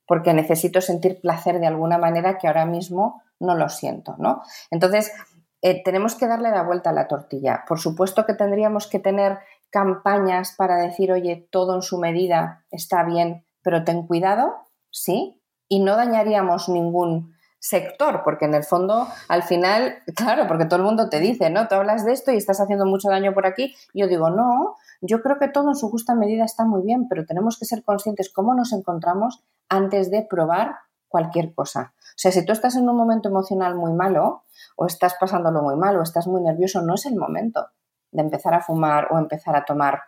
porque 0.06 0.32
necesito 0.32 0.80
sentir 0.80 1.20
placer 1.20 1.60
de 1.60 1.66
alguna 1.66 1.98
manera 1.98 2.38
que 2.38 2.46
ahora 2.46 2.66
mismo 2.66 3.22
no 3.40 3.54
lo 3.54 3.68
siento, 3.68 4.16
¿no? 4.18 4.42
Entonces, 4.70 5.12
eh, 5.60 5.82
tenemos 5.82 6.14
que 6.14 6.28
darle 6.28 6.50
la 6.50 6.62
vuelta 6.62 6.90
a 6.90 6.92
la 6.92 7.08
tortilla. 7.08 7.64
Por 7.66 7.80
supuesto 7.80 8.24
que 8.24 8.34
tendríamos 8.34 8.86
que 8.86 9.00
tener 9.00 9.38
campañas 9.70 10.54
para 10.56 10.76
decir, 10.76 11.12
oye, 11.12 11.48
todo 11.50 11.74
en 11.74 11.82
su 11.82 11.98
medida 11.98 12.64
está 12.70 13.02
bien, 13.02 13.44
pero 13.62 13.84
ten 13.84 14.06
cuidado, 14.06 14.54
¿sí? 14.90 15.42
Y 15.68 15.80
no 15.80 15.96
dañaríamos 15.96 16.68
ningún 16.68 17.34
sector, 17.58 18.22
porque 18.24 18.44
en 18.44 18.54
el 18.54 18.64
fondo, 18.64 19.08
al 19.28 19.42
final, 19.42 19.98
claro, 20.16 20.46
porque 20.46 20.64
todo 20.64 20.76
el 20.76 20.84
mundo 20.84 21.08
te 21.08 21.20
dice, 21.20 21.50
¿no? 21.50 21.68
Tú 21.68 21.74
hablas 21.74 22.04
de 22.04 22.12
esto 22.12 22.32
y 22.32 22.36
estás 22.36 22.60
haciendo 22.60 22.86
mucho 22.86 23.08
daño 23.08 23.34
por 23.34 23.46
aquí. 23.46 23.74
Yo 23.94 24.06
digo, 24.06 24.30
no, 24.30 24.76
yo 25.00 25.22
creo 25.22 25.38
que 25.38 25.48
todo 25.48 25.68
en 25.70 25.76
su 25.76 25.90
justa 25.90 26.14
medida 26.14 26.44
está 26.44 26.64
muy 26.64 26.82
bien, 26.82 27.08
pero 27.08 27.26
tenemos 27.26 27.58
que 27.58 27.64
ser 27.64 27.82
conscientes 27.84 28.32
cómo 28.32 28.54
nos 28.54 28.72
encontramos 28.72 29.44
antes 29.68 30.10
de 30.10 30.26
probar 30.28 30.76
cualquier 31.08 31.54
cosa. 31.54 31.94
O 31.98 32.20
sea, 32.20 32.32
si 32.32 32.44
tú 32.44 32.52
estás 32.52 32.76
en 32.76 32.88
un 32.88 32.96
momento 32.96 33.28
emocional 33.28 33.74
muy 33.74 33.92
malo, 33.92 34.44
o 34.76 34.86
estás 34.86 35.14
pasándolo 35.18 35.62
muy 35.62 35.76
mal, 35.76 35.96
o 35.96 36.02
estás 36.02 36.26
muy 36.26 36.40
nervioso, 36.40 36.82
no 36.82 36.94
es 36.94 37.06
el 37.06 37.16
momento 37.16 37.68
de 38.10 38.22
empezar 38.22 38.54
a 38.54 38.60
fumar 38.60 39.08
o 39.10 39.18
empezar 39.18 39.56
a 39.56 39.64
tomar 39.64 40.02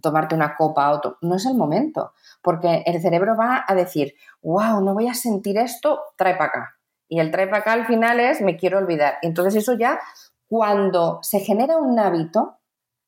tomarte 0.00 0.34
una 0.34 0.56
copa 0.56 0.92
o 0.94 1.16
no 1.20 1.36
es 1.36 1.46
el 1.46 1.54
momento, 1.54 2.12
porque 2.42 2.82
el 2.86 3.00
cerebro 3.00 3.36
va 3.36 3.64
a 3.66 3.74
decir, 3.74 4.14
wow, 4.42 4.80
no 4.82 4.94
voy 4.94 5.08
a 5.08 5.14
sentir 5.14 5.58
esto, 5.58 6.00
trae 6.16 6.34
para 6.34 6.46
acá. 6.46 6.78
Y 7.08 7.20
el 7.20 7.30
trae 7.30 7.46
para 7.46 7.58
acá 7.58 7.72
al 7.72 7.86
final 7.86 8.20
es 8.20 8.40
me 8.40 8.56
quiero 8.56 8.78
olvidar. 8.78 9.18
Entonces 9.22 9.56
eso 9.56 9.74
ya, 9.74 10.00
cuando 10.48 11.18
se 11.22 11.40
genera 11.40 11.76
un 11.76 11.98
hábito, 11.98 12.58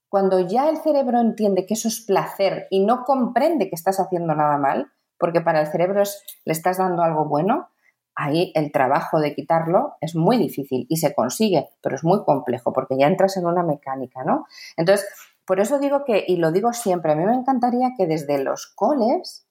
cuando 0.08 0.38
ya 0.40 0.68
el 0.68 0.76
cerebro 0.76 1.20
entiende 1.20 1.66
que 1.66 1.74
eso 1.74 1.88
es 1.88 2.00
placer 2.00 2.66
y 2.70 2.84
no 2.84 3.04
comprende 3.04 3.68
que 3.68 3.74
estás 3.74 3.98
haciendo 3.98 4.34
nada 4.34 4.58
mal, 4.58 4.92
porque 5.18 5.40
para 5.40 5.60
el 5.60 5.66
cerebro 5.66 6.02
le 6.44 6.52
estás 6.52 6.78
dando 6.78 7.02
algo 7.02 7.24
bueno, 7.24 7.70
ahí 8.14 8.52
el 8.54 8.70
trabajo 8.70 9.20
de 9.20 9.34
quitarlo 9.34 9.94
es 10.00 10.14
muy 10.14 10.36
difícil 10.36 10.86
y 10.88 10.98
se 10.98 11.14
consigue, 11.14 11.70
pero 11.82 11.96
es 11.96 12.04
muy 12.04 12.24
complejo 12.24 12.72
porque 12.72 12.96
ya 12.96 13.06
entras 13.06 13.36
en 13.36 13.46
una 13.46 13.62
mecánica, 13.62 14.22
¿no? 14.24 14.46
Entonces, 14.76 15.08
por 15.46 15.60
eso 15.60 15.78
digo 15.78 16.04
que, 16.04 16.24
y 16.26 16.36
lo 16.36 16.52
digo 16.52 16.72
siempre, 16.72 17.12
a 17.12 17.16
mí 17.16 17.24
me 17.24 17.34
encantaría 17.34 17.92
que 17.96 18.06
desde 18.06 18.42
los 18.42 18.66
coles 18.74 19.46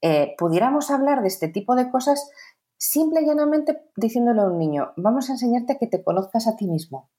eh, 0.00 0.34
pudiéramos 0.38 0.90
hablar 0.90 1.22
de 1.22 1.28
este 1.28 1.48
tipo 1.48 1.74
de 1.74 1.90
cosas 1.90 2.30
simple 2.76 3.22
y 3.22 3.26
llanamente 3.26 3.80
diciéndole 3.96 4.40
a 4.40 4.46
un 4.46 4.58
niño, 4.58 4.92
vamos 4.96 5.28
a 5.28 5.32
enseñarte 5.32 5.74
a 5.74 5.78
que 5.78 5.86
te 5.86 6.02
conozcas 6.02 6.48
a 6.48 6.56
ti 6.56 6.66
mismo 6.66 7.10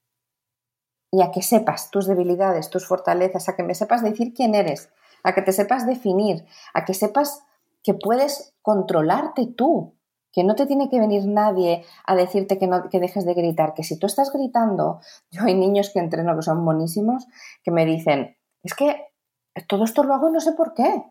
y 1.12 1.22
a 1.22 1.32
que 1.32 1.42
sepas 1.42 1.92
tus 1.92 2.08
debilidades, 2.08 2.70
tus 2.70 2.88
fortalezas, 2.88 3.48
a 3.48 3.56
que 3.56 3.64
me 3.64 3.76
sepas 3.76 4.04
decir 4.04 4.34
quién 4.34 4.56
eres, 4.56 4.90
a 5.24 5.34
que 5.34 5.42
te 5.42 5.54
sepas 5.54 5.86
definir, 5.86 6.46
a 6.74 6.86
que 6.86 6.94
sepas 6.94 7.44
que 7.84 7.94
puedes 7.94 8.54
controlarte 8.62 9.46
tú, 9.46 9.96
que 10.34 10.44
no 10.44 10.56
te 10.56 10.66
tiene 10.66 10.90
que 10.90 11.00
venir 11.00 11.26
nadie 11.28 11.86
a 12.06 12.16
decirte 12.16 12.58
que, 12.58 12.68
no, 12.68 12.90
que 12.90 13.00
dejes 13.00 13.26
de 13.26 13.36
gritar, 13.36 13.74
que 13.76 13.84
si 13.84 13.98
tú 13.98 14.08
estás 14.08 14.34
gritando, 14.34 15.00
yo 15.32 15.44
hay 15.44 15.54
niños 15.54 15.92
que 15.94 16.00
entreno 16.00 16.36
que 16.36 16.42
son 16.42 16.66
buenísimos, 16.66 17.26
que 17.64 17.72
me 17.72 17.86
dicen, 17.86 18.36
es 18.64 18.74
que 18.74 19.08
todo 19.68 19.86
esto 19.86 20.04
lo 20.04 20.16
hago 20.16 20.30
y 20.30 20.34
no 20.34 20.42
sé 20.42 20.54
por 20.54 20.74
qué. 20.74 21.04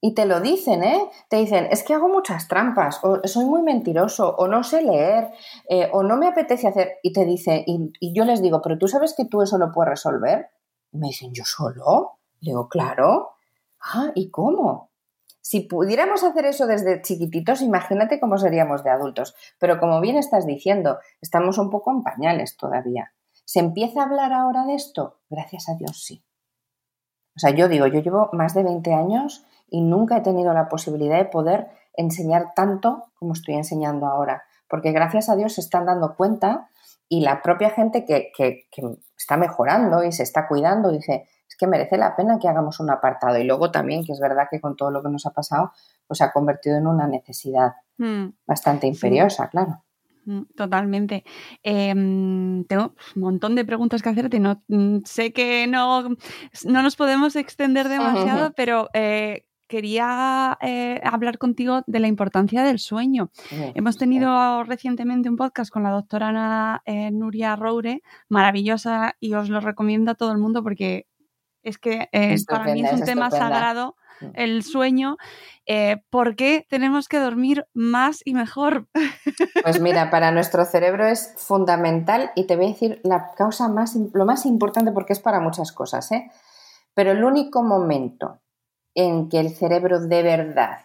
Y 0.00 0.14
te 0.14 0.26
lo 0.26 0.40
dicen, 0.40 0.84
¿eh? 0.84 1.10
Te 1.30 1.38
dicen, 1.38 1.66
es 1.70 1.82
que 1.82 1.94
hago 1.94 2.08
muchas 2.08 2.46
trampas, 2.46 3.00
o 3.02 3.26
soy 3.26 3.46
muy 3.46 3.62
mentiroso, 3.62 4.36
o 4.36 4.46
no 4.46 4.62
sé 4.62 4.82
leer, 4.82 5.30
eh, 5.68 5.88
o 5.92 6.02
no 6.02 6.18
me 6.18 6.28
apetece 6.28 6.68
hacer. 6.68 6.98
Y 7.02 7.12
te 7.12 7.24
dice, 7.24 7.64
y, 7.66 7.90
y, 8.00 8.14
yo 8.14 8.26
les 8.26 8.42
digo, 8.42 8.60
pero 8.60 8.76
tú 8.76 8.86
sabes 8.86 9.14
que 9.16 9.24
tú 9.24 9.40
eso 9.40 9.56
lo 9.56 9.72
puedes 9.72 9.90
resolver. 9.90 10.50
Y 10.92 10.98
me 10.98 11.08
dicen, 11.08 11.32
¿yo 11.32 11.44
solo? 11.46 12.18
Le 12.40 12.50
digo, 12.50 12.68
claro. 12.68 13.30
Ah, 13.80 14.12
¿y 14.14 14.30
cómo? 14.30 14.90
Si 15.46 15.60
pudiéramos 15.60 16.24
hacer 16.24 16.46
eso 16.46 16.66
desde 16.66 17.02
chiquititos, 17.02 17.60
imagínate 17.60 18.18
cómo 18.18 18.38
seríamos 18.38 18.82
de 18.82 18.88
adultos. 18.88 19.34
Pero 19.58 19.78
como 19.78 20.00
bien 20.00 20.16
estás 20.16 20.46
diciendo, 20.46 21.00
estamos 21.20 21.58
un 21.58 21.68
poco 21.68 21.90
en 21.90 22.02
pañales 22.02 22.56
todavía. 22.56 23.12
¿Se 23.44 23.60
empieza 23.60 24.00
a 24.00 24.04
hablar 24.06 24.32
ahora 24.32 24.64
de 24.64 24.74
esto? 24.74 25.20
Gracias 25.28 25.68
a 25.68 25.74
Dios, 25.74 26.02
sí. 26.02 26.24
O 27.36 27.40
sea, 27.40 27.50
yo 27.50 27.68
digo, 27.68 27.86
yo 27.86 28.00
llevo 28.00 28.30
más 28.32 28.54
de 28.54 28.62
20 28.62 28.94
años 28.94 29.44
y 29.68 29.82
nunca 29.82 30.16
he 30.16 30.20
tenido 30.22 30.54
la 30.54 30.70
posibilidad 30.70 31.18
de 31.18 31.26
poder 31.26 31.68
enseñar 31.92 32.54
tanto 32.56 33.12
como 33.18 33.34
estoy 33.34 33.56
enseñando 33.56 34.06
ahora. 34.06 34.44
Porque 34.66 34.92
gracias 34.92 35.28
a 35.28 35.36
Dios 35.36 35.52
se 35.52 35.60
están 35.60 35.84
dando 35.84 36.16
cuenta 36.16 36.70
y 37.06 37.20
la 37.20 37.42
propia 37.42 37.68
gente 37.68 38.06
que, 38.06 38.32
que 38.34 38.64
está 39.14 39.36
mejorando 39.36 40.04
y 40.04 40.12
se 40.12 40.22
está 40.22 40.48
cuidando 40.48 40.90
dice, 40.90 41.28
que 41.56 41.66
merece 41.66 41.96
la 41.96 42.16
pena 42.16 42.38
que 42.38 42.48
hagamos 42.48 42.80
un 42.80 42.90
apartado. 42.90 43.38
Y 43.38 43.44
luego 43.44 43.70
también, 43.70 44.04
que 44.04 44.12
es 44.12 44.20
verdad 44.20 44.48
que 44.50 44.60
con 44.60 44.76
todo 44.76 44.90
lo 44.90 45.02
que 45.02 45.10
nos 45.10 45.26
ha 45.26 45.30
pasado, 45.30 45.72
pues 46.06 46.18
se 46.18 46.24
ha 46.24 46.32
convertido 46.32 46.76
en 46.76 46.86
una 46.86 47.06
necesidad 47.06 47.74
hmm. 47.98 48.26
bastante 48.46 48.86
imperiosa, 48.86 49.48
claro. 49.48 49.82
Hmm, 50.26 50.44
totalmente. 50.56 51.24
Em, 51.62 52.64
tengo 52.64 52.94
un 53.14 53.22
montón 53.22 53.54
de 53.54 53.64
preguntas 53.64 54.02
que 54.02 54.08
hacerte. 54.08 54.40
No, 54.40 54.62
mm, 54.68 54.98
sé 55.04 55.32
que 55.32 55.66
no, 55.66 56.02
no 56.64 56.82
nos 56.82 56.96
podemos 56.96 57.36
extender 57.36 57.88
demasiado, 57.88 58.52
pero 58.54 58.88
eh, 58.94 59.44
quería 59.66 60.56
eh, 60.60 61.00
hablar 61.04 61.38
contigo 61.38 61.82
de 61.86 62.00
la 62.00 62.08
importancia 62.08 62.62
del 62.62 62.78
sueño. 62.78 63.30
Hemos 63.74 63.98
tenido 63.98 64.62
recientemente 64.64 65.28
un 65.28 65.36
podcast 65.36 65.70
con 65.70 65.82
la 65.82 65.90
doctora 65.90 66.82
eh, 66.86 67.10
Nuria 67.10 67.56
Roure, 67.56 68.02
maravillosa, 68.28 69.16
y 69.20 69.34
os 69.34 69.48
lo 69.48 69.60
recomiendo 69.60 70.12
a 70.12 70.14
todo 70.14 70.32
el 70.32 70.38
mundo 70.38 70.62
porque 70.62 71.06
es 71.64 71.78
que 71.78 72.08
eh, 72.12 72.36
para 72.46 72.72
mí 72.72 72.84
es 72.84 72.92
un 72.92 73.02
tema 73.02 73.30
sagrado 73.30 73.96
mm. 74.20 74.26
el 74.34 74.62
sueño. 74.62 75.16
¿Por 76.10 76.36
qué 76.36 76.66
tenemos 76.68 77.08
que 77.08 77.18
dormir 77.18 77.66
más 77.72 78.20
y 78.24 78.34
mejor? 78.34 78.86
Pues 79.62 79.80
mira, 79.80 80.10
para 80.10 80.30
nuestro 80.30 80.64
cerebro 80.66 81.06
es 81.06 81.34
fundamental 81.36 82.30
y 82.34 82.44
te 82.44 82.56
voy 82.56 82.66
a 82.66 82.68
decir 82.68 83.00
la 83.02 83.32
causa 83.34 83.68
más, 83.68 83.96
lo 84.12 84.26
más 84.26 84.44
importante 84.44 84.92
porque 84.92 85.14
es 85.14 85.20
para 85.20 85.40
muchas 85.40 85.72
cosas, 85.72 86.12
¿eh? 86.12 86.30
Pero 86.94 87.12
el 87.12 87.24
único 87.24 87.62
momento 87.62 88.40
en 88.94 89.28
que 89.28 89.40
el 89.40 89.54
cerebro 89.56 90.00
de 90.00 90.22
verdad 90.22 90.78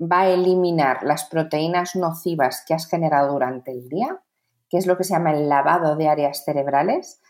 va 0.00 0.20
a 0.20 0.28
eliminar 0.28 1.02
las 1.02 1.24
proteínas 1.24 1.96
nocivas 1.96 2.64
que 2.66 2.74
has 2.74 2.88
generado 2.88 3.32
durante 3.32 3.72
el 3.72 3.88
día, 3.88 4.22
que 4.68 4.78
es 4.78 4.86
lo 4.86 4.96
que 4.96 5.04
se 5.04 5.14
llama 5.14 5.32
el 5.32 5.48
lavado 5.48 5.96
de 5.96 6.08
áreas 6.08 6.44
cerebrales, 6.44 7.20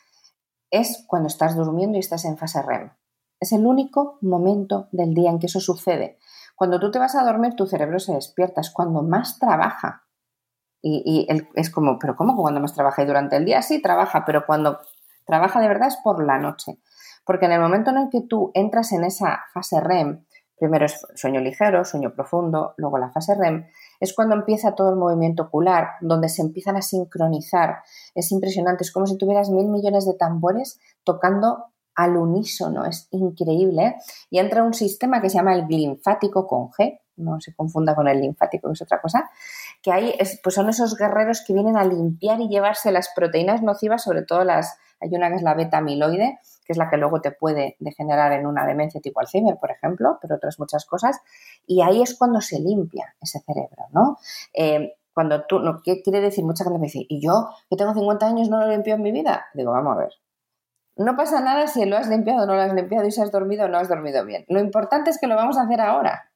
es 0.71 1.05
cuando 1.07 1.29
estás 1.29 1.57
durmiendo 1.57 1.97
y 1.97 2.01
estás 2.01 2.25
en 2.25 2.37
fase 2.37 2.63
REM. 2.63 2.91
Es 3.41 3.53
el 3.53 3.67
único 3.67 4.19
momento 4.21 4.89
del 4.93 5.15
día 5.15 5.31
en 5.31 5.39
que 5.39 5.47
eso 5.47 5.61
sucede. 5.61 6.19
Cuando 6.57 6.81
tú 6.81 6.91
te 6.91 6.99
vas 6.99 7.15
a 7.15 7.25
dormir, 7.25 7.55
tu 7.55 7.67
cerebro 7.67 7.99
se 8.01 8.15
despierta, 8.15 8.61
es 8.61 8.71
cuando 8.71 9.03
más 9.03 9.39
trabaja. 9.39 10.05
Y, 10.81 11.27
es 11.55 11.71
como, 11.71 11.99
¿pero 11.99 12.17
cómo 12.17 12.37
cuando 12.37 12.61
más 12.61 12.75
trabaja? 12.75 13.03
Y 13.03 13.07
durante 13.07 13.37
el 13.37 13.45
día 13.45 13.63
sí 13.63 13.81
trabaja, 13.81 14.25
pero 14.25 14.47
cuando 14.47 14.81
trabaja 15.25 15.61
de 15.61 15.69
verdad 15.69 15.89
es 15.89 15.97
por 16.03 16.25
la 16.25 16.39
noche. 16.39 16.81
Porque 17.25 17.47
en 17.47 17.53
el 17.53 17.61
momento 17.61 17.91
en 17.91 17.99
el 17.99 18.09
que 18.11 18.23
tú 18.23 18.51
entras 18.55 18.93
en 18.93 19.05
esa 19.05 19.41
fase 19.53 19.81
REM, 19.81 20.25
primero 20.59 20.87
es 20.87 21.07
sueño 21.15 21.41
ligero, 21.41 21.85
sueño 21.85 22.15
profundo, 22.15 22.75
luego 22.77 22.99
la 22.99 23.11
fase 23.11 23.35
REM, 23.35 23.67
es 24.01 24.15
cuando 24.15 24.35
empieza 24.35 24.75
todo 24.75 24.91
el 24.91 24.97
movimiento 24.97 25.45
ocular, 25.45 25.89
donde 26.01 26.29
se 26.29 26.43
empiezan 26.43 26.77
a 26.77 26.83
sincronizar. 26.83 27.79
Es 28.15 28.31
impresionante, 28.33 28.85
es 28.85 28.93
como 28.93 29.07
si 29.07 29.17
tuvieras 29.17 29.51
mil 29.51 29.69
millones 29.69 30.07
de 30.07 30.15
tambores 30.15 30.81
tocando 31.05 31.67
al 31.95 32.17
unísono, 32.17 32.85
es 32.85 33.09
increíble. 33.11 33.97
Y 34.31 34.39
entra 34.39 34.63
un 34.63 34.73
sistema 34.73 35.21
que 35.21 35.31
se 35.31 35.39
llama 35.39 35.55
el 35.55 35.67
linfático 35.67 36.47
con 36.47 36.71
G, 36.71 37.01
no 37.17 37.41
se 37.41 37.53
confunda 37.55 37.97
con 37.97 38.07
el 38.07 38.21
linfático, 38.21 38.69
que 38.69 38.75
es 38.75 38.83
otra 38.83 39.01
cosa, 39.01 39.29
que 39.83 39.91
ahí 39.91 40.15
pues 40.43 40.55
son 40.55 40.69
esos 40.69 40.97
guerreros 40.97 41.43
que 41.45 41.53
vienen 41.53 41.77
a 41.77 41.85
limpiar 41.85 42.41
y 42.41 42.49
llevarse 42.49 42.93
las 42.93 43.11
proteínas 43.15 43.63
nocivas, 43.63 44.05
sobre 44.05 44.23
todo 44.23 44.45
las, 44.45 44.77
hay 45.01 45.15
una 45.15 45.29
que 45.29 45.37
es 45.37 45.43
la 45.43 45.55
beta 45.55 45.79
amiloide, 45.79 46.39
que 46.69 46.73
es 46.73 46.77
la 46.79 46.91
que 46.91 46.99
luego 46.99 47.23
te 47.23 47.31
puede 47.31 47.77
degenerar 47.79 48.31
en 48.33 48.47
una 48.47 48.67
demencia 48.67 49.01
tipo 49.01 49.21
Alzheimer, 49.21 49.57
por 49.57 49.71
ejemplo, 49.71 50.19
pero 50.21 50.35
otras 50.35 50.59
muchas 50.59 50.85
cosas. 50.85 51.19
Y 51.67 51.81
ahí 51.81 52.03
es 52.03 52.15
cuando 52.15 52.43
se 52.43 52.61
limpia 52.61 53.17
ese 53.23 53.41
cerebro, 53.41 53.87
¿no? 53.91 54.19
Eh, 54.53 54.93
cuando 55.15 55.47
tú, 55.47 55.63
¿qué 55.83 56.03
quiere 56.03 56.21
decir? 56.21 56.45
Mucha 56.45 56.65
gente 56.65 56.79
me 56.79 56.89
dice, 56.89 57.07
¿y 57.09 57.23
yo 57.23 57.49
que 57.71 57.77
tengo 57.77 57.95
50 57.95 58.27
años 58.27 58.51
no 58.51 58.61
lo 58.61 58.69
limpio 58.69 58.97
en 58.97 59.03
mi 59.03 59.13
vida? 59.13 59.47
Digo, 59.55 59.73
vamos 59.73 59.97
a 59.97 60.01
ver. 60.01 60.13
No 60.97 61.17
pasa 61.17 61.41
nada 61.41 61.69
si 61.69 61.87
lo 61.87 61.97
has 61.97 62.07
limpiado 62.07 62.43
o 62.43 62.47
no 62.47 62.55
lo 62.55 62.61
has 62.61 62.75
limpiado 62.75 63.07
y 63.07 63.13
si 63.13 63.23
has 63.23 63.33
dormido 63.33 63.65
o 63.65 63.69
no 63.69 63.79
has 63.79 63.89
dormido 63.89 64.27
bien. 64.27 64.45
Lo 64.49 64.61
importante 64.61 65.09
es 65.09 65.19
que 65.19 65.27
lo 65.27 65.37
vamos 65.37 65.57
a 65.57 65.63
hacer 65.63 65.81
ahora. 65.81 66.31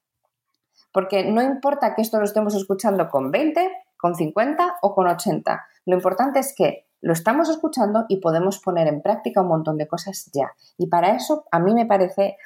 Porque 0.93 1.31
no 1.31 1.43
importa 1.43 1.95
que 1.95 2.01
esto 2.01 2.19
lo 2.19 2.25
estemos 2.25 2.55
escuchando 2.55 3.11
con 3.11 3.31
20, 3.31 3.71
con 3.99 4.15
50 4.15 4.79
o 4.81 4.95
con 4.95 5.09
80. 5.09 5.67
Lo 5.85 5.95
importante 5.95 6.39
es 6.41 6.55
que 6.57 6.87
lo 7.03 7.13
estamos 7.13 7.51
escuchando 7.51 8.07
y 8.09 8.19
podemos 8.19 8.61
poner 8.61 8.87
en 8.87 9.03
práctica 9.03 9.43
un 9.43 9.49
montón 9.49 9.77
de 9.77 9.89
cosas 9.89 10.31
ya. 10.33 10.53
Y 10.79 10.87
para 10.87 11.15
eso, 11.15 11.45
a 11.51 11.59
mí 11.59 11.75
me 11.75 11.85
parece, 11.85 12.37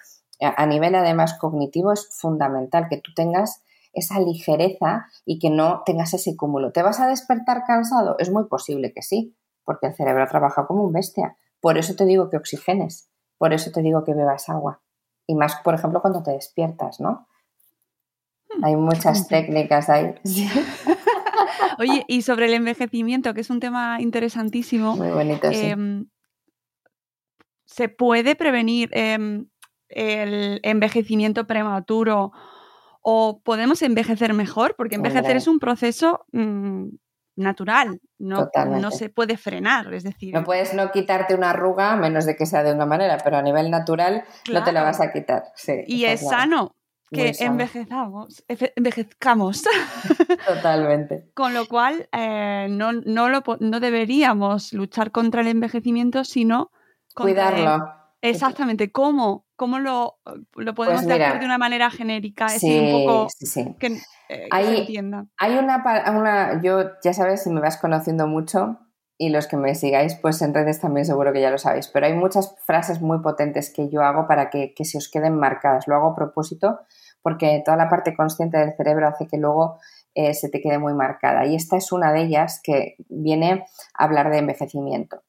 a 0.40 0.66
nivel 0.66 0.94
además 0.94 1.38
cognitivo, 1.38 1.92
es 1.92 2.08
fundamental 2.10 2.88
que 2.88 2.96
tú 2.96 3.12
tengas 3.14 3.62
esa 3.92 4.18
ligereza 4.18 5.06
y 5.24 5.38
que 5.38 5.50
no 5.50 5.82
tengas 5.84 6.14
ese 6.14 6.36
cúmulo. 6.36 6.72
¿Te 6.72 6.82
vas 6.82 7.00
a 7.00 7.06
despertar 7.06 7.64
cansado? 7.66 8.16
Es 8.18 8.30
muy 8.30 8.44
posible 8.44 8.92
que 8.92 9.02
sí, 9.02 9.36
porque 9.64 9.88
el 9.88 9.94
cerebro 9.94 10.26
trabaja 10.26 10.66
como 10.66 10.84
un 10.84 10.92
bestia. 10.92 11.36
Por 11.60 11.76
eso 11.76 11.94
te 11.94 12.06
digo 12.06 12.30
que 12.30 12.38
oxigenes, 12.38 13.10
por 13.38 13.52
eso 13.52 13.70
te 13.72 13.82
digo 13.82 14.04
que 14.04 14.14
bebas 14.14 14.48
agua. 14.48 14.80
Y 15.26 15.34
más, 15.34 15.56
por 15.56 15.74
ejemplo, 15.74 16.00
cuando 16.00 16.22
te 16.22 16.30
despiertas, 16.30 17.00
¿no? 17.00 17.26
Hmm. 18.48 18.64
Hay 18.64 18.76
muchas 18.76 19.28
técnicas 19.28 19.90
ahí. 19.90 20.14
Oye, 21.78 22.04
y 22.08 22.22
sobre 22.22 22.46
el 22.46 22.54
envejecimiento, 22.54 23.34
que 23.34 23.40
es 23.40 23.50
un 23.50 23.60
tema 23.60 24.00
interesantísimo. 24.00 24.96
Muy 24.96 25.10
bonito, 25.10 25.50
sí. 25.50 25.66
Em, 25.66 26.06
¿Se 27.64 27.88
puede 27.88 28.36
prevenir 28.36 28.90
em, 28.92 29.48
el 29.88 30.60
envejecimiento 30.62 31.46
prematuro 31.46 32.32
o 33.02 33.40
podemos 33.42 33.82
envejecer 33.82 34.34
mejor? 34.34 34.76
Porque 34.76 34.94
envejecer 34.94 35.36
es 35.36 35.48
un 35.48 35.58
proceso 35.58 36.26
mm, 36.32 36.86
natural, 37.36 38.00
no, 38.18 38.50
no, 38.66 38.90
se 38.90 39.10
puede 39.10 39.36
frenar, 39.36 39.92
es 39.92 40.04
decir... 40.04 40.32
No 40.32 40.42
puedes 40.42 40.72
no 40.72 40.90
quitarte 40.90 41.34
una 41.34 41.50
arruga 41.50 41.92
a 41.92 41.96
menos 41.96 42.24
de 42.24 42.34
que 42.34 42.46
sea 42.46 42.62
de 42.62 42.72
una 42.72 42.86
manera, 42.86 43.18
pero 43.22 43.36
a 43.36 43.42
nivel 43.42 43.70
natural 43.70 44.24
no 44.50 44.64
te 44.64 44.72
la 44.72 44.82
vas 44.82 45.00
a 45.00 45.12
quitar. 45.12 45.44
Sí, 45.54 45.84
y 45.86 46.06
es 46.06 46.26
sano, 46.26 46.75
que 47.10 47.32
envejezamos, 47.40 48.44
envejezcamos. 48.48 49.62
Totalmente. 50.46 51.30
Con 51.34 51.54
lo 51.54 51.66
cual, 51.66 52.08
eh, 52.12 52.66
no, 52.70 52.92
no, 52.92 53.28
lo, 53.28 53.42
no, 53.60 53.80
deberíamos 53.80 54.72
luchar 54.72 55.12
contra 55.12 55.42
el 55.42 55.48
envejecimiento, 55.48 56.24
sino 56.24 56.70
cuidarlo. 57.14 57.84
Exactamente. 58.22 58.90
¿Cómo? 58.90 59.46
¿Cómo 59.56 59.78
lo, 59.78 60.18
lo 60.54 60.74
podemos 60.74 61.04
pues 61.04 61.20
hacer 61.20 61.40
de 61.40 61.46
una 61.46 61.58
manera 61.58 61.90
genérica? 61.90 62.48
Sí, 62.48 62.78
un 62.78 63.04
poco 63.04 63.28
sí, 63.30 63.46
sí. 63.46 63.76
que, 63.78 63.98
eh, 64.28 64.48
hay, 64.50 64.64
se 64.66 64.78
entienda. 64.80 65.26
Hay 65.38 65.56
una, 65.56 65.82
una, 66.10 66.62
yo 66.62 66.90
ya 67.02 67.14
sabes, 67.14 67.42
si 67.42 67.50
me 67.50 67.60
vas 67.60 67.78
conociendo 67.78 68.26
mucho, 68.26 68.78
y 69.18 69.30
los 69.30 69.46
que 69.46 69.56
me 69.56 69.74
sigáis, 69.74 70.14
pues 70.14 70.42
en 70.42 70.52
redes 70.52 70.80
también 70.80 71.06
seguro 71.06 71.32
que 71.32 71.40
ya 71.40 71.50
lo 71.50 71.58
sabéis, 71.58 71.88
pero 71.88 72.06
hay 72.06 72.14
muchas 72.14 72.54
frases 72.64 73.00
muy 73.00 73.20
potentes 73.20 73.72
que 73.72 73.88
yo 73.88 74.02
hago 74.02 74.26
para 74.26 74.50
que, 74.50 74.74
que 74.74 74.84
se 74.84 74.98
os 74.98 75.10
queden 75.10 75.36
marcadas. 75.36 75.88
Lo 75.88 75.94
hago 75.94 76.08
a 76.08 76.14
propósito 76.14 76.80
porque 77.22 77.62
toda 77.64 77.76
la 77.76 77.88
parte 77.88 78.14
consciente 78.14 78.58
del 78.58 78.76
cerebro 78.76 79.08
hace 79.08 79.26
que 79.26 79.38
luego 79.38 79.80
eh, 80.14 80.32
se 80.32 80.48
te 80.48 80.60
quede 80.60 80.78
muy 80.78 80.94
marcada. 80.94 81.44
Y 81.44 81.54
esta 81.54 81.76
es 81.76 81.92
una 81.92 82.12
de 82.12 82.22
ellas 82.22 82.60
que 82.62 82.96
viene 83.08 83.66
a 83.98 84.04
hablar 84.04 84.30
de 84.30 84.38
envejecimiento. 84.38 85.22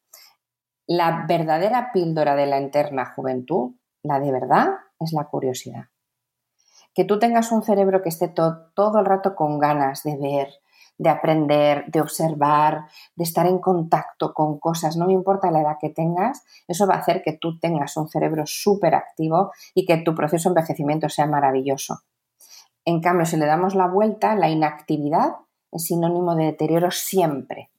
La 0.85 1.25
verdadera 1.27 1.91
píldora 1.91 2.35
de 2.35 2.45
la 2.45 2.57
eterna 2.59 3.13
juventud, 3.15 3.71
la 4.03 4.19
de 4.19 4.31
verdad, 4.31 4.75
es 4.99 5.11
la 5.11 5.25
curiosidad. 5.25 5.85
Que 6.93 7.03
tú 7.03 7.19
tengas 7.19 7.51
un 7.51 7.63
cerebro 7.63 8.01
que 8.01 8.09
esté 8.09 8.27
todo 8.29 8.99
el 8.99 9.05
rato 9.05 9.35
con 9.35 9.59
ganas 9.59 10.03
de 10.03 10.17
ver, 10.17 10.49
de 10.97 11.09
aprender, 11.09 11.85
de 11.87 12.01
observar, 12.01 12.85
de 13.15 13.23
estar 13.23 13.45
en 13.45 13.59
contacto 13.59 14.33
con 14.33 14.59
cosas, 14.59 14.97
no 14.97 15.05
me 15.05 15.13
importa 15.13 15.51
la 15.51 15.61
edad 15.61 15.77
que 15.79 15.89
tengas, 15.89 16.43
eso 16.67 16.87
va 16.87 16.95
a 16.95 16.99
hacer 16.99 17.21
que 17.23 17.37
tú 17.39 17.59
tengas 17.59 17.95
un 17.97 18.09
cerebro 18.09 18.43
súper 18.45 18.95
activo 18.95 19.51
y 19.73 19.85
que 19.85 19.97
tu 19.97 20.15
proceso 20.15 20.49
de 20.49 20.53
envejecimiento 20.53 21.09
sea 21.09 21.27
maravilloso. 21.27 21.99
En 22.85 23.01
cambio, 23.01 23.25
si 23.25 23.37
le 23.37 23.45
damos 23.45 23.75
la 23.75 23.87
vuelta, 23.87 24.35
la 24.35 24.49
inactividad 24.49 25.35
es 25.71 25.85
sinónimo 25.85 26.35
de 26.35 26.45
deterioro 26.45 26.91
siempre. 26.91 27.69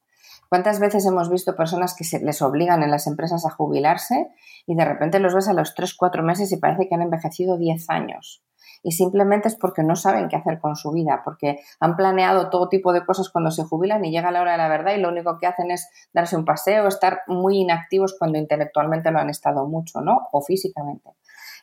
¿Cuántas 0.49 0.81
veces 0.81 1.05
hemos 1.05 1.31
visto 1.31 1.57
personas 1.57 1.95
que 1.95 2.05
se 2.05 2.21
les 2.21 2.41
obligan 2.41 2.83
en 2.83 2.91
las 2.91 3.07
empresas 3.07 3.45
a 3.45 3.51
jubilarse 3.51 4.29
y 4.67 4.75
de 4.75 4.85
repente 4.85 5.19
los 5.19 5.35
ves 5.35 5.49
a 5.49 5.53
los 5.53 5.75
3-4 5.75 6.23
meses 6.23 6.51
y 6.53 6.57
parece 6.57 6.89
que 6.89 6.95
han 6.95 7.03
envejecido 7.03 7.59
10 7.59 7.91
años? 7.91 8.43
Y 8.83 8.93
simplemente 8.93 9.49
es 9.49 9.57
porque 9.57 9.83
no 9.83 9.97
saben 9.97 10.29
qué 10.29 10.37
hacer 10.37 10.61
con 10.61 10.77
su 10.77 10.91
vida, 10.93 11.23
porque 11.25 11.61
han 11.81 11.97
planeado 11.97 12.51
todo 12.51 12.69
tipo 12.69 12.93
de 12.93 13.05
cosas 13.05 13.31
cuando 13.31 13.51
se 13.51 13.65
jubilan 13.65 14.05
y 14.05 14.11
llega 14.11 14.31
la 14.31 14.41
hora 14.41 14.53
de 14.53 14.59
la 14.59 14.69
verdad 14.69 14.95
y 14.95 15.01
lo 15.01 15.09
único 15.09 15.39
que 15.39 15.47
hacen 15.47 15.71
es 15.71 15.89
darse 16.13 16.37
un 16.37 16.45
paseo, 16.45 16.87
estar 16.87 17.23
muy 17.27 17.59
inactivos 17.59 18.17
cuando 18.19 18.39
intelectualmente 18.39 19.11
lo 19.11 19.19
han 19.19 19.31
estado 19.31 19.67
mucho, 19.67 20.01
¿no? 20.01 20.29
O 20.33 20.43
físicamente. 20.43 21.11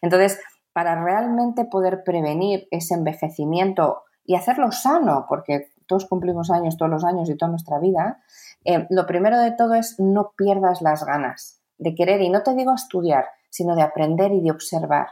Entonces, 0.01 0.39
para 0.74 1.01
realmente 1.01 1.66
poder 1.66 2.03
prevenir 2.03 2.68
ese 2.72 2.95
envejecimiento 2.95 4.03
y 4.26 4.36
hacerlo 4.36 4.72
sano, 4.72 5.26
porque 5.30 5.72
todos 5.88 6.05
cumplimos 6.05 6.49
años 6.51 6.78
todos 6.78 6.91
los 6.91 7.05
años 7.05 7.30
y 7.30 7.38
toda 7.38 7.51
nuestra 7.51 7.80
vida, 7.80 8.22
eh, 8.63 8.88
lo 8.89 9.05
primero 9.05 9.39
de 9.39 9.51
todo 9.51 9.76
es 9.76 9.99
no 9.99 10.34
pierdas 10.36 10.82
las 10.82 11.05
ganas 11.05 11.61
de 11.78 11.93
querer, 11.93 12.22
y 12.22 12.30
no 12.30 12.41
te 12.41 12.55
digo 12.55 12.74
estudiar, 12.74 13.26
sino 13.49 13.76
de 13.76 13.82
aprender 13.82 14.32
y 14.32 14.41
de 14.41 14.51
observar. 14.51 15.07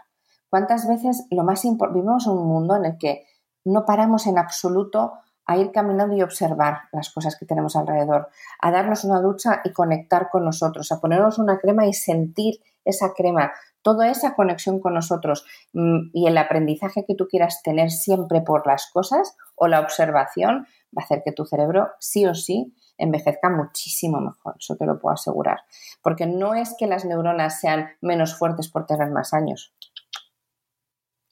¿Cuántas 0.54 0.88
veces 0.88 1.26
lo 1.32 1.43
más 1.43 1.64
vivimos 1.64 2.28
en 2.28 2.34
un 2.34 2.47
mundo 2.47 2.76
en 2.76 2.86
el 2.86 2.99
que 2.99 3.26
no 3.66 3.88
paramos 3.88 4.28
en 4.28 4.38
absoluto 4.38 5.14
a 5.47 5.58
ir 5.58 5.72
caminando 5.72 6.16
y 6.16 6.22
observar 6.22 6.82
las 6.91 7.12
cosas 7.12 7.36
que 7.39 7.47
tenemos 7.47 7.76
alrededor, 7.76 8.30
a 8.60 8.70
darnos 8.70 9.04
una 9.04 9.20
ducha 9.20 9.62
y 9.64 9.72
conectar 9.72 10.30
con 10.30 10.45
nosotros, 10.45 10.91
a 10.91 11.01
ponernos 11.01 11.39
una 11.39 11.58
crema 11.58 11.88
y 11.88 11.93
sentir 11.93 12.60
esa 12.86 13.14
crema, 13.16 13.51
toda 13.82 14.12
esa 14.12 14.36
conexión 14.36 14.80
con 14.80 14.93
nosotros 14.93 15.43
mm, 15.74 16.12
y 16.14 16.28
el 16.28 16.38
aprendizaje 16.38 17.04
que 17.04 17.16
tú 17.16 17.28
quieras 17.28 17.64
tener 17.64 17.89
siempre 17.89 18.41
por 18.41 18.68
las 18.68 18.91
cosas 18.91 19.36
o 19.56 19.68
la 19.68 19.80
observación 19.80 20.68
va 20.95 21.01
a 21.01 21.06
hacer 21.06 21.24
que 21.26 21.32
tu 21.32 21.45
cerebro 21.45 21.88
sí 21.97 22.28
o 22.28 22.36
sí 22.36 22.76
envejezca 22.99 23.49
muchísimo 23.49 24.22
mejor, 24.22 24.58
eso 24.60 24.76
te 24.76 24.86
lo 24.86 24.99
puedo 24.99 25.16
asegurar, 25.16 25.62
porque 26.04 26.28
no 26.28 26.54
es 26.54 26.76
que 26.78 26.86
las 26.86 27.06
neuronas 27.06 27.60
sean 27.60 27.89
menos 28.01 28.38
fuertes 28.38 28.70
por 28.70 28.86
tener 28.86 29.10
más 29.10 29.34
años, 29.34 29.74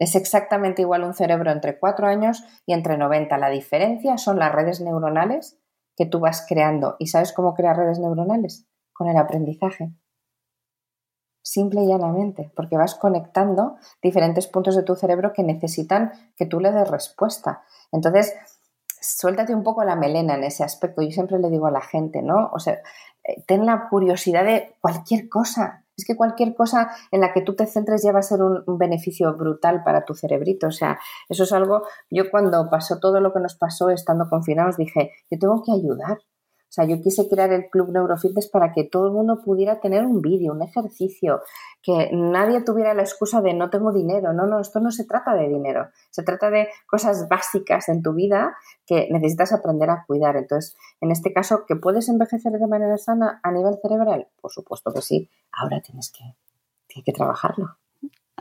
Es 0.01 0.15
exactamente 0.15 0.81
igual 0.81 1.03
un 1.03 1.13
cerebro 1.13 1.51
entre 1.51 1.77
4 1.77 2.07
años 2.07 2.43
y 2.65 2.73
entre 2.73 2.97
90. 2.97 3.37
La 3.37 3.51
diferencia 3.51 4.17
son 4.17 4.39
las 4.39 4.51
redes 4.51 4.81
neuronales 4.81 5.59
que 5.95 6.07
tú 6.07 6.19
vas 6.19 6.43
creando. 6.49 6.95
¿Y 6.97 7.05
sabes 7.05 7.31
cómo 7.33 7.53
crear 7.53 7.77
redes 7.77 7.99
neuronales? 7.99 8.65
Con 8.93 9.09
el 9.09 9.17
aprendizaje. 9.17 9.91
Simple 11.43 11.83
y 11.83 11.87
llanamente, 11.87 12.51
porque 12.55 12.77
vas 12.77 12.95
conectando 12.95 13.75
diferentes 14.01 14.47
puntos 14.47 14.75
de 14.75 14.81
tu 14.81 14.95
cerebro 14.95 15.33
que 15.33 15.43
necesitan 15.43 16.13
que 16.35 16.47
tú 16.47 16.59
le 16.59 16.71
des 16.71 16.89
respuesta. 16.89 17.61
Entonces, 17.91 18.33
suéltate 18.99 19.53
un 19.53 19.61
poco 19.61 19.83
la 19.83 19.95
melena 19.95 20.33
en 20.33 20.45
ese 20.45 20.63
aspecto. 20.63 21.03
Yo 21.03 21.11
siempre 21.11 21.37
le 21.37 21.51
digo 21.51 21.67
a 21.67 21.71
la 21.71 21.81
gente, 21.81 22.23
¿no? 22.23 22.49
O 22.53 22.57
sea, 22.57 22.81
eh, 23.23 23.43
ten 23.45 23.67
la 23.67 23.87
curiosidad 23.87 24.45
de 24.45 24.73
cualquier 24.81 25.29
cosa. 25.29 25.80
Es 25.97 26.05
que 26.05 26.15
cualquier 26.15 26.55
cosa 26.55 26.91
en 27.11 27.21
la 27.21 27.33
que 27.33 27.41
tú 27.41 27.55
te 27.55 27.67
centres 27.67 28.03
ya 28.03 28.11
va 28.11 28.19
a 28.19 28.23
ser 28.23 28.41
un, 28.41 28.63
un, 28.65 28.77
beneficio 28.77 29.35
brutal 29.35 29.83
para 29.83 30.05
tu 30.05 30.13
cerebrito. 30.15 30.67
O 30.67 30.71
sea, 30.71 30.99
eso 31.29 31.43
es 31.43 31.51
algo, 31.51 31.83
yo 32.09 32.31
cuando 32.31 32.69
pasó 32.69 32.99
todo 32.99 33.19
lo 33.21 33.33
que 33.33 33.39
nos 33.39 33.55
pasó 33.55 33.89
estando 33.89 34.29
confinados 34.29 34.77
dije, 34.77 35.11
yo 35.29 35.37
tengo 35.39 35.61
que 35.63 35.71
ayudar. 35.71 36.17
O 36.71 36.73
sea, 36.73 36.85
yo 36.85 37.01
quise 37.01 37.27
crear 37.27 37.51
el 37.51 37.69
Club 37.69 37.91
Neurofitness 37.91 38.47
para 38.47 38.71
que 38.71 38.85
todo 38.85 39.07
el 39.07 39.11
mundo 39.11 39.41
pudiera 39.43 39.81
tener 39.81 40.05
un 40.05 40.21
vídeo, 40.21 40.53
un 40.53 40.61
ejercicio, 40.61 41.41
que 41.83 42.11
nadie 42.13 42.61
tuviera 42.61 42.93
la 42.93 43.01
excusa 43.01 43.41
de 43.41 43.53
no 43.53 43.69
tengo 43.69 43.91
dinero. 43.91 44.31
No, 44.31 44.45
no, 44.47 44.61
esto 44.61 44.79
no 44.79 44.89
se 44.89 45.03
trata 45.03 45.33
de 45.33 45.49
dinero. 45.49 45.89
Se 46.11 46.23
trata 46.23 46.49
de 46.49 46.69
cosas 46.87 47.27
básicas 47.27 47.89
en 47.89 48.01
tu 48.01 48.13
vida 48.13 48.55
que 48.85 49.09
necesitas 49.11 49.51
aprender 49.51 49.89
a 49.89 50.05
cuidar. 50.07 50.37
Entonces, 50.37 50.77
en 51.01 51.11
este 51.11 51.33
caso, 51.33 51.65
¿que 51.67 51.75
puedes 51.75 52.07
envejecer 52.07 52.53
de 52.53 52.67
manera 52.67 52.97
sana 52.97 53.41
a 53.43 53.51
nivel 53.51 53.77
cerebral? 53.81 54.29
Por 54.39 54.49
supuesto 54.49 54.93
que 54.93 55.01
sí. 55.01 55.29
Ahora 55.51 55.81
tienes 55.81 56.09
que, 56.09 56.23
tienes 56.87 57.03
que 57.03 57.11
trabajarlo 57.11 57.80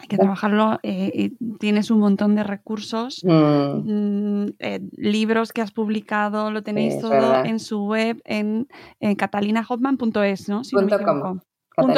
hay 0.01 0.09
que 0.09 0.17
trabajarlo. 0.17 0.79
Eh, 0.83 1.33
tienes 1.59 1.91
un 1.91 2.01
montón 2.01 2.35
de 2.35 2.43
recursos, 2.43 3.23
mm. 3.23 4.47
eh, 4.59 4.81
libros 4.97 5.53
que 5.53 5.61
has 5.61 5.73
publicado, 5.73 6.51
lo 6.51 6.63
tenéis 6.63 6.95
sí, 6.95 7.01
todo 7.01 7.45
en 7.45 7.61
su 7.61 7.87
web 7.87 8.21
en, 8.25 8.69
en 9.01 9.15
catalinahoffman.es, 9.15 10.49
¿no? 10.49 10.65
Si 10.65 10.75
punto 10.75 10.99
no 10.99 11.23
com. 11.23 11.41
Com, 11.77 11.93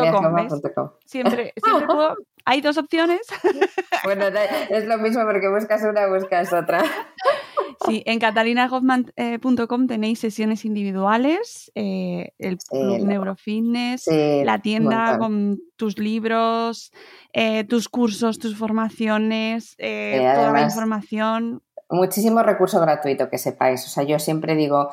siempre, 1.06 1.54
siempre 1.64 1.86
puedo, 1.86 2.16
hay 2.44 2.60
dos 2.60 2.76
opciones. 2.76 3.20
bueno, 4.04 4.26
es 4.70 4.86
lo 4.86 4.98
mismo 4.98 5.24
porque 5.24 5.48
buscas 5.48 5.82
una, 5.82 6.06
buscas 6.08 6.52
otra. 6.52 6.82
Sí, 7.86 8.02
en 8.06 8.18
catalinahoffman.com 8.18 9.86
tenéis 9.86 10.20
sesiones 10.20 10.64
individuales, 10.64 11.72
eh, 11.74 12.32
el 12.38 12.58
Club 12.58 13.04
Neurofitness, 13.04 14.04
sí, 14.04 14.44
la 14.44 14.60
tienda 14.60 15.18
con 15.18 15.60
tus 15.76 15.98
libros, 15.98 16.92
eh, 17.32 17.64
tus 17.64 17.88
cursos, 17.88 18.38
tus 18.38 18.56
formaciones, 18.56 19.74
eh, 19.78 20.32
toda 20.34 20.52
la 20.52 20.62
información. 20.62 21.62
Muchísimo 21.92 22.42
recurso 22.42 22.80
gratuito 22.80 23.28
que 23.28 23.38
sepáis. 23.38 23.84
O 23.86 23.88
sea, 23.88 24.04
yo 24.04 24.18
siempre 24.18 24.54
digo, 24.54 24.90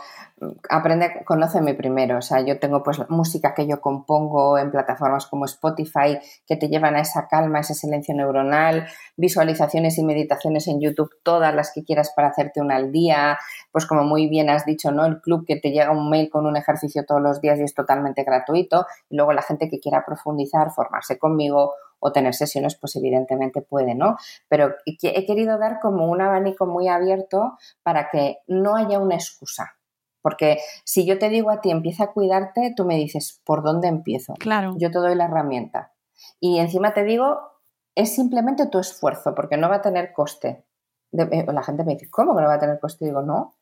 aprende, 0.69 1.23
conóceme 1.25 1.73
primero. 1.73 2.17
O 2.17 2.21
sea, 2.21 2.41
yo 2.41 2.59
tengo 2.59 2.83
pues 2.83 2.99
música 3.09 3.53
que 3.53 3.65
yo 3.67 3.81
compongo 3.81 4.57
en 4.57 4.71
plataformas 4.71 5.25
como 5.25 5.45
Spotify 5.45 6.19
que 6.45 6.55
te 6.55 6.67
llevan 6.67 6.95
a 6.95 7.01
esa 7.01 7.27
calma, 7.27 7.59
ese 7.59 7.73
silencio 7.73 8.13
neuronal, 8.15 8.87
visualizaciones 9.17 9.97
y 9.97 10.03
meditaciones 10.03 10.67
en 10.67 10.81
YouTube, 10.81 11.09
todas 11.23 11.55
las 11.55 11.71
que 11.73 11.83
quieras 11.83 12.11
para 12.15 12.29
hacerte 12.29 12.61
una 12.61 12.75
al 12.75 12.91
día. 12.91 13.39
Pues 13.71 13.85
como 13.85 14.03
muy 14.03 14.27
bien 14.27 14.49
has 14.49 14.65
dicho, 14.65 14.91
¿no? 14.91 15.05
El 15.05 15.21
club 15.21 15.45
que 15.47 15.55
te 15.55 15.71
llega 15.71 15.91
un 15.91 16.09
mail 16.09 16.29
con 16.29 16.45
un 16.45 16.57
ejercicio 16.57 17.05
todos 17.05 17.21
los 17.21 17.41
días 17.41 17.59
y 17.59 17.63
es 17.63 17.73
totalmente 17.73 18.23
gratuito. 18.23 18.85
Y 19.09 19.15
luego 19.15 19.33
la 19.33 19.41
gente 19.41 19.69
que 19.69 19.79
quiera 19.79 20.05
profundizar, 20.05 20.71
formarse 20.71 21.17
conmigo 21.17 21.73
o 21.99 22.11
tener 22.11 22.33
sesiones, 22.33 22.75
pues 22.75 22.95
evidentemente 22.95 23.61
puede, 23.61 23.95
¿no? 23.95 24.17
pero 24.47 24.75
he 24.85 25.25
querido 25.25 25.57
dar 25.57 25.79
como 25.81 26.07
un 26.07 26.21
abanico 26.21 26.65
muy 26.65 26.87
abierto 26.87 27.57
para 27.83 28.09
que 28.09 28.39
no 28.47 28.75
haya 28.75 28.99
una 28.99 29.15
excusa. 29.15 29.75
Porque 30.21 30.57
si 30.83 31.05
yo 31.05 31.17
te 31.17 31.29
digo 31.29 31.49
a 31.49 31.61
ti, 31.61 31.71
empieza 31.71 32.05
a 32.05 32.11
cuidarte, 32.11 32.73
tú 32.75 32.83
me 32.85 32.95
dices, 32.95 33.41
¿por 33.45 33.63
dónde 33.63 33.87
empiezo? 33.87 34.33
Claro. 34.35 34.73
Yo 34.77 34.91
te 34.91 34.99
doy 34.99 35.15
la 35.15 35.25
herramienta. 35.25 35.93
Y 36.41 36.59
encima 36.59 36.93
te 36.93 37.03
digo, 37.05 37.39
es 37.95 38.13
simplemente 38.15 38.67
tu 38.67 38.79
esfuerzo, 38.79 39.33
porque 39.33 39.55
no 39.55 39.69
va 39.69 39.75
a 39.77 39.81
tener 39.81 40.11
coste. 40.11 40.65
De- 41.11 41.23
eh, 41.31 41.45
la 41.51 41.63
gente 41.63 41.83
me 41.85 41.93
dice, 41.93 42.09
¿cómo 42.09 42.35
que 42.35 42.41
no 42.41 42.47
va 42.49 42.55
a 42.55 42.59
tener 42.59 42.79
coste? 42.79 43.05
Digo, 43.05 43.21
no. 43.21 43.55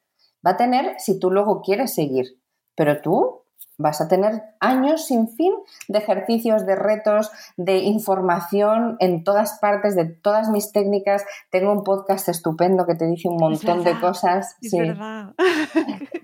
Va 0.46 0.52
a 0.52 0.58
tener 0.58 0.96
si 1.00 1.20
tú 1.20 1.30
luego 1.30 1.62
quieres 1.62 1.94
seguir. 1.94 2.42
Pero 2.76 3.02
tú 3.02 3.44
vas 3.80 4.02
a 4.02 4.08
tener 4.08 4.42
años 4.60 5.06
sin 5.06 5.28
fin 5.30 5.54
de 5.88 6.00
ejercicios, 6.00 6.66
de 6.66 6.76
retos, 6.76 7.32
de 7.58 7.78
información 7.78 8.98
en 9.00 9.24
todas 9.24 9.60
partes, 9.60 9.96
de 9.96 10.06
todas 10.06 10.50
mis 10.50 10.72
técnicas. 10.72 11.24
Tengo 11.52 11.72
un 11.72 11.84
podcast 11.84 12.28
estupendo 12.30 12.86
que 12.88 12.96
te 12.96 13.06
dice 13.06 13.28
un 13.30 13.36
Es 13.36 13.42
montón 13.42 13.84
de 13.84 14.00
cosas. 14.00 14.58
Es 14.62 14.72
Sí. 14.72 14.80
verdad. 14.80 15.34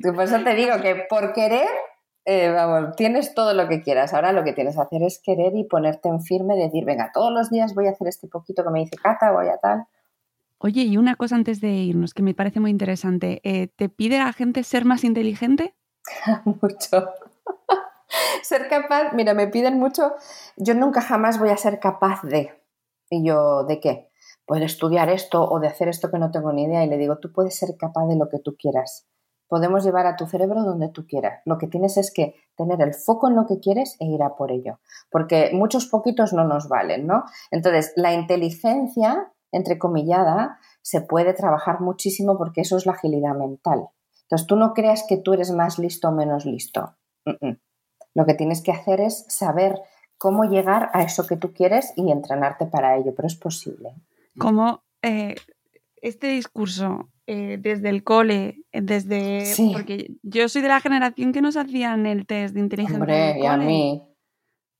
Por 0.01 0.23
eso 0.23 0.39
te 0.43 0.55
digo 0.55 0.81
que 0.81 1.05
por 1.09 1.33
querer, 1.33 1.67
eh, 2.25 2.49
vamos, 2.49 2.95
tienes 2.95 3.33
todo 3.35 3.53
lo 3.53 3.67
que 3.67 3.81
quieras. 3.81 4.13
Ahora 4.15 4.31
lo 4.31 4.43
que 4.43 4.53
tienes 4.53 4.75
que 4.75 4.81
hacer 4.81 5.03
es 5.03 5.21
querer 5.23 5.55
y 5.55 5.65
ponerte 5.65 6.09
en 6.09 6.21
firme, 6.21 6.55
decir, 6.55 6.85
venga, 6.85 7.11
todos 7.13 7.31
los 7.31 7.49
días 7.51 7.75
voy 7.75 7.87
a 7.87 7.91
hacer 7.91 8.07
este 8.07 8.27
poquito 8.27 8.63
que 8.63 8.71
me 8.71 8.79
dice 8.79 8.97
Cata, 8.97 9.31
voy 9.31 9.47
a 9.49 9.57
tal. 9.57 9.85
Oye, 10.57 10.83
y 10.83 10.97
una 10.97 11.15
cosa 11.15 11.35
antes 11.35 11.59
de 11.61 11.69
irnos 11.69 12.13
que 12.13 12.23
me 12.23 12.33
parece 12.33 12.59
muy 12.61 12.71
interesante. 12.71 13.41
eh, 13.43 13.67
¿Te 13.67 13.89
pide 13.89 14.17
la 14.17 14.33
gente 14.33 14.63
ser 14.63 14.85
más 14.85 15.03
inteligente? 15.03 15.75
mucho. 16.45 17.09
ser 18.43 18.67
capaz, 18.67 19.13
mira, 19.13 19.33
me 19.33 19.47
piden 19.47 19.79
mucho, 19.79 20.13
yo 20.57 20.73
nunca 20.73 21.01
jamás 21.01 21.39
voy 21.39 21.49
a 21.49 21.57
ser 21.57 21.79
capaz 21.79 22.21
de. 22.23 22.51
Y 23.09 23.25
yo, 23.25 23.63
¿de 23.63 23.79
qué? 23.79 24.09
Pues 24.45 24.61
estudiar 24.61 25.09
esto 25.09 25.43
o 25.43 25.59
de 25.59 25.67
hacer 25.67 25.87
esto 25.87 26.09
que 26.09 26.17
no 26.17 26.31
tengo 26.31 26.51
ni 26.51 26.63
idea. 26.63 26.83
Y 26.83 26.89
le 26.89 26.97
digo, 26.97 27.17
tú 27.19 27.31
puedes 27.31 27.57
ser 27.57 27.75
capaz 27.77 28.07
de 28.07 28.15
lo 28.15 28.29
que 28.29 28.39
tú 28.39 28.55
quieras. 28.57 29.07
Podemos 29.47 29.83
llevar 29.83 30.07
a 30.07 30.15
tu 30.15 30.25
cerebro 30.25 30.63
donde 30.63 30.89
tú 30.89 31.05
quieras. 31.05 31.41
Lo 31.45 31.57
que 31.57 31.67
tienes 31.67 31.97
es 31.97 32.11
que 32.11 32.33
tener 32.57 32.81
el 32.81 32.93
foco 32.93 33.29
en 33.29 33.35
lo 33.35 33.45
que 33.45 33.59
quieres 33.59 33.95
e 33.99 34.05
ir 34.05 34.23
a 34.23 34.35
por 34.35 34.51
ello. 34.51 34.79
Porque 35.11 35.51
muchos 35.53 35.85
poquitos 35.85 36.33
no 36.33 36.43
nos 36.43 36.67
valen, 36.67 37.05
¿no? 37.05 37.23
Entonces, 37.51 37.93
la 37.95 38.13
inteligencia, 38.13 39.31
entrecomillada, 39.51 40.57
se 40.81 41.01
puede 41.01 41.33
trabajar 41.33 41.81
muchísimo 41.81 42.37
porque 42.37 42.61
eso 42.61 42.77
es 42.77 42.85
la 42.85 42.93
agilidad 42.93 43.35
mental. 43.35 43.89
Entonces, 44.23 44.47
tú 44.47 44.55
no 44.55 44.73
creas 44.73 45.05
que 45.07 45.17
tú 45.17 45.33
eres 45.33 45.51
más 45.51 45.79
listo 45.79 46.09
o 46.09 46.11
menos 46.11 46.45
listo. 46.45 46.95
Lo 48.15 48.25
que 48.25 48.33
tienes 48.33 48.61
que 48.61 48.71
hacer 48.71 49.01
es 49.01 49.25
saber 49.27 49.79
cómo 50.17 50.45
llegar 50.45 50.89
a 50.93 51.03
eso 51.03 51.27
que 51.27 51.37
tú 51.37 51.53
quieres 51.53 51.93
y 51.95 52.11
entrenarte 52.11 52.65
para 52.65 52.95
ello, 52.97 53.13
pero 53.15 53.27
es 53.27 53.35
posible. 53.35 53.93
Como 54.37 54.83
eh, 55.01 55.35
este 56.01 56.27
discurso 56.27 57.09
eh, 57.27 57.57
desde 57.59 57.89
el 57.89 58.03
cole, 58.03 58.63
eh, 58.71 58.81
desde... 58.81 59.45
Sí. 59.45 59.71
Porque 59.73 60.11
yo 60.21 60.47
soy 60.49 60.61
de 60.61 60.69
la 60.69 60.79
generación 60.79 61.33
que 61.33 61.41
nos 61.41 61.57
hacían 61.57 62.05
el 62.05 62.25
test 62.25 62.53
de 62.53 62.61
inteligencia 62.61 62.95
en 62.95 63.01
Hombre, 63.01 63.39
y 63.39 63.45
a 63.45 63.57
mí. 63.57 64.03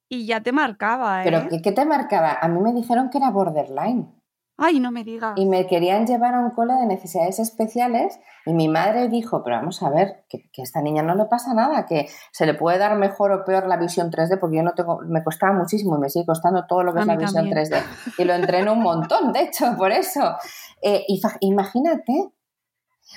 y 0.09 0.25
ya 0.25 0.41
te 0.41 0.51
marcaba, 0.51 1.21
¿eh? 1.21 1.23
¿Pero 1.25 1.47
qué, 1.49 1.61
qué 1.61 1.71
te 1.71 1.85
marcaba? 1.85 2.37
A 2.41 2.47
mí 2.47 2.59
me 2.59 2.73
dijeron 2.73 3.09
que 3.09 3.17
era 3.17 3.29
borderline. 3.29 4.13
Ay, 4.57 4.79
no 4.79 4.91
me 4.91 5.03
digas. 5.03 5.33
Y 5.35 5.45
me 5.45 5.65
querían 5.65 6.05
llevar 6.05 6.35
a 6.35 6.39
un 6.39 6.51
cole 6.51 6.73
de 6.75 6.85
necesidades 6.85 7.39
especiales 7.39 8.19
y 8.45 8.53
mi 8.53 8.67
madre 8.67 9.09
dijo, 9.09 9.43
pero 9.43 9.55
vamos 9.55 9.81
a 9.81 9.89
ver, 9.89 10.25
que, 10.29 10.49
que 10.51 10.61
a 10.61 10.63
esta 10.63 10.81
niña 10.81 11.01
no 11.01 11.15
le 11.15 11.25
pasa 11.25 11.53
nada, 11.53 11.85
que 11.85 12.07
se 12.31 12.45
le 12.45 12.53
puede 12.53 12.77
dar 12.77 12.95
mejor 12.97 13.31
o 13.31 13.45
peor 13.45 13.67
la 13.67 13.77
visión 13.77 14.11
3D, 14.11 14.39
porque 14.39 14.57
yo 14.57 14.63
no 14.63 14.73
tengo, 14.73 14.99
me 15.07 15.23
costaba 15.23 15.53
muchísimo 15.53 15.97
y 15.97 16.01
me 16.01 16.09
sigue 16.09 16.25
costando 16.25 16.65
todo 16.67 16.83
lo 16.83 16.93
que 16.93 16.99
A 16.99 17.01
es 17.01 17.07
la 17.07 17.15
visión 17.15 17.49
también. 17.49 17.67
3D. 17.67 17.83
Y 18.19 18.23
lo 18.25 18.33
entreno 18.33 18.73
un 18.73 18.83
montón, 18.83 19.33
de 19.33 19.41
hecho, 19.41 19.75
por 19.75 19.91
eso. 19.91 20.35
Eh, 20.81 21.03
imagínate, 21.39 22.33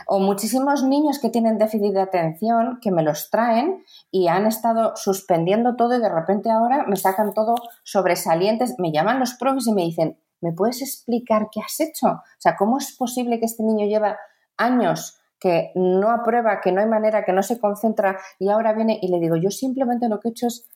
o 0.07 0.19
muchísimos 0.19 0.85
niños 0.85 1.19
que 1.19 1.31
tienen 1.31 1.59
déficit 1.59 1.93
de 1.93 2.01
atención 2.01 2.79
que 2.81 2.91
me 2.91 3.03
los 3.03 3.31
traen 3.31 3.85
y 4.11 4.29
han 4.29 4.47
estado 4.47 4.93
suspendiendo 4.97 5.77
todo 5.77 5.97
y 5.97 6.01
de 6.01 6.09
repente 6.09 6.51
ahora 6.51 6.85
me 6.87 6.97
sacan 6.97 7.35
todo 7.35 7.55
sobresalientes, 7.85 8.77
me 8.79 8.93
llaman 8.93 9.21
los 9.21 9.35
profes 9.35 9.67
y 9.67 9.73
me 9.73 9.83
dicen, 9.83 10.19
¿me 10.41 10.53
puedes 10.53 10.83
explicar 10.83 11.49
qué 11.51 11.61
has 11.61 11.81
hecho? 11.81 12.07
O 12.07 12.23
sea, 12.39 12.57
¿cómo 12.57 12.79
es 12.79 12.97
posible 12.97 13.39
que 13.39 13.47
este 13.47 13.63
niño 13.63 13.87
lleva 13.87 14.19
años 14.57 15.21
que 15.39 15.73
no 15.75 16.11
aprueba, 16.11 16.61
que 16.61 16.73
no 16.73 16.81
hay 16.81 16.87
manera, 16.87 17.25
que 17.25 17.33
no 17.33 17.43
se 17.43 17.61
concentra 17.61 18.19
y 18.39 18.49
ahora 18.49 18.73
viene 18.73 18.99
y 19.01 19.09
le 19.09 19.21
digo, 19.21 19.37
yo 19.37 19.51
simplemente 19.51 20.09
lo 20.09 20.21
que 20.21 20.29
he 20.29 20.31
hecho 20.31 20.47
es 20.47 20.69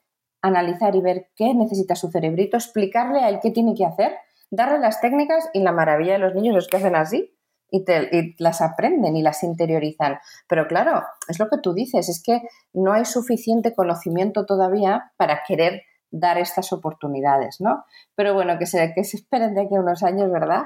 analizar 0.43 0.95
y 0.95 1.01
ver 1.01 1.31
qué 1.35 1.55
necesita 1.55 1.95
su 1.95 2.11
cerebrito, 2.11 2.57
explicarle 2.57 3.21
a 3.21 3.29
él 3.29 3.41
qué 3.43 3.51
tiene 3.51 3.75
que 3.75 3.87
hacer, 3.87 4.13
darle 4.51 4.79
las 4.79 5.01
técnicas 5.01 5.49
y 5.53 5.61
la 5.61 5.73
maravilla 5.73 6.15
de 6.15 6.19
los 6.19 6.35
niños 6.35 6.57
es 6.57 6.69
que 6.69 6.77
hacen 6.77 6.97
así 6.97 7.35
y, 7.71 7.85
y 7.89 8.35
las 8.39 8.61
aprenden 8.61 9.17
y 9.17 9.23
las 9.23 9.43
interiorizan. 9.43 10.19
Pero 10.49 10.67
claro, 10.67 11.03
es 11.29 11.39
lo 11.39 11.49
que 11.49 11.59
tú 11.59 11.73
dices, 11.73 12.09
es 12.09 12.23
que 12.23 12.43
no 12.73 12.93
hay 12.93 13.05
suficiente 13.05 13.75
conocimiento 13.75 14.47
todavía 14.47 15.13
para 15.17 15.43
querer 15.47 15.83
dar 16.11 16.39
estas 16.39 16.73
oportunidades, 16.73 17.61
¿no? 17.61 17.85
Pero 18.15 18.35
bueno, 18.35 18.59
que 18.59 18.67
se, 18.67 18.93
que 18.95 19.05
se 19.05 19.17
esperen 19.19 19.55
de 19.55 19.63
aquí 19.63 19.77
a 19.77 19.81
unos 19.81 20.03
años, 20.03 20.31
¿verdad? 20.31 20.63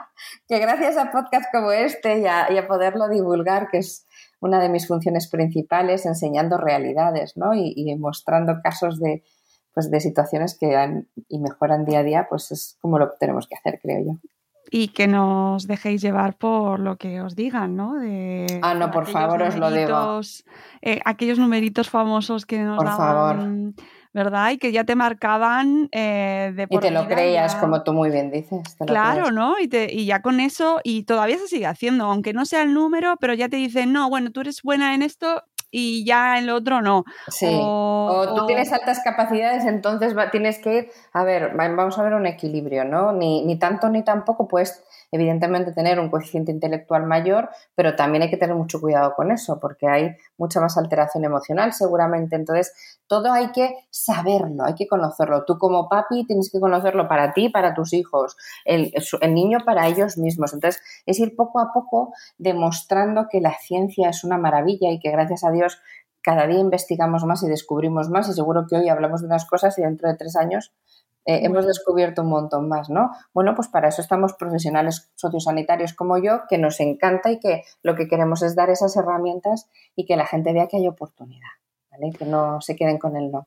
Que 0.49 0.59
gracias 0.59 0.97
a 0.97 1.11
podcasts 1.11 1.49
como 1.53 1.71
este 1.73 2.21
y 2.21 2.27
a, 2.27 2.51
y 2.53 2.59
a 2.59 2.67
poderlo 2.67 3.09
divulgar, 3.09 3.69
que 3.71 3.79
es 3.79 4.07
una 4.41 4.61
de 4.61 4.69
mis 4.69 4.87
funciones 4.89 5.29
principales, 5.31 6.07
enseñando 6.07 6.57
realidades, 6.59 7.37
¿no? 7.37 7.55
Y, 7.55 7.73
y 7.77 7.95
mostrando 7.97 8.55
casos 8.63 8.99
de, 9.01 9.23
pues, 9.73 9.91
de 9.91 10.01
situaciones 10.01 10.59
que 10.59 10.77
han- 10.77 11.09
y 11.29 11.39
mejoran 11.39 11.85
día 11.85 12.01
a 12.01 12.03
día, 12.03 12.27
pues 12.29 12.51
es 12.51 12.77
como 12.81 12.99
lo 12.99 13.11
tenemos 13.19 13.47
que 13.47 13.55
hacer, 13.57 13.79
creo 13.83 14.05
yo. 14.05 14.13
y 14.71 14.89
que 14.89 15.07
nos 15.07 15.67
dejéis 15.69 16.01
llevar 16.01 16.37
por 16.37 16.81
lo 16.81 16.97
que 16.97 17.21
os 17.21 17.37
digan, 17.37 17.77
¿no? 17.77 17.95
De, 17.95 18.59
ah, 18.63 18.75
no, 18.75 18.91
por 18.91 19.07
favor, 19.07 19.43
os 19.43 19.57
lo 19.57 19.71
digo. 19.71 20.21
Eh, 20.83 21.01
aquellos 21.05 21.39
numeritos 21.39 21.91
famosos 21.91 22.45
que 22.47 22.59
nos 22.63 22.79
por 22.79 22.87
daban, 22.87 23.75
¿verdad? 24.15 24.53
Y 24.53 24.59
que 24.59 24.71
ya 24.71 24.85
te 24.85 24.95
marcaban 24.95 25.89
eh, 25.91 26.53
de 26.55 26.69
por 26.69 26.83
Y 26.83 26.87
te 26.87 26.93
lo 26.93 27.07
creías, 27.09 27.57
como 27.57 27.83
tú 27.83 27.93
muy 27.93 28.11
bien 28.11 28.31
dices. 28.31 28.63
claro, 28.87 29.33
¿no? 29.33 29.59
Y, 29.59 29.67
te, 29.67 29.93
y 29.93 30.07
ya 30.07 30.23
con 30.23 30.39
eso, 30.39 30.81
y 30.85 31.03
todavía 31.03 31.37
se 31.37 31.49
sigue 31.49 31.67
haciendo, 31.67 32.05
aunque 32.05 32.33
no 32.33 32.47
sea 32.47 32.63
el 32.63 32.73
número, 32.73 33.17
pero 33.21 33.35
ya 33.35 33.49
te 33.49 33.57
dicen, 33.57 33.93
no, 33.93 34.09
bueno, 34.09 34.31
tú 34.31 34.41
eres 34.41 34.63
buena 34.63 34.95
en 34.95 35.03
esto, 35.03 35.43
y 35.77 36.05
ya 36.05 36.39
en 36.39 36.47
lo 36.47 36.55
otro 36.55 36.81
no. 36.81 37.05
Sí. 37.27 37.49
O, 37.51 38.33
tú 38.37 38.47
tienes 38.47 38.73
altas 38.73 39.01
capacidades, 39.03 39.65
entonces 39.65 40.15
tienes 40.31 40.61
que 40.61 40.75
ir, 40.75 40.91
a 41.13 41.25
ver, 41.25 41.53
vamos 41.57 41.99
a 41.99 42.05
ver 42.05 42.15
un 42.15 42.27
equilibrio, 42.27 42.85
¿no? 42.85 43.13
Ni, 43.13 43.45
ni 43.45 43.59
tanto 43.59 43.89
ni 43.89 44.05
tampoco, 44.05 44.47
pues 44.47 44.85
evidentemente 45.11 45.73
tener 45.73 46.01
un 46.01 46.11
coeficiente 46.11 46.51
intelectual 46.51 47.07
mayor, 47.07 47.49
pero 47.75 47.95
también 47.95 48.23
hay 48.23 48.31
que 48.31 48.37
tener 48.37 48.57
mucho 48.57 48.81
cuidado 48.81 49.15
con 49.15 49.31
eso, 49.31 49.59
porque 49.61 49.87
hay 49.89 50.17
mucha 50.37 50.61
más 50.61 50.77
alteración 50.77 51.25
emocional 51.25 51.73
seguramente. 51.73 52.35
Entonces, 52.37 52.73
todo 53.07 53.33
hay 53.33 53.53
que 53.53 53.77
saberlo, 53.91 54.65
hay 54.65 54.75
que 54.75 54.89
conocerlo. 54.89 55.45
Tú 55.45 55.57
como 55.59 55.89
papi 55.89 56.27
tienes 56.27 56.51
que 56.51 56.59
conocerlo 56.59 57.09
para 57.09 57.33
ti, 57.33 57.49
para 57.49 57.75
tus 57.75 57.93
hijos, 57.93 58.37
el, 58.65 58.93
el 59.21 59.35
niño 59.35 59.59
para 59.65 59.87
ellos 59.87 60.19
mismos. 60.19 60.53
Entonces, 60.53 60.83
es 61.07 61.19
ir 61.21 61.37
poco 61.37 61.61
a 61.61 61.73
poco 61.73 62.13
demostrando 62.39 63.27
que 63.31 63.41
la 63.41 63.55
ciencia 63.59 64.09
es 64.09 64.25
una 64.25 64.39
maravilla 64.39 64.91
y 64.91 64.99
que 64.99 65.11
gracias 65.11 65.45
a 65.45 65.51
Dios 65.51 65.64
cada 66.23 66.47
día 66.47 66.59
investigamos 66.59 67.25
más 67.25 67.43
y 67.43 67.49
descubrimos 67.49 68.09
más 68.09 68.29
y 68.29 68.33
seguro 68.33 68.67
que 68.69 68.77
hoy 68.77 68.89
hablamos 68.89 69.21
de 69.21 69.27
unas 69.27 69.45
cosas 69.45 69.79
y 69.79 69.83
dentro 69.83 70.09
de 70.09 70.17
tres 70.17 70.37
años 70.37 70.73
eh, 71.27 71.41
hemos 71.45 71.67
descubierto 71.67 72.23
un 72.23 72.29
montón 72.29 72.69
más, 72.69 72.91
¿no? 72.91 73.11
Bueno, 73.33 73.55
pues 73.55 73.69
para 73.69 73.89
eso 73.89 74.03
estamos 74.03 74.35
profesionales 74.35 75.11
sociosanitarios 75.15 75.95
como 75.95 76.19
yo, 76.19 76.43
que 76.49 76.59
nos 76.59 76.81
encanta 76.81 77.31
y 77.31 77.41
que 77.41 77.63
lo 77.83 77.95
que 77.95 78.09
queremos 78.09 78.43
es 78.43 78.55
dar 78.55 78.69
esas 78.69 78.97
herramientas 78.97 79.71
y 79.97 80.05
que 80.05 80.17
la 80.17 80.27
gente 80.27 80.53
vea 80.53 80.67
que 80.67 80.77
hay 80.77 80.89
oportunidad, 80.89 81.49
¿vale? 81.91 82.13
Que 82.13 82.27
no 82.27 82.61
se 82.61 82.77
queden 82.77 82.99
con 82.99 83.17
el 83.17 83.31
no. 83.31 83.47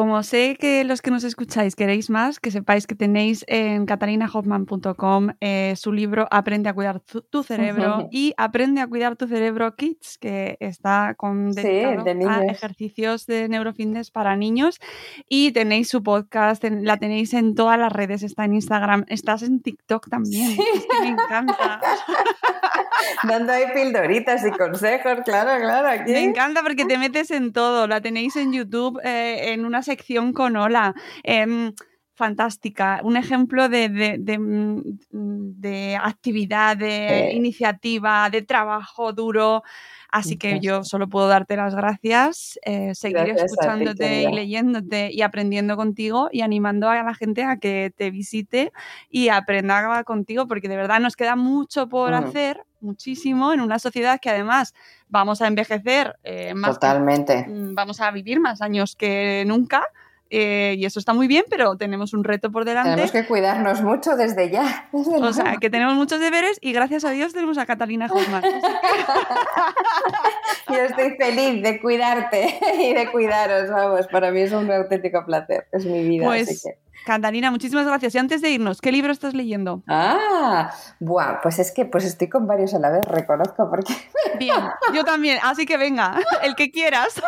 Como 0.00 0.22
sé 0.22 0.56
que 0.58 0.82
los 0.84 1.02
que 1.02 1.10
nos 1.10 1.24
escucháis 1.24 1.76
queréis 1.76 2.08
más, 2.08 2.40
que 2.40 2.50
sepáis 2.50 2.86
que 2.86 2.94
tenéis 2.94 3.44
en 3.46 3.84
catalinahoffman.com 3.84 5.32
eh, 5.42 5.74
su 5.76 5.92
libro 5.92 6.26
Aprende 6.30 6.70
a 6.70 6.72
cuidar 6.72 7.00
tu, 7.00 7.42
cerebro 7.42 8.08
y 8.10 8.32
Aprende 8.38 8.80
a 8.80 8.86
cuidar 8.86 9.16
tu 9.16 9.26
cerebro 9.26 9.76
Kids, 9.76 10.16
que 10.16 10.56
está 10.58 11.12
con 11.18 11.52
a 11.58 12.44
ejercicios 12.46 13.26
de 13.26 13.50
neurofitness 13.50 14.10
para 14.10 14.36
niños. 14.36 14.80
Y 15.28 15.52
tenéis 15.52 15.90
su 15.90 16.02
podcast, 16.02 16.64
la 16.64 16.96
tenéis 16.96 17.34
en 17.34 17.54
todas 17.54 17.78
las 17.78 17.92
redes, 17.92 18.22
está 18.22 18.46
en 18.46 18.54
Instagram, 18.54 19.04
estás 19.08 19.42
en 19.42 19.60
TikTok 19.60 20.08
también. 20.08 20.56
me 21.02 21.08
encanta. 21.08 21.78
Dando 23.28 23.52
ahí 23.52 23.64
pildoritas 23.74 24.46
y 24.46 24.50
consejos, 24.50 25.18
claro, 25.26 25.60
claro. 25.60 26.04
Me 26.06 26.22
encanta 26.22 26.62
porque 26.62 26.86
te 26.86 26.96
metes 26.96 27.30
en 27.30 27.52
todo. 27.52 27.86
La 27.86 28.00
tenéis 28.00 28.36
en 28.36 28.52
YouTube 28.52 28.98
eh, 29.04 29.52
en 29.52 29.66
una 29.66 29.82
sección 29.90 30.32
con 30.32 30.56
Hola. 30.56 30.94
Em, 31.24 31.72
fantástica, 32.20 33.00
un 33.02 33.16
ejemplo 33.16 33.70
de, 33.70 33.88
de, 34.18 35.98
actividad, 36.00 36.76
de 36.76 37.32
iniciativa, 37.32 38.28
de 38.28 38.42
trabajo 38.42 39.14
duro. 39.14 39.62
Así 40.10 40.36
que 40.36 40.60
yo 40.60 40.84
solo 40.84 41.08
puedo 41.08 41.28
darte 41.28 41.56
las 41.56 41.74
gracias, 41.74 42.58
eh, 42.66 42.94
seguir 42.94 43.30
escuchándote 43.30 44.24
y 44.24 44.32
leyéndote 44.34 45.10
y 45.12 45.22
aprendiendo 45.22 45.76
contigo 45.76 46.28
y 46.30 46.42
animando 46.42 46.90
a 46.90 47.02
la 47.02 47.14
gente 47.14 47.42
a 47.44 47.56
que 47.58 47.92
te 47.96 48.10
visite 48.10 48.72
y 49.08 49.28
aprenda 49.28 50.04
contigo, 50.04 50.46
porque 50.46 50.68
de 50.68 50.76
verdad 50.76 51.00
nos 51.00 51.16
queda 51.16 51.36
mucho 51.36 51.88
por 51.88 52.12
hacer, 52.12 52.64
muchísimo, 52.80 53.52
en 53.52 53.60
una 53.60 53.78
sociedad 53.78 54.18
que 54.20 54.30
además 54.30 54.74
vamos 55.08 55.42
a 55.42 55.46
envejecer 55.46 56.18
eh, 56.24 56.54
más. 56.54 56.72
Totalmente. 56.72 57.46
Mm, 57.46 57.74
vamos 57.74 58.00
a 58.00 58.10
vivir 58.10 58.40
más 58.40 58.62
años 58.62 58.96
que 58.96 59.44
nunca. 59.46 59.84
Eh, 60.32 60.76
y 60.78 60.84
eso 60.84 61.00
está 61.00 61.12
muy 61.12 61.26
bien, 61.26 61.44
pero 61.50 61.76
tenemos 61.76 62.14
un 62.14 62.22
reto 62.22 62.52
por 62.52 62.64
delante. 62.64 62.90
Tenemos 62.90 63.10
que 63.10 63.26
cuidarnos 63.26 63.82
mucho 63.82 64.16
desde 64.16 64.48
ya. 64.48 64.88
o 64.92 65.32
sea, 65.32 65.56
que 65.56 65.70
tenemos 65.70 65.96
muchos 65.96 66.20
deberes 66.20 66.56
y 66.60 66.72
gracias 66.72 67.04
a 67.04 67.10
Dios 67.10 67.32
tenemos 67.32 67.58
a 67.58 67.66
Catalina 67.66 68.06
Hoffman. 68.06 68.42
Yo 70.68 70.76
estoy 70.76 71.16
feliz 71.16 71.64
de 71.64 71.80
cuidarte 71.80 72.60
y 72.80 72.94
de 72.94 73.10
cuidaros, 73.10 73.70
vamos. 73.70 74.06
Para 74.06 74.30
mí 74.30 74.42
es 74.42 74.52
un 74.52 74.70
auténtico 74.70 75.26
placer. 75.26 75.66
Es 75.72 75.84
mi 75.84 76.08
vida. 76.08 76.26
Pues, 76.26 76.64
Catalina, 77.04 77.50
muchísimas 77.50 77.86
gracias. 77.86 78.14
Y 78.14 78.18
antes 78.18 78.42
de 78.42 78.50
irnos, 78.50 78.80
¿qué 78.80 78.92
libro 78.92 79.12
estás 79.12 79.34
leyendo? 79.34 79.82
Ah, 79.88 80.72
buah, 81.00 81.40
pues 81.42 81.58
es 81.58 81.72
que 81.72 81.84
pues 81.84 82.04
estoy 82.04 82.28
con 82.28 82.46
varios 82.46 82.74
a 82.74 82.78
la 82.78 82.90
vez, 82.90 83.04
reconozco, 83.06 83.68
porque... 83.70 83.94
Bien, 84.38 84.60
yo 84.94 85.04
también, 85.04 85.38
así 85.42 85.66
que 85.66 85.76
venga, 85.76 86.18
el 86.42 86.54
que 86.54 86.70
quieras. 86.70 87.20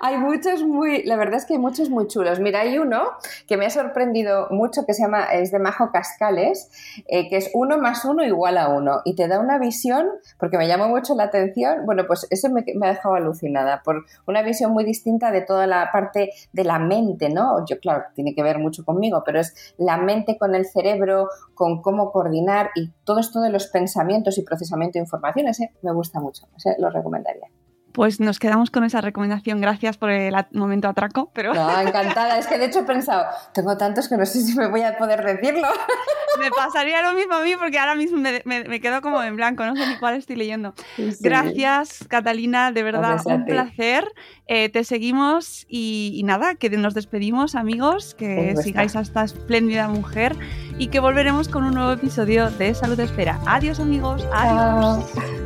hay 0.00 0.16
muchos 0.18 0.62
muy, 0.62 1.02
la 1.04 1.16
verdad 1.16 1.36
es 1.36 1.44
que 1.44 1.54
hay 1.54 1.58
muchos 1.58 1.90
muy 1.90 2.06
chulos. 2.06 2.40
Mira, 2.40 2.60
hay 2.60 2.78
uno 2.78 3.02
que 3.46 3.56
me 3.56 3.66
ha 3.66 3.70
sorprendido 3.70 4.48
mucho 4.50 4.86
que 4.86 4.94
se 4.94 5.02
llama, 5.02 5.24
es 5.24 5.50
de 5.50 5.58
Majo 5.58 5.90
Cascales, 5.90 6.70
eh, 7.08 7.28
que 7.28 7.36
es 7.36 7.50
uno 7.54 7.78
más 7.78 8.04
uno 8.04 8.24
igual 8.24 8.58
a 8.58 8.68
uno 8.68 9.02
y 9.04 9.14
te 9.14 9.28
da 9.28 9.40
una 9.40 9.58
visión, 9.58 10.08
porque 10.38 10.58
me 10.58 10.68
llama 10.68 10.88
mucho 10.88 11.14
la 11.14 11.24
atención, 11.24 11.86
bueno, 11.86 12.04
pues 12.06 12.26
eso 12.30 12.48
me, 12.50 12.64
me 12.74 12.86
ha 12.86 12.90
dejado 12.90 13.14
alucinada, 13.14 13.82
por 13.82 14.04
una 14.26 14.42
visión 14.42 14.72
muy 14.72 14.84
distinta 14.84 15.30
de 15.30 15.40
toda 15.40 15.66
la 15.66 15.90
parte 15.92 16.32
de 16.52 16.64
la 16.64 16.78
mente, 16.78 17.28
¿no? 17.28 17.64
Yo, 17.66 17.78
claro, 17.80 17.95
tiene 18.14 18.34
que 18.34 18.42
ver 18.42 18.58
mucho 18.58 18.84
conmigo, 18.84 19.22
pero 19.24 19.40
es 19.40 19.74
la 19.78 19.96
mente 19.96 20.38
con 20.38 20.54
el 20.54 20.66
cerebro, 20.66 21.28
con 21.54 21.82
cómo 21.82 22.12
coordinar 22.12 22.70
y 22.74 22.90
todo 23.04 23.20
esto 23.20 23.40
de 23.40 23.50
los 23.50 23.66
pensamientos 23.68 24.38
y 24.38 24.42
procesamiento 24.42 24.98
de 24.98 25.04
informaciones, 25.04 25.60
me 25.82 25.92
gusta 25.92 26.20
mucho, 26.20 26.48
lo 26.78 26.90
recomendaría. 26.90 27.48
Pues 27.96 28.20
nos 28.20 28.38
quedamos 28.38 28.70
con 28.70 28.84
esa 28.84 29.00
recomendación. 29.00 29.62
Gracias 29.62 29.96
por 29.96 30.10
el 30.10 30.34
momento 30.52 30.86
atraco. 30.86 31.30
Pero... 31.32 31.54
No, 31.54 31.80
encantada. 31.80 32.38
Es 32.38 32.46
que 32.46 32.58
de 32.58 32.66
hecho 32.66 32.80
he 32.80 32.82
pensado, 32.82 33.24
tengo 33.54 33.74
tantos 33.78 34.06
que 34.06 34.18
no 34.18 34.26
sé 34.26 34.42
si 34.42 34.54
me 34.54 34.68
voy 34.68 34.82
a 34.82 34.98
poder 34.98 35.24
decirlo. 35.24 35.66
Me 36.38 36.50
pasaría 36.50 37.00
lo 37.00 37.14
mismo 37.14 37.32
a 37.36 37.42
mí 37.42 37.54
porque 37.58 37.78
ahora 37.78 37.94
mismo 37.94 38.18
me, 38.18 38.80
quedo 38.82 39.00
como 39.00 39.22
en 39.22 39.36
blanco, 39.36 39.64
no 39.64 39.74
sé 39.74 39.86
ni 39.86 39.96
cuál 39.96 40.16
estoy 40.16 40.36
leyendo. 40.36 40.74
Gracias, 41.20 42.04
Catalina, 42.08 42.72
de 42.72 42.82
verdad, 42.82 43.22
un 43.24 43.46
placer. 43.46 44.06
Eh, 44.46 44.68
te 44.68 44.84
seguimos 44.84 45.64
y, 45.66 46.20
nada, 46.26 46.54
que 46.56 46.68
nos 46.68 46.92
despedimos, 46.92 47.54
amigos, 47.54 48.14
que 48.14 48.54
sigáis 48.62 48.96
a 48.96 49.00
esta 49.00 49.24
espléndida 49.24 49.88
mujer 49.88 50.36
y 50.76 50.88
que 50.88 51.00
volveremos 51.00 51.48
con 51.48 51.64
un 51.64 51.72
nuevo 51.72 51.92
episodio 51.92 52.50
de 52.50 52.74
Salud 52.74 53.00
Espera. 53.00 53.40
Adiós, 53.46 53.80
amigos. 53.80 54.28
Adiós. 54.30 55.45